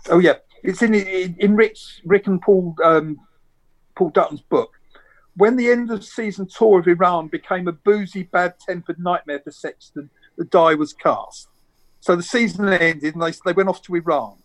[0.10, 3.20] oh yeah, it's in in, in Rick's Rick and Paul um,
[3.96, 4.80] Paul Dutton's book
[5.36, 9.52] when the end of season tour of Iran became a boozy, bad tempered nightmare for
[9.52, 11.48] Sexton, the die was cast.
[12.00, 14.38] So the season ended and they, they went off to Iran.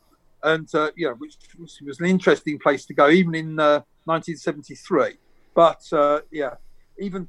[0.42, 5.14] And, uh, you know, which was, an interesting place to go, even in uh, 1973.
[5.54, 6.54] But, uh, yeah,
[6.98, 7.28] even,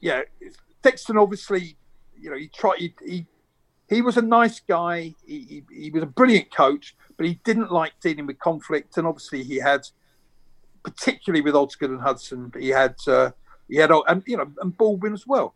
[0.00, 0.22] yeah,
[0.82, 1.76] Sexton obviously,
[2.18, 3.26] you know, he tried, he, he,
[3.90, 5.14] he was a nice guy.
[5.26, 8.96] He, he, he was a brilliant coach, but he didn't like dealing with conflict.
[8.96, 9.82] And obviously he had
[10.82, 12.52] particularly with Osgood and Hudson.
[12.58, 13.30] He had uh,
[13.68, 15.54] he had and you know and Baldwin as well.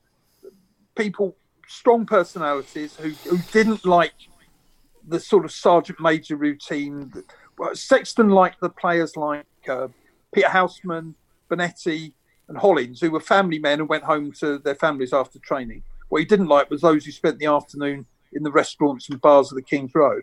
[0.96, 1.36] People
[1.68, 4.14] strong personalities who, who didn't like
[5.06, 7.12] the sort of sergeant major routine.
[7.74, 9.88] Sexton liked the players like uh,
[10.32, 11.14] Peter Houseman,
[11.50, 12.12] Bonetti,
[12.48, 15.82] and Hollins, who were family men and went home to their families after training.
[16.08, 19.50] What he didn't like was those who spent the afternoon in the restaurants and bars
[19.50, 20.22] of the King's Road.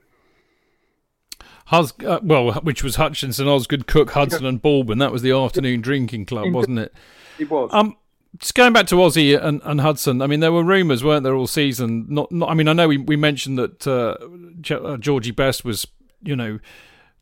[1.67, 4.97] Hus- uh, well, which was Hutchinson, Osgood, Cooke, Hudson, and Baldwin.
[4.97, 6.93] That was the afternoon drinking club, wasn't it?
[7.39, 7.69] It was.
[7.73, 7.95] Um,
[8.39, 11.35] just going back to Ossie and, and Hudson, I mean, there were rumours, weren't there,
[11.35, 12.05] all season?
[12.09, 14.17] Not, not I mean, I know we, we mentioned that uh,
[14.73, 15.85] uh, Georgie Best was,
[16.21, 16.59] you know,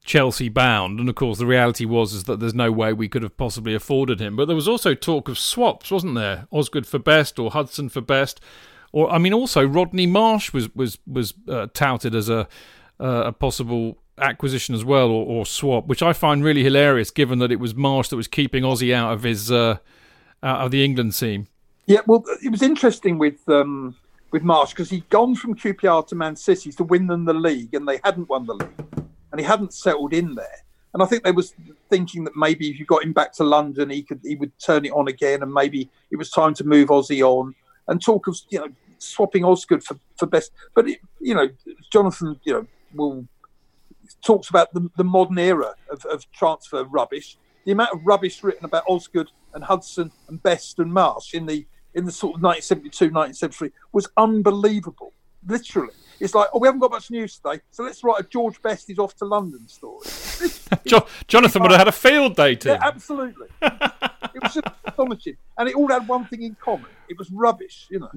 [0.04, 3.22] Chelsea bound, and of course, the reality was is that there's no way we could
[3.22, 4.36] have possibly afforded him.
[4.36, 6.48] But there was also talk of swaps, wasn't there?
[6.52, 8.42] Osgood for Best or Hudson for Best,
[8.92, 12.48] or I mean, also Rodney Marsh was was was uh, touted as a
[13.00, 17.40] uh, a possible acquisition as well, or, or, swap, which I find really hilarious, given
[17.40, 19.78] that it was Marsh that was keeping Ossie out of his uh,
[20.44, 21.48] out of the England team.
[21.86, 23.96] Yeah, well, it was interesting with um,
[24.32, 27.74] with Marsh because he'd gone from QPR to Man City to win them the league,
[27.74, 28.86] and they hadn't won the league,
[29.32, 30.64] and he hadn't settled in there.
[30.94, 31.54] And I think they was
[31.90, 34.86] thinking that maybe if you got him back to London, he could he would turn
[34.86, 37.56] it on again, and maybe it was time to move Ossie on.
[37.88, 38.68] And talk of you know
[39.00, 41.50] swapping Osgood for, for best, but it, you know
[41.92, 43.26] Jonathan you know will
[44.22, 47.38] talks about the, the modern era of, of, transfer rubbish.
[47.66, 51.66] The amount of rubbish written about Osgood and Hudson and Best and Marsh in the
[51.94, 55.14] in the sort of 1972, 1973 was unbelievable.
[55.46, 58.62] Literally, it's like, oh, we haven't got much news today, so let's write a George
[58.62, 60.08] Best is off to London story.
[60.86, 62.70] jo- Jonathan would have had a field day too.
[62.70, 63.48] Yeah, absolutely.
[63.62, 67.88] it was just astonishing, and it all had one thing in common: it was rubbish.
[67.90, 68.12] You know.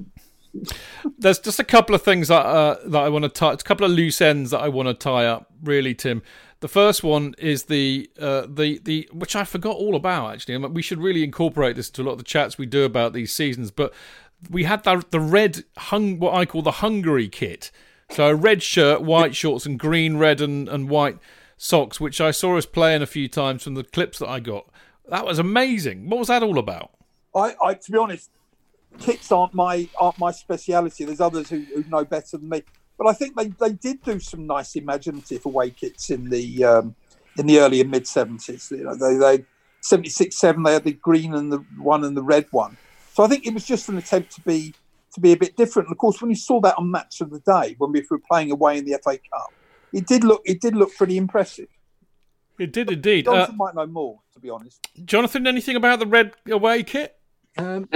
[1.17, 3.53] There's just a couple of things that uh, that I want to tie.
[3.53, 5.51] A couple of loose ends that I want to tie up.
[5.65, 6.21] Really, Tim.
[6.61, 10.57] The first one is the uh, the the which I forgot all about actually.
[10.57, 13.33] we should really incorporate this to a lot of the chats we do about these
[13.33, 13.71] seasons.
[13.71, 13.93] But
[14.49, 17.71] we had the the red hung what I call the Hungary kit.
[18.11, 21.17] So a red shirt, white shorts, and green, red, and, and white
[21.57, 24.69] socks, which I saw us playing a few times from the clips that I got.
[25.09, 26.09] That was amazing.
[26.09, 26.91] What was that all about?
[27.35, 28.29] I, I to be honest,
[28.99, 31.05] kits aren't my aren't my speciality.
[31.05, 32.63] There's others who, who know better than me.
[32.97, 36.95] But I think they, they did do some nice imaginative away kits in the um,
[37.37, 38.71] in the early and mid seventies.
[38.71, 39.45] You know, they they
[39.81, 42.77] seventy six seven they had the green and the one and the red one.
[43.13, 44.73] So I think it was just an attempt to be
[45.13, 45.87] to be a bit different.
[45.87, 48.19] And of course, when you saw that on Match of the Day when we were
[48.19, 49.53] playing away in the FA Cup,
[49.91, 51.67] it did look it did look pretty impressive.
[52.57, 53.25] It did indeed.
[53.25, 54.87] Jonathan uh, might know more, to be honest.
[55.03, 57.17] Jonathan, anything about the red away kit?
[57.57, 57.89] Um,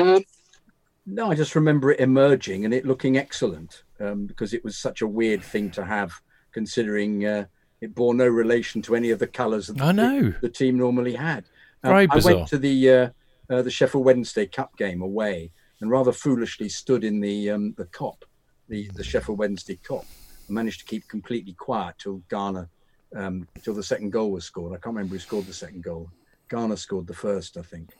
[1.06, 5.02] no, I just remember it emerging and it looking excellent um, because it was such
[5.02, 6.14] a weird thing to have,
[6.52, 7.46] considering uh,
[7.82, 10.22] it bore no relation to any of the colours that I know.
[10.22, 11.46] The, the team normally had.
[11.84, 12.34] Um, Very bizarre.
[12.34, 13.10] I went to the uh,
[13.50, 15.52] uh, the Sheffield Wednesday Cup game away
[15.82, 18.24] and rather foolishly stood in the um, the Kop,
[18.68, 20.06] the the Sheffield Wednesday Kop,
[20.50, 22.70] managed to keep completely quiet till Garner,
[23.16, 24.74] um, till the second goal was scored.
[24.74, 26.10] I can't remember who scored the second goal.
[26.50, 27.92] Garner scored the first, I think.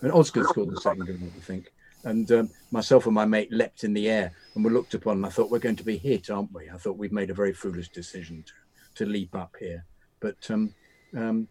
[0.00, 1.72] And Osgood scored the second goal, I think.
[2.04, 5.18] And um, myself and my mate leapt in the air and were looked upon.
[5.18, 6.70] And I thought, we're going to be hit, aren't we?
[6.70, 9.84] I thought we've made a very foolish decision to, to leap up here.
[10.20, 10.74] But um,
[11.16, 11.48] um,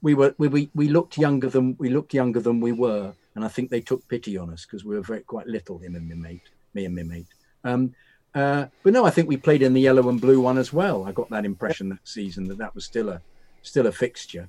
[0.00, 3.44] we were we, we, we looked younger than we looked younger than we were, and
[3.44, 6.08] I think they took pity on us because we were very quite little, him and
[6.08, 6.50] my mate.
[6.74, 7.26] me and my mate.
[7.64, 7.94] Um,
[8.34, 11.04] uh, but no, I think we played in the yellow and blue one as well.
[11.04, 13.20] I got that impression that season that that was still a
[13.62, 14.48] still a fixture.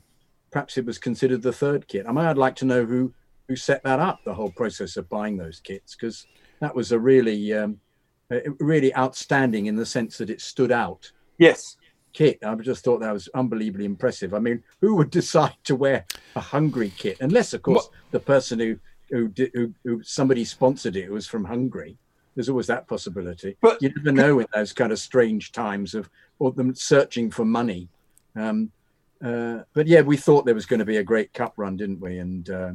[0.51, 2.05] Perhaps it was considered the third kit.
[2.07, 3.13] I mean, I'd like to know who
[3.47, 6.27] who set that up, the whole process of buying those kits, because
[6.59, 7.79] that was a really um,
[8.59, 11.77] really outstanding in the sense that it stood out Yes.
[12.13, 12.39] kit.
[12.45, 14.33] I just thought that was unbelievably impressive.
[14.33, 16.05] I mean, who would decide to wear
[16.35, 18.77] a Hungary kit unless, of course, the person who
[19.09, 21.97] who, did, who who somebody sponsored it was from Hungary.
[22.35, 23.57] There's always that possibility.
[23.61, 26.09] But- you never know in those kind of strange times of
[26.39, 27.89] or them searching for money.
[28.35, 28.71] Um,
[29.23, 32.01] uh, but yeah, we thought there was going to be a great cup run, didn't
[32.01, 32.17] we?
[32.17, 32.71] And uh,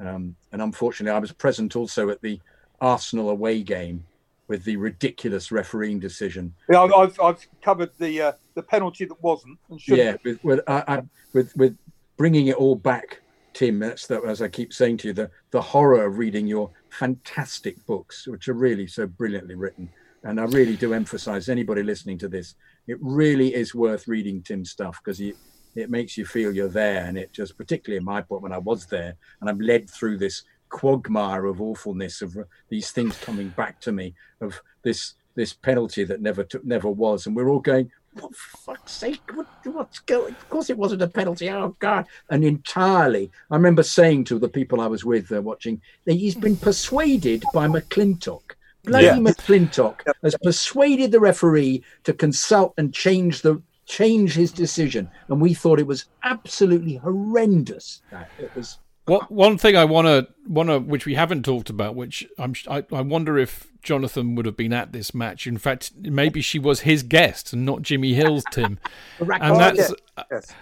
[0.00, 2.40] um, and unfortunately, I was present also at the
[2.80, 4.04] Arsenal away game
[4.48, 6.54] with the ridiculous refereeing decision.
[6.68, 11.02] Yeah, I've, I've, covered the uh, the penalty that wasn't yeah with with, I, I,
[11.32, 11.76] with with
[12.16, 13.20] bringing it all back
[13.52, 16.70] tim that's that as i keep saying to you the the horror of reading your
[16.90, 19.88] fantastic books which are really so brilliantly written.
[20.24, 22.54] And i really do emphasize anybody listening to this
[22.88, 25.36] it really is worth reading tim's stuff because it
[25.76, 27.04] it makes you feel you're there.
[27.04, 30.18] And it just particularly in my book when i was there and i'm led through
[30.18, 32.36] this quagmire of awfulness of
[32.68, 37.26] these things coming back to me of this this penalty that never took never was.
[37.26, 39.20] And we're all going what fuck's sake?
[39.34, 41.50] What, what's going of course it wasn't a penalty.
[41.50, 42.06] Oh god.
[42.30, 43.30] And entirely.
[43.50, 47.44] I remember saying to the people i was with uh, watching that he's been persuaded
[47.52, 48.42] by mclintock.
[48.84, 49.16] Bloody Yeah.
[49.18, 55.54] mclintock has persuaded the referee to consult and change the change his decision and we
[55.54, 60.68] thought it was absolutely horrendous that it was What one thing I want to want
[60.68, 64.56] to which we haven't talked about, which I'm I, I wonder if Jonathan would have
[64.56, 65.46] been at this match.
[65.46, 68.78] In fact, maybe she was his guest and not Jimmy Hill's Tim.
[69.20, 69.94] And that's
[70.30, 70.52] yes.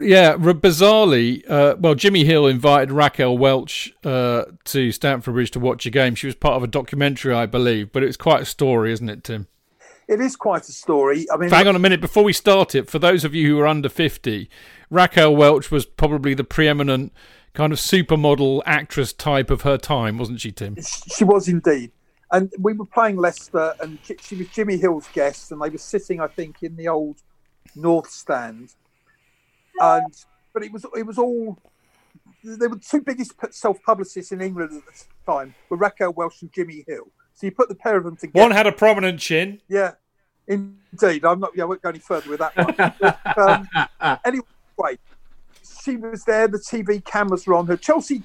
[0.00, 5.86] yeah, bizarrely, uh, well, Jimmy Hill invited Raquel Welch uh, to Stamford Bridge to watch
[5.86, 6.14] a game.
[6.14, 9.24] She was part of a documentary, I believe, but it's quite a story, isn't it,
[9.24, 9.48] Tim?
[10.08, 11.26] It is quite a story.
[11.32, 12.88] I mean, Hang on a minute before we start it.
[12.88, 14.48] For those of you who are under fifty,
[14.88, 17.12] Raquel Welch was probably the preeminent
[17.54, 20.76] kind of supermodel actress type of her time, wasn't she, Tim?
[21.16, 21.90] she was indeed.
[22.30, 26.20] And we were playing Leicester, and she was Jimmy Hill's guest, and they were sitting,
[26.20, 27.22] I think, in the old
[27.74, 28.74] North Stand.
[29.80, 30.14] And
[30.52, 31.58] but it was it was all.
[32.44, 36.52] They were two biggest self publicists in England at the time were Raquel Welch and
[36.52, 37.08] Jimmy Hill.
[37.36, 38.42] So you put the pair of them together.
[38.42, 39.60] One had a prominent chin.
[39.68, 39.92] Yeah,
[40.48, 41.22] indeed.
[41.22, 41.50] I'm not.
[41.54, 42.74] Yeah, I won't go any further with that one.
[42.98, 44.98] But, um, anyway,
[45.84, 46.48] she was there.
[46.48, 47.76] The TV cameras were on her.
[47.76, 48.22] Chelsea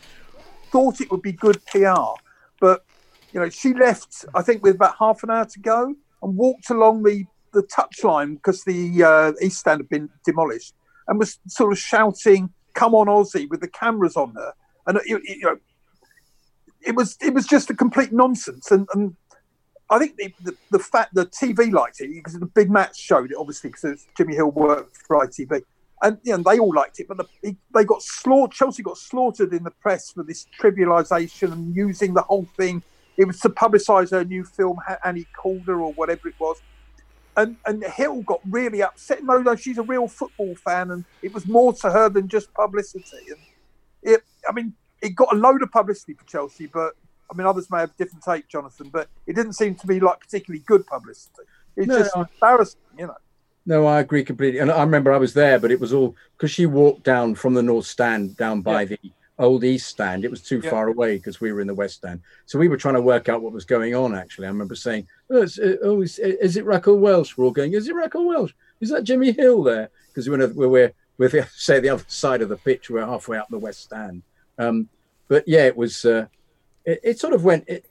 [0.71, 2.13] thought it would be good PR,
[2.61, 2.85] but
[3.33, 4.23] you know, she left.
[4.33, 5.93] I think with about half an hour to go,
[6.23, 10.73] and walked along the the touchline because the uh, East Stand had been demolished,
[11.09, 14.53] and was sort of shouting, "Come on, Ossie!" with the cameras on her,
[14.87, 15.57] and you know,
[16.85, 18.87] it was it was just a complete nonsense, and.
[18.93, 19.13] and
[19.89, 23.31] I think the, the, the fact the TV liked it because the big match showed
[23.31, 25.63] it obviously because Jimmy Hill worked for ITV,
[26.03, 27.07] and you know, they all liked it.
[27.09, 28.53] But the, he- they got slaughtered.
[28.53, 32.83] Chelsea got slaughtered in the press for this trivialisation and using the whole thing.
[33.17, 36.61] It was to publicise her new film Hannie Caulder or whatever it was,
[37.37, 39.19] and and Hill got really upset.
[39.23, 42.53] No, no, she's a real football fan, and it was more to her than just
[42.53, 43.17] publicity.
[43.29, 43.39] And
[44.03, 46.93] it, I mean, it got a load of publicity for Chelsea, but
[47.31, 49.99] I mean, others may have a different take, Jonathan, but it didn't seem to be
[49.99, 51.43] like particularly good publicity.
[51.77, 53.15] It's No, just embarrassing, you know.
[53.65, 54.59] No, I agree completely.
[54.59, 57.53] And I remember I was there, but it was all because she walked down from
[57.53, 58.99] the north stand down by the
[59.39, 60.25] old east stand.
[60.25, 60.69] It was too Yeah.
[60.69, 62.21] far away because we were in the west stand.
[62.47, 64.15] So we were trying to work out what was going on.
[64.15, 67.51] Actually, I remember saying, "Oh, it's, uh, oh is, is it Raquel Welch?" We're all
[67.51, 68.55] going, "Is it Raquel Welch?
[68.81, 72.41] Is that Jimmy Hill there?" Because we're we're we're, we're the, say the other side
[72.41, 72.89] of the pitch.
[72.89, 74.23] We're halfway up the west stand.
[74.61, 74.89] Um,
[75.27, 76.05] but yeah, it was.
[76.05, 76.27] Uh,
[76.85, 77.65] it, it sort of went.
[77.67, 77.85] It,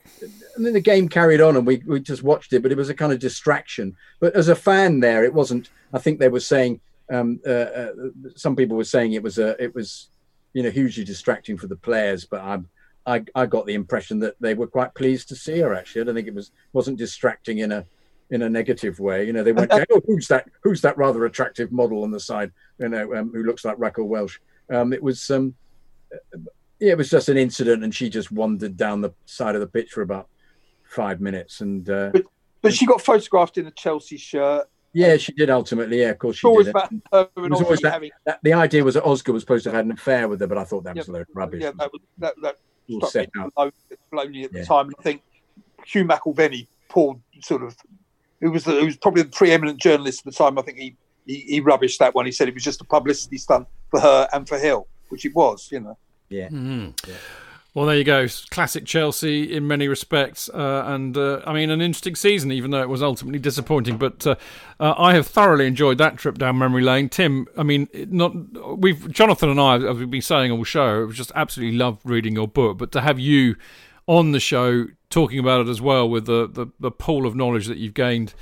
[0.57, 2.63] and then the game carried on, and we we just watched it.
[2.63, 3.97] But it was a kind of distraction.
[4.21, 5.71] But as a fan, there, it wasn't.
[5.93, 6.81] I think they were saying.
[7.11, 7.93] Um, uh, uh,
[8.37, 9.61] some people were saying it was a.
[9.63, 10.09] It was,
[10.53, 12.25] you know, hugely distracting for the players.
[12.25, 12.69] But I'm.
[13.07, 15.75] I, I got the impression that they were quite pleased to see her.
[15.75, 17.87] Actually, I don't think it was wasn't distracting in a
[18.31, 19.25] in a negative way.
[19.25, 20.47] You know, they went, "Oh, who's that?
[20.63, 22.53] Who's that rather attractive model on the side?
[22.79, 24.41] You know, um, who looks like Raquel Welch?"
[24.71, 25.55] Um, it was um,
[26.81, 29.91] it was just an incident, and she just wandered down the side of the pitch
[29.91, 30.29] for about
[30.85, 32.11] five minutes, and uh,
[32.63, 34.67] But she got photographed in a Chelsea shirt.
[34.93, 36.01] yeah, she did ultimately.
[36.01, 36.71] Yeah, of course she always did.
[36.75, 38.11] about It and was always that, having.
[38.27, 38.41] that.
[38.43, 40.59] The idea was that Oscar was supposed to have had an affair with her, but
[40.59, 41.63] I thought that was Yeah, a load of rubbish.
[41.63, 42.57] Yeah, that was that, that
[42.91, 43.53] All set me up.
[43.57, 43.71] low-
[44.13, 44.87] lonely at the time.
[44.87, 45.23] And I think
[45.87, 47.77] Hugh McIlvanney, poor sort of,
[48.41, 50.59] who was the, who was probably the preeminent journalist at the time.
[50.59, 50.97] I think he,
[51.27, 52.27] he he rubbished that one.
[52.27, 55.35] He said it was just a publicity stunt for her and for Hill, which it
[55.35, 55.69] was.
[55.71, 55.99] You know.
[56.31, 56.49] Yeah.
[56.49, 56.95] Mhm.
[57.73, 58.27] Well, there you go.
[58.51, 62.83] Classic Chelsea in many respects, uh, and uh, I mean an interesting season, even though
[62.83, 63.97] it was ultimately disappointing.
[63.97, 64.35] But uh,
[64.81, 67.09] uh, I have thoroughly enjoyed that trip down memory lane.
[67.09, 68.35] Tim, I mean, not
[68.77, 72.35] we've Jonathan and I, as we've been saying all show, we've just absolutely loved reading
[72.35, 72.77] your book.
[72.77, 73.55] But to have you
[74.09, 77.67] on the show talking about it as well, with the the, the pool of knowledge
[77.67, 78.35] that you've gained.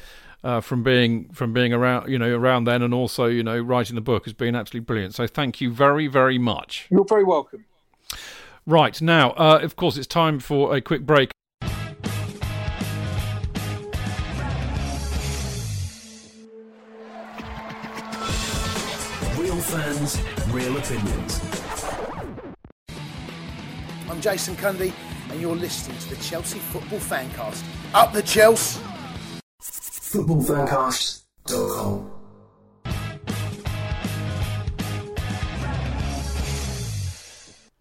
[0.44, 3.96] Uh, from being from being around, you know, around then, and also, you know, writing
[3.96, 5.12] the book has been absolutely brilliant.
[5.12, 6.86] So, thank you very, very much.
[6.92, 7.64] You're very welcome.
[8.66, 11.30] Right, now, uh, of course, it's time for a quick break.
[19.36, 20.20] Real fans,
[20.50, 21.40] real opinions.
[24.10, 24.92] I'm Jason Cundy,
[25.30, 27.62] and you're listening to the Chelsea Football Fancast.
[27.94, 28.80] Up the Chelsea!
[29.62, 32.17] Footballfancast.com.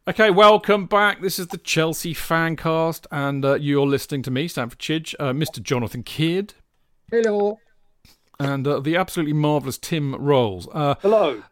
[0.07, 1.21] Okay, welcome back.
[1.21, 5.61] This is the Chelsea Fancast, and uh, you're listening to me, Stamford Chidge, uh, Mr.
[5.61, 6.53] Jonathan Kidd,
[7.11, 7.59] Hello.
[8.39, 10.69] and uh, the absolutely marvellous Tim Rolls.
[10.71, 11.43] Uh, Hello.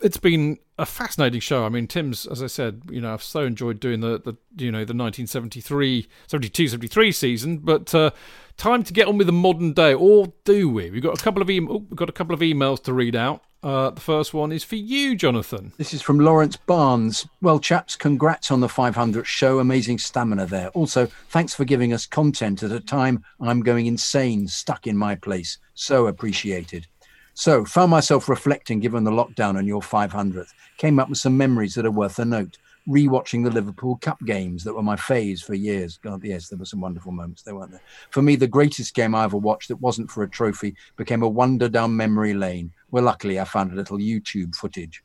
[0.00, 1.64] it's been a fascinating show.
[1.64, 4.72] I mean, Tim's, as I said, you know, I've so enjoyed doing the, the you
[4.72, 8.10] know, the 1973, 72, 73 season, but uh,
[8.56, 10.90] time to get on with the modern day, or do we?
[10.90, 13.14] We've got a couple of e- oh, we've got a couple of emails to read
[13.14, 13.42] out.
[13.62, 15.72] Uh, the first one is for you, Jonathan.
[15.78, 17.26] This is from Lawrence Barnes.
[17.40, 19.60] Well, chaps, congrats on the 500th show.
[19.60, 20.68] Amazing stamina there.
[20.70, 25.14] Also, thanks for giving us content at a time I'm going insane, stuck in my
[25.14, 25.58] place.
[25.74, 26.88] So appreciated.
[27.34, 30.52] So, found myself reflecting given the lockdown on your 500th.
[30.76, 32.58] Came up with some memories that are worth a note.
[32.88, 35.98] Rewatching the Liverpool Cup games that were my faves for years.
[35.98, 37.80] God, yes, there were some wonderful moments there, weren't there?
[38.10, 41.28] For me, the greatest game I ever watched that wasn't for a trophy became a
[41.28, 42.72] wander down memory lane.
[42.90, 45.02] Well, luckily, I found a little YouTube footage.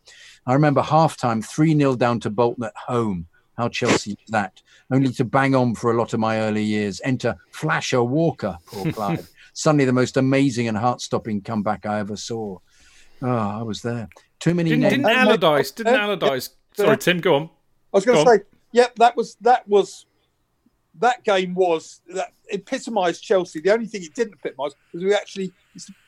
[0.47, 3.27] I remember halftime 3 0 down to Bolton at home.
[3.57, 4.61] How Chelsea is that?
[4.91, 7.01] Only to bang on for a lot of my early years.
[7.03, 9.29] Enter Flasher Walker, poor Clive.
[9.57, 12.59] Suddenly, the most amazing and heart stopping comeback I ever saw.
[13.23, 14.07] Oh, I was there.
[14.39, 14.93] Too many Didn't, names.
[14.93, 15.71] didn't Allardyce?
[15.71, 16.49] Oh, didn't Allardyce?
[16.73, 17.43] Sorry, Tim, go on.
[17.91, 20.05] I was going to say, yep, that was that was
[20.99, 23.59] that game was that epitomised Chelsea.
[23.59, 25.51] The only thing it didn't epitomise was we actually.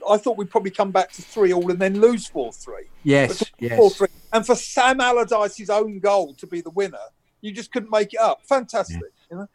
[0.08, 2.84] I thought we'd probably come back to three all and then lose four three.
[3.04, 3.96] Yes, Four yes.
[3.96, 6.98] three, and for Sam Allardyce's own goal to be the winner,
[7.42, 8.46] you just couldn't make it up.
[8.46, 9.02] Fantastic.
[9.32, 9.48] You know,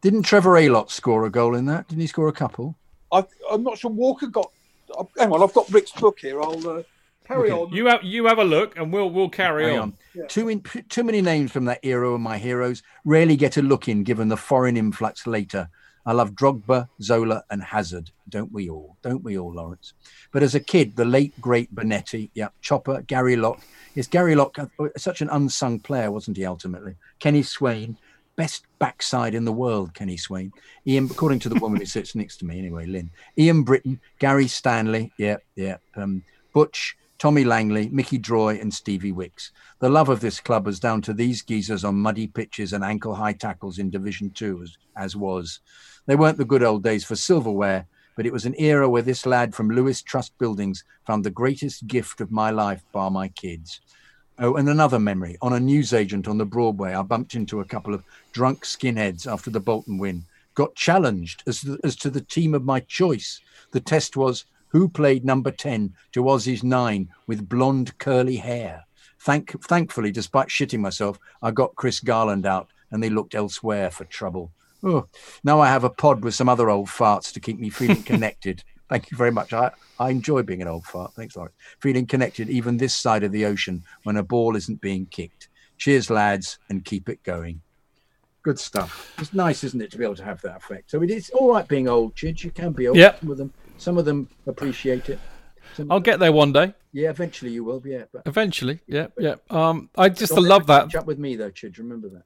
[0.00, 1.88] Didn't Trevor Aylott score a goal in that?
[1.88, 2.78] Didn't he score a couple?
[3.12, 4.50] I, I'm not sure Walker got.
[4.96, 6.40] uh, Hang on, I've got Rick's book here.
[6.42, 6.82] I'll uh,
[7.26, 7.72] carry on.
[7.72, 9.94] You have you have a look, and we'll we'll carry Hang on.
[10.16, 10.28] on.
[10.28, 13.88] Too, in, too many names from that era of my heroes rarely get a look
[13.88, 15.68] in given the foreign influx later.
[16.04, 18.10] I love Drogba, Zola, and Hazard.
[18.28, 18.96] Don't we all?
[19.02, 19.92] Don't we all, Lawrence?
[20.32, 23.60] But as a kid, the late, great Bonetti, yeah, Chopper, Gary Locke.
[23.94, 26.96] Is Gary Locke, uh, such an unsung player, wasn't he, ultimately?
[27.20, 27.96] Kenny Swain,
[28.42, 30.52] best backside in the world, Kenny Swain.
[30.84, 33.08] Ian, according to the woman who sits next to me, anyway, Lynn.
[33.38, 35.76] Ian Britton, Gary Stanley, yeah, yeah.
[35.94, 39.52] Um, Butch, Tommy Langley, Mickey Droy, and Stevie Wicks.
[39.78, 43.14] The love of this club was down to these geezers on muddy pitches and ankle
[43.14, 45.60] high tackles in Division Two, as, as was.
[46.06, 47.86] They weren't the good old days for silverware,
[48.16, 51.86] but it was an era where this lad from Lewis Trust Buildings found the greatest
[51.86, 53.80] gift of my life, bar my kids.
[54.38, 55.36] Oh, and another memory.
[55.42, 59.50] On a newsagent on the Broadway, I bumped into a couple of drunk skinheads after
[59.50, 60.24] the Bolton win.
[60.54, 63.40] Got challenged as, the, as to the team of my choice.
[63.72, 68.84] The test was who played number 10 to Ossie's nine with blonde curly hair.
[69.20, 74.04] Thank, thankfully, despite shitting myself, I got Chris Garland out and they looked elsewhere for
[74.04, 74.50] trouble.
[74.82, 75.06] Oh,
[75.44, 78.64] now I have a pod with some other old farts to keep me feeling connected.
[78.92, 79.54] Thank you very much.
[79.54, 81.14] I, I enjoy being an old fart.
[81.14, 81.54] Thanks, Lawrence.
[81.80, 85.48] Feeling connected even this side of the ocean when a ball isn't being kicked.
[85.78, 87.62] Cheers, lads, and keep it going.
[88.42, 89.14] Good stuff.
[89.16, 90.90] It's nice, isn't it, to be able to have that effect.
[90.90, 92.44] So it is all right being old, Chidge.
[92.44, 92.98] You can be old.
[92.98, 93.20] Yep.
[93.20, 95.18] Some of them, some of them appreciate it.
[95.74, 96.74] Some, I'll get there one day.
[96.92, 97.80] yeah, eventually you will.
[97.86, 99.36] Yeah, but Eventually, yeah, yeah.
[99.48, 100.90] Um, I just love that.
[100.90, 101.78] catch up with me though, Chidge.
[101.78, 102.24] Remember that.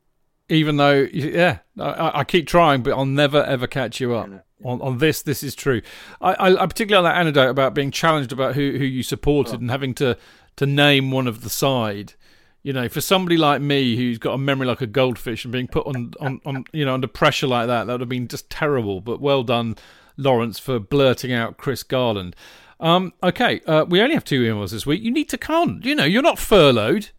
[0.49, 4.29] Even though yeah I, I keep trying but i'll never ever catch you up
[4.65, 5.23] on, on this.
[5.23, 5.83] This is true.
[6.21, 9.61] I, I, I particularly like that anecdote about being challenged about who, who you supported
[9.61, 10.17] and having to
[10.57, 12.15] to name one of the side.
[12.63, 15.69] You know for somebody like me who's got a memory like a goldfish and being
[15.69, 18.51] put on, on, on you know under pressure like that that would have been just
[18.51, 19.01] terrible.
[19.01, 19.77] But well done
[20.17, 22.35] lawrence for blurting out chris garland.
[22.81, 25.01] Um, okay uh, we only have two emails this week.
[25.01, 27.11] You need to con you know you're not furloughed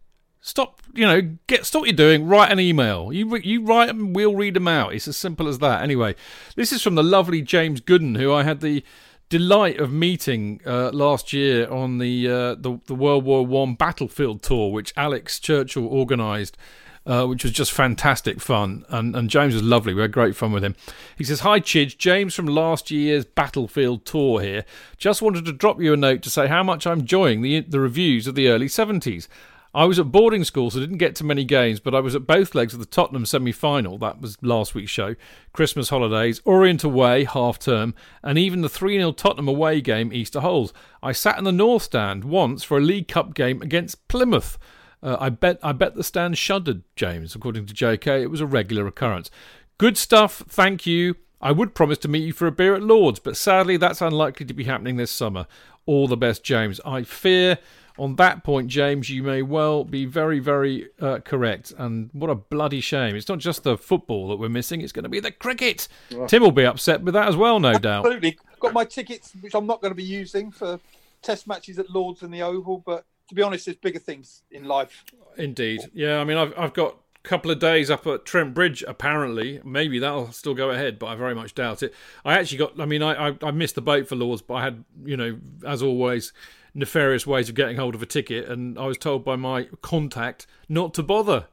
[0.48, 2.26] Stop, you know, get stop what you're doing.
[2.26, 3.12] Write an email.
[3.12, 4.94] You you write them, we'll read them out.
[4.94, 5.82] It's as simple as that.
[5.82, 6.14] Anyway,
[6.56, 8.82] this is from the lovely James Gooden, who I had the
[9.28, 14.42] delight of meeting uh, last year on the uh, the, the World War One battlefield
[14.42, 16.56] tour, which Alex Churchill organised
[17.04, 18.84] uh, which was just fantastic fun.
[18.88, 19.94] And, and James was lovely.
[19.94, 20.76] We had great fun with him.
[21.16, 21.96] He says, Hi, Chidge.
[21.96, 24.64] James from last year's Battlefield tour here.
[24.98, 27.80] Just wanted to drop you a note to say how much I'm enjoying the, the
[27.80, 29.26] reviews of the early 70s.
[29.74, 32.26] I was at boarding school, so didn't get to many games, but I was at
[32.26, 33.98] both legs of the Tottenham semi final.
[33.98, 35.14] That was last week's show.
[35.52, 40.40] Christmas holidays, Orient away, half term, and even the 3 0 Tottenham away game, Easter
[40.40, 40.72] Holes.
[41.02, 44.58] I sat in the North Stand once for a League Cup game against Plymouth.
[45.02, 47.34] Uh, I bet I bet the stand shuddered, James.
[47.34, 49.30] According to JK, it was a regular occurrence.
[49.76, 51.16] Good stuff, thank you.
[51.40, 54.46] I would promise to meet you for a beer at Lord's, but sadly that's unlikely
[54.46, 55.46] to be happening this summer.
[55.86, 56.80] All the best, James.
[56.84, 57.58] I fear
[57.98, 61.72] on that point, James, you may well be very, very uh, correct.
[61.76, 63.16] And what a bloody shame.
[63.16, 65.88] It's not just the football that we're missing, it's going to be the cricket.
[66.28, 68.06] Tim will be upset with that as well, no doubt.
[68.06, 68.38] Absolutely.
[68.60, 70.80] Got my tickets, which I'm not going to be using for
[71.22, 72.82] test matches at Lords and the Oval.
[72.84, 75.04] But to be honest, there's bigger things in life.
[75.36, 75.90] Indeed.
[75.92, 79.60] Yeah, I mean, I've, I've got a couple of days up at Trent Bridge, apparently.
[79.64, 81.94] Maybe that'll still go ahead, but I very much doubt it.
[82.24, 84.62] I actually got, I mean, I, I, I missed the boat for Lords, but I
[84.62, 86.32] had, you know, as always,
[86.78, 90.46] nefarious ways of getting hold of a ticket, and I was told by my contact
[90.68, 91.46] not to bother.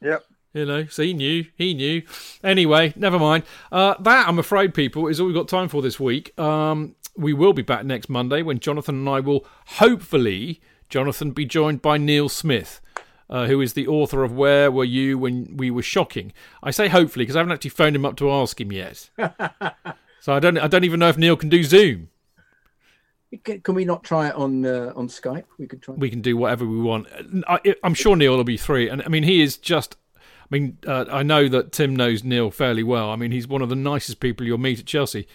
[0.00, 0.24] Yep.
[0.52, 2.02] You know, so he knew, he knew.
[2.42, 3.42] Anyway, never mind.
[3.70, 6.38] Uh, that, I'm afraid, people, is all we've got time for this week.
[6.38, 11.44] Um, we will be back next Monday when Jonathan and I will hopefully, Jonathan, be
[11.44, 12.80] joined by Neil Smith.
[13.28, 16.32] Uh, who is the author of Where Were You When We Were Shocking?
[16.62, 19.10] I say hopefully because I haven't actually phoned him up to ask him yet.
[20.20, 22.08] so I don't, I don't even know if Neil can do Zoom.
[23.44, 25.44] Can, can we not try it on uh, on Skype?
[25.58, 25.94] We could try.
[25.94, 27.08] we can do whatever we want.
[27.48, 29.96] I, I'm sure Neil will be three, and I mean he is just.
[30.16, 33.10] I mean, uh, I know that Tim knows Neil fairly well.
[33.10, 35.26] I mean, he's one of the nicest people you'll meet at Chelsea.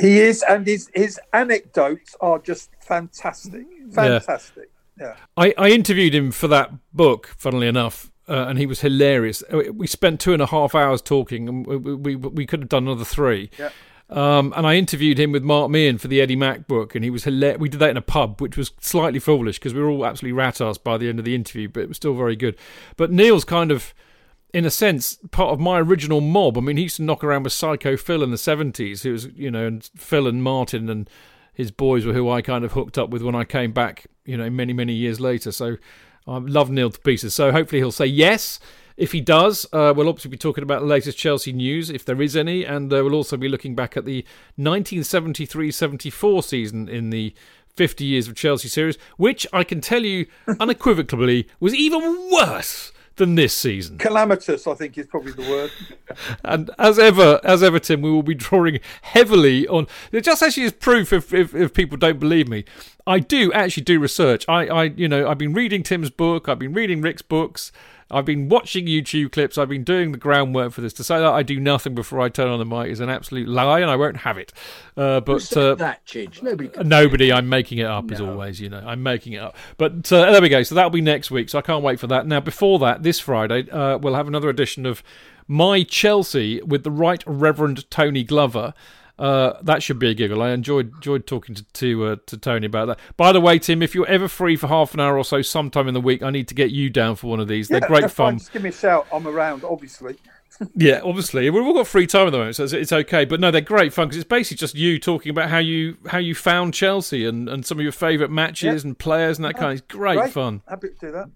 [0.00, 3.64] He is, and his his anecdotes are just fantastic.
[3.92, 4.70] Fantastic.
[5.00, 5.14] Yeah.
[5.36, 9.42] I, I interviewed him for that book, funnily enough, uh, and he was hilarious.
[9.52, 12.68] Uh, We spent two and a half hours talking, and we we, we could have
[12.68, 13.50] done another three.
[13.58, 13.70] Yeah.
[14.08, 17.10] Um, and I interviewed him with Mark Meehan for the Eddie Mac book, and he
[17.10, 17.58] was hilarious.
[17.58, 20.32] We did that in a pub, which was slightly foolish because we were all absolutely
[20.32, 22.56] rat ass by the end of the interview, but it was still very good.
[22.96, 23.92] But Neil's kind of,
[24.54, 26.56] in a sense, part of my original mob.
[26.56, 29.02] I mean, he used to knock around with Psycho Phil in the 70s.
[29.02, 31.10] He was, you know, and Phil and Martin and
[31.52, 34.36] his boys were who I kind of hooked up with when I came back, you
[34.36, 35.50] know, many, many years later.
[35.50, 35.78] So
[36.28, 37.34] I love Neil to pieces.
[37.34, 38.60] So hopefully he'll say yes.
[38.96, 42.20] If he does, uh, we'll obviously be talking about the latest Chelsea news, if there
[42.22, 44.24] is any, and uh, we'll also be looking back at the
[44.56, 47.34] 1973 74 season in the
[47.76, 50.26] 50 Years of Chelsea series, which I can tell you
[50.60, 53.98] unequivocally was even worse than this season.
[53.98, 55.70] Calamitous, I think, is probably the word.
[56.44, 59.86] And as ever, as ever, Tim, we will be drawing heavily on.
[60.12, 62.64] Just actually as proof, if, if if people don't believe me,
[63.06, 64.44] I do actually do research.
[64.48, 66.48] I, I, you know, I've been reading Tim's book.
[66.48, 67.72] I've been reading Rick's books.
[68.10, 69.58] I've been watching YouTube clips.
[69.58, 70.92] I've been doing the groundwork for this.
[70.94, 73.48] To say that I do nothing before I turn on the mic is an absolute
[73.48, 74.52] lie, and I won't have it.
[74.96, 76.42] Uh, but uh, that, Chidge?
[76.42, 76.70] Nobody.
[76.84, 78.60] Nobody, I'm making it up as always.
[78.60, 79.56] You know, I'm making it up.
[79.76, 80.62] But uh, there we go.
[80.62, 81.48] So that'll be next week.
[81.48, 82.26] So I can't wait for that.
[82.26, 85.02] Now, before that, this Friday, uh, we'll have another edition of
[85.48, 88.72] My Chelsea with the Right Reverend Tony Glover.
[89.18, 90.42] Uh, that should be a giggle.
[90.42, 92.98] I enjoyed enjoyed talking to to, uh, to Tony about that.
[93.16, 95.88] By the way, Tim, if you're ever free for half an hour or so, sometime
[95.88, 97.68] in the week, I need to get you down for one of these.
[97.68, 98.38] They're great fun.
[98.38, 99.06] Just give me a shout.
[99.12, 100.16] I'm around, obviously.
[100.74, 103.26] Yeah, obviously we've all got free time at the moment, so it's, it's okay.
[103.26, 106.16] But no, they're great fun because it's basically just you talking about how you how
[106.16, 109.72] you found Chelsea and, and some of your favourite matches and players and that kind.
[109.72, 110.32] of It's great, Great.
[110.32, 110.62] fun.
[110.66, 111.28] Happy to do that.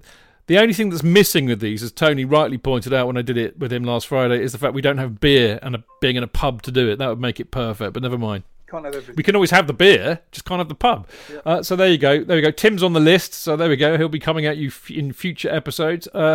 [0.51, 3.37] The only thing that's missing with these, as Tony rightly pointed out when I did
[3.37, 6.17] it with him last Friday, is the fact we don't have beer and a, being
[6.17, 6.97] in a pub to do it.
[6.97, 8.43] That would make it perfect, but never mind.
[8.69, 9.15] Can't have everything.
[9.15, 11.07] We can always have the beer, just can't have the pub.
[11.47, 12.25] Uh, so there you go.
[12.25, 12.51] There we go.
[12.51, 13.97] Tim's on the list, so there we go.
[13.97, 16.09] He'll be coming at you f- in future episodes.
[16.13, 16.35] Uh,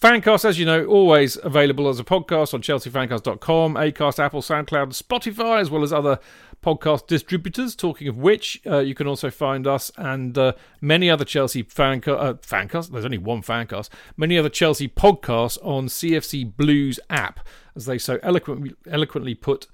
[0.00, 5.60] Fancast, as you know, always available as a podcast on chelseafancast.com, Acast, Apple, SoundCloud, Spotify,
[5.60, 6.18] as well as other
[6.62, 7.74] podcast distributors.
[7.74, 12.20] Talking of which, uh, you can also find us and uh, many other Chelsea fanca-
[12.20, 12.90] uh, fancast.
[12.90, 13.88] There's only one fancast.
[14.16, 17.40] Many other Chelsea podcasts on CFC Blues app,
[17.74, 19.66] as they so eloquently eloquently put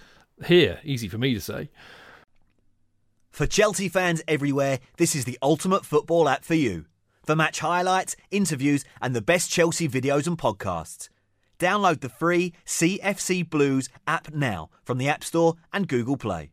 [0.47, 0.81] here.
[0.85, 1.71] Easy for me to say.
[3.31, 6.87] For Chelsea fans everywhere, this is the ultimate football app for you.
[7.25, 11.09] For match highlights, interviews, and the best Chelsea videos and podcasts.
[11.59, 16.51] Download the free CFC Blues app now from the App Store and Google Play.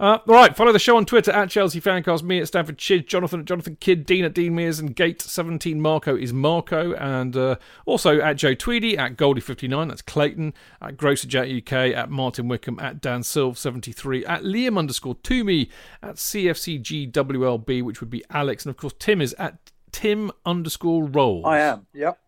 [0.00, 3.06] Uh, all right, follow the show on Twitter at Chelsea Fancast, me at Stamford Chid,
[3.06, 7.56] Jonathan at Jonathan Kidd, Dean at Dean Mears, and Gate17 Marco is Marco, and uh,
[7.84, 13.02] also at Joe Tweedy, at Goldie59, that's Clayton, at Grosser UK, at Martin Wickham, at
[13.02, 15.68] Dan Silv73, at Liam underscore Toomey,
[16.02, 19.58] at CFCGWLB, which would be Alex, and of course Tim is at
[19.92, 21.44] Tim underscore Rolls.
[21.44, 21.86] I am.
[21.92, 22.18] Yep.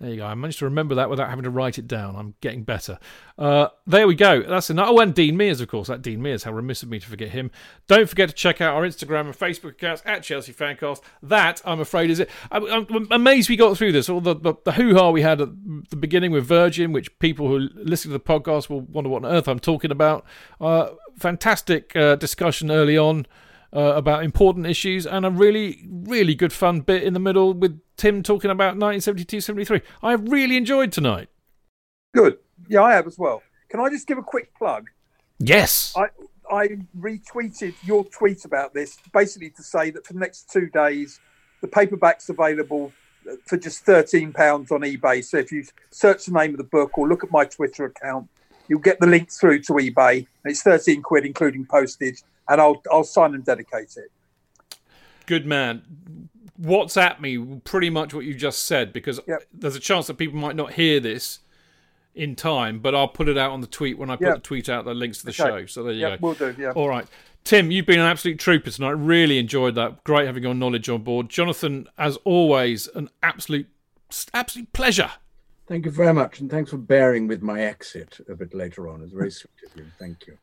[0.00, 0.26] There you go.
[0.26, 2.14] I managed to remember that without having to write it down.
[2.14, 3.00] I'm getting better.
[3.36, 4.42] Uh, there we go.
[4.42, 4.90] That's enough.
[4.90, 5.88] Oh, and Dean Mears, of course.
[5.88, 6.44] That Dean Mears.
[6.44, 7.50] How remiss of me to forget him.
[7.88, 11.00] Don't forget to check out our Instagram and Facebook accounts at Chelsea Fancast.
[11.20, 12.30] That, I'm afraid, is it.
[12.52, 14.08] I'm, I'm amazed we got through this.
[14.08, 15.48] All the, the, the hoo ha we had at
[15.90, 19.32] the beginning with Virgin, which people who listen to the podcast will wonder what on
[19.32, 20.24] earth I'm talking about.
[20.60, 23.26] Uh, fantastic uh, discussion early on
[23.74, 27.80] uh, about important issues, and a really, really good fun bit in the middle with
[27.96, 29.82] Tim talking about 1972 73.
[30.02, 31.28] I really enjoyed tonight.
[32.14, 32.38] Good.
[32.68, 33.42] Yeah, I have as well.
[33.68, 34.88] Can I just give a quick plug?
[35.38, 35.94] Yes.
[35.96, 36.08] I
[36.50, 36.68] I
[36.98, 41.20] retweeted your tweet about this, basically to say that for the next two days,
[41.60, 42.92] the paperback's available
[43.44, 45.22] for just thirteen pounds on eBay.
[45.24, 48.28] So if you search the name of the book or look at my Twitter account,
[48.68, 50.26] you'll get the link through to eBay.
[50.44, 54.10] It's thirteen quid, including postage, and I'll I'll sign and dedicate it.
[55.26, 55.82] Good man.
[56.60, 59.44] WhatsApp me pretty much what you just said because Yep.
[59.52, 61.40] there's a chance that people might not hear this
[62.14, 64.34] in time, but I'll put it out on the tweet when I put Yeah.
[64.34, 65.36] the tweet out the links to the Okay.
[65.62, 65.66] show.
[65.66, 66.18] So there you Yeah, go.
[66.20, 66.54] we'll do.
[66.58, 66.72] Yeah.
[66.72, 67.06] All right.
[67.44, 68.90] Tim, you've been an absolute trooper tonight.
[68.92, 70.02] Really enjoyed that.
[70.02, 71.28] Great having your knowledge on board.
[71.28, 73.68] Jonathan, as always, an absolute
[74.34, 75.10] absolute pleasure.
[75.66, 79.02] Thank you very much, and thanks for bearing with my exit a bit later on.
[79.02, 79.86] It's very sweet of you.
[79.98, 80.38] Thank you.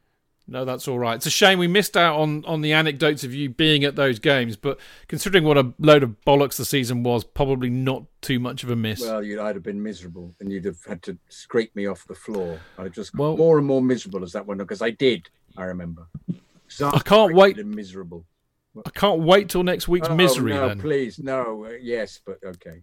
[0.48, 1.16] No, that's all right.
[1.16, 4.20] It's a shame we missed out on, on the anecdotes of you being at those
[4.20, 8.64] games, but considering what a load of bollocks the season was, probably not too much
[8.64, 9.02] of a miss.
[9.02, 12.14] Well, you'd, I'd have been miserable, and you'd have had to scrape me off the
[12.14, 12.60] floor.
[12.78, 15.30] I just got Well- more and more miserable as that went on because I did.
[15.58, 16.08] I remember.
[16.84, 17.58] I can't wait.
[17.66, 18.26] Miserable.
[18.86, 20.80] I can't wait till next week's Oh, misery no, then.
[20.82, 21.66] please, no.
[21.66, 22.82] Uh, yes, but okay.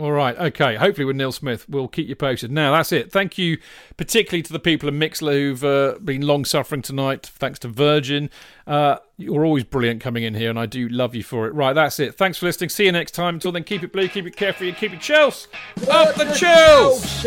[0.00, 0.76] All right, okay.
[0.76, 2.50] Hopefully, with Neil Smith, we'll keep you posted.
[2.50, 3.12] Now, that's it.
[3.12, 3.58] Thank you,
[3.98, 7.26] particularly to the people in Mixlr who've uh, been long suffering tonight.
[7.26, 8.30] Thanks to Virgin.
[8.66, 11.52] Uh, you're always brilliant coming in here, and I do love you for it.
[11.52, 12.14] Right, that's it.
[12.14, 12.70] Thanks for listening.
[12.70, 13.34] See you next time.
[13.34, 15.48] Until then, keep it blue, keep it carefree, and keep it chills.
[15.90, 17.26] Up the chills!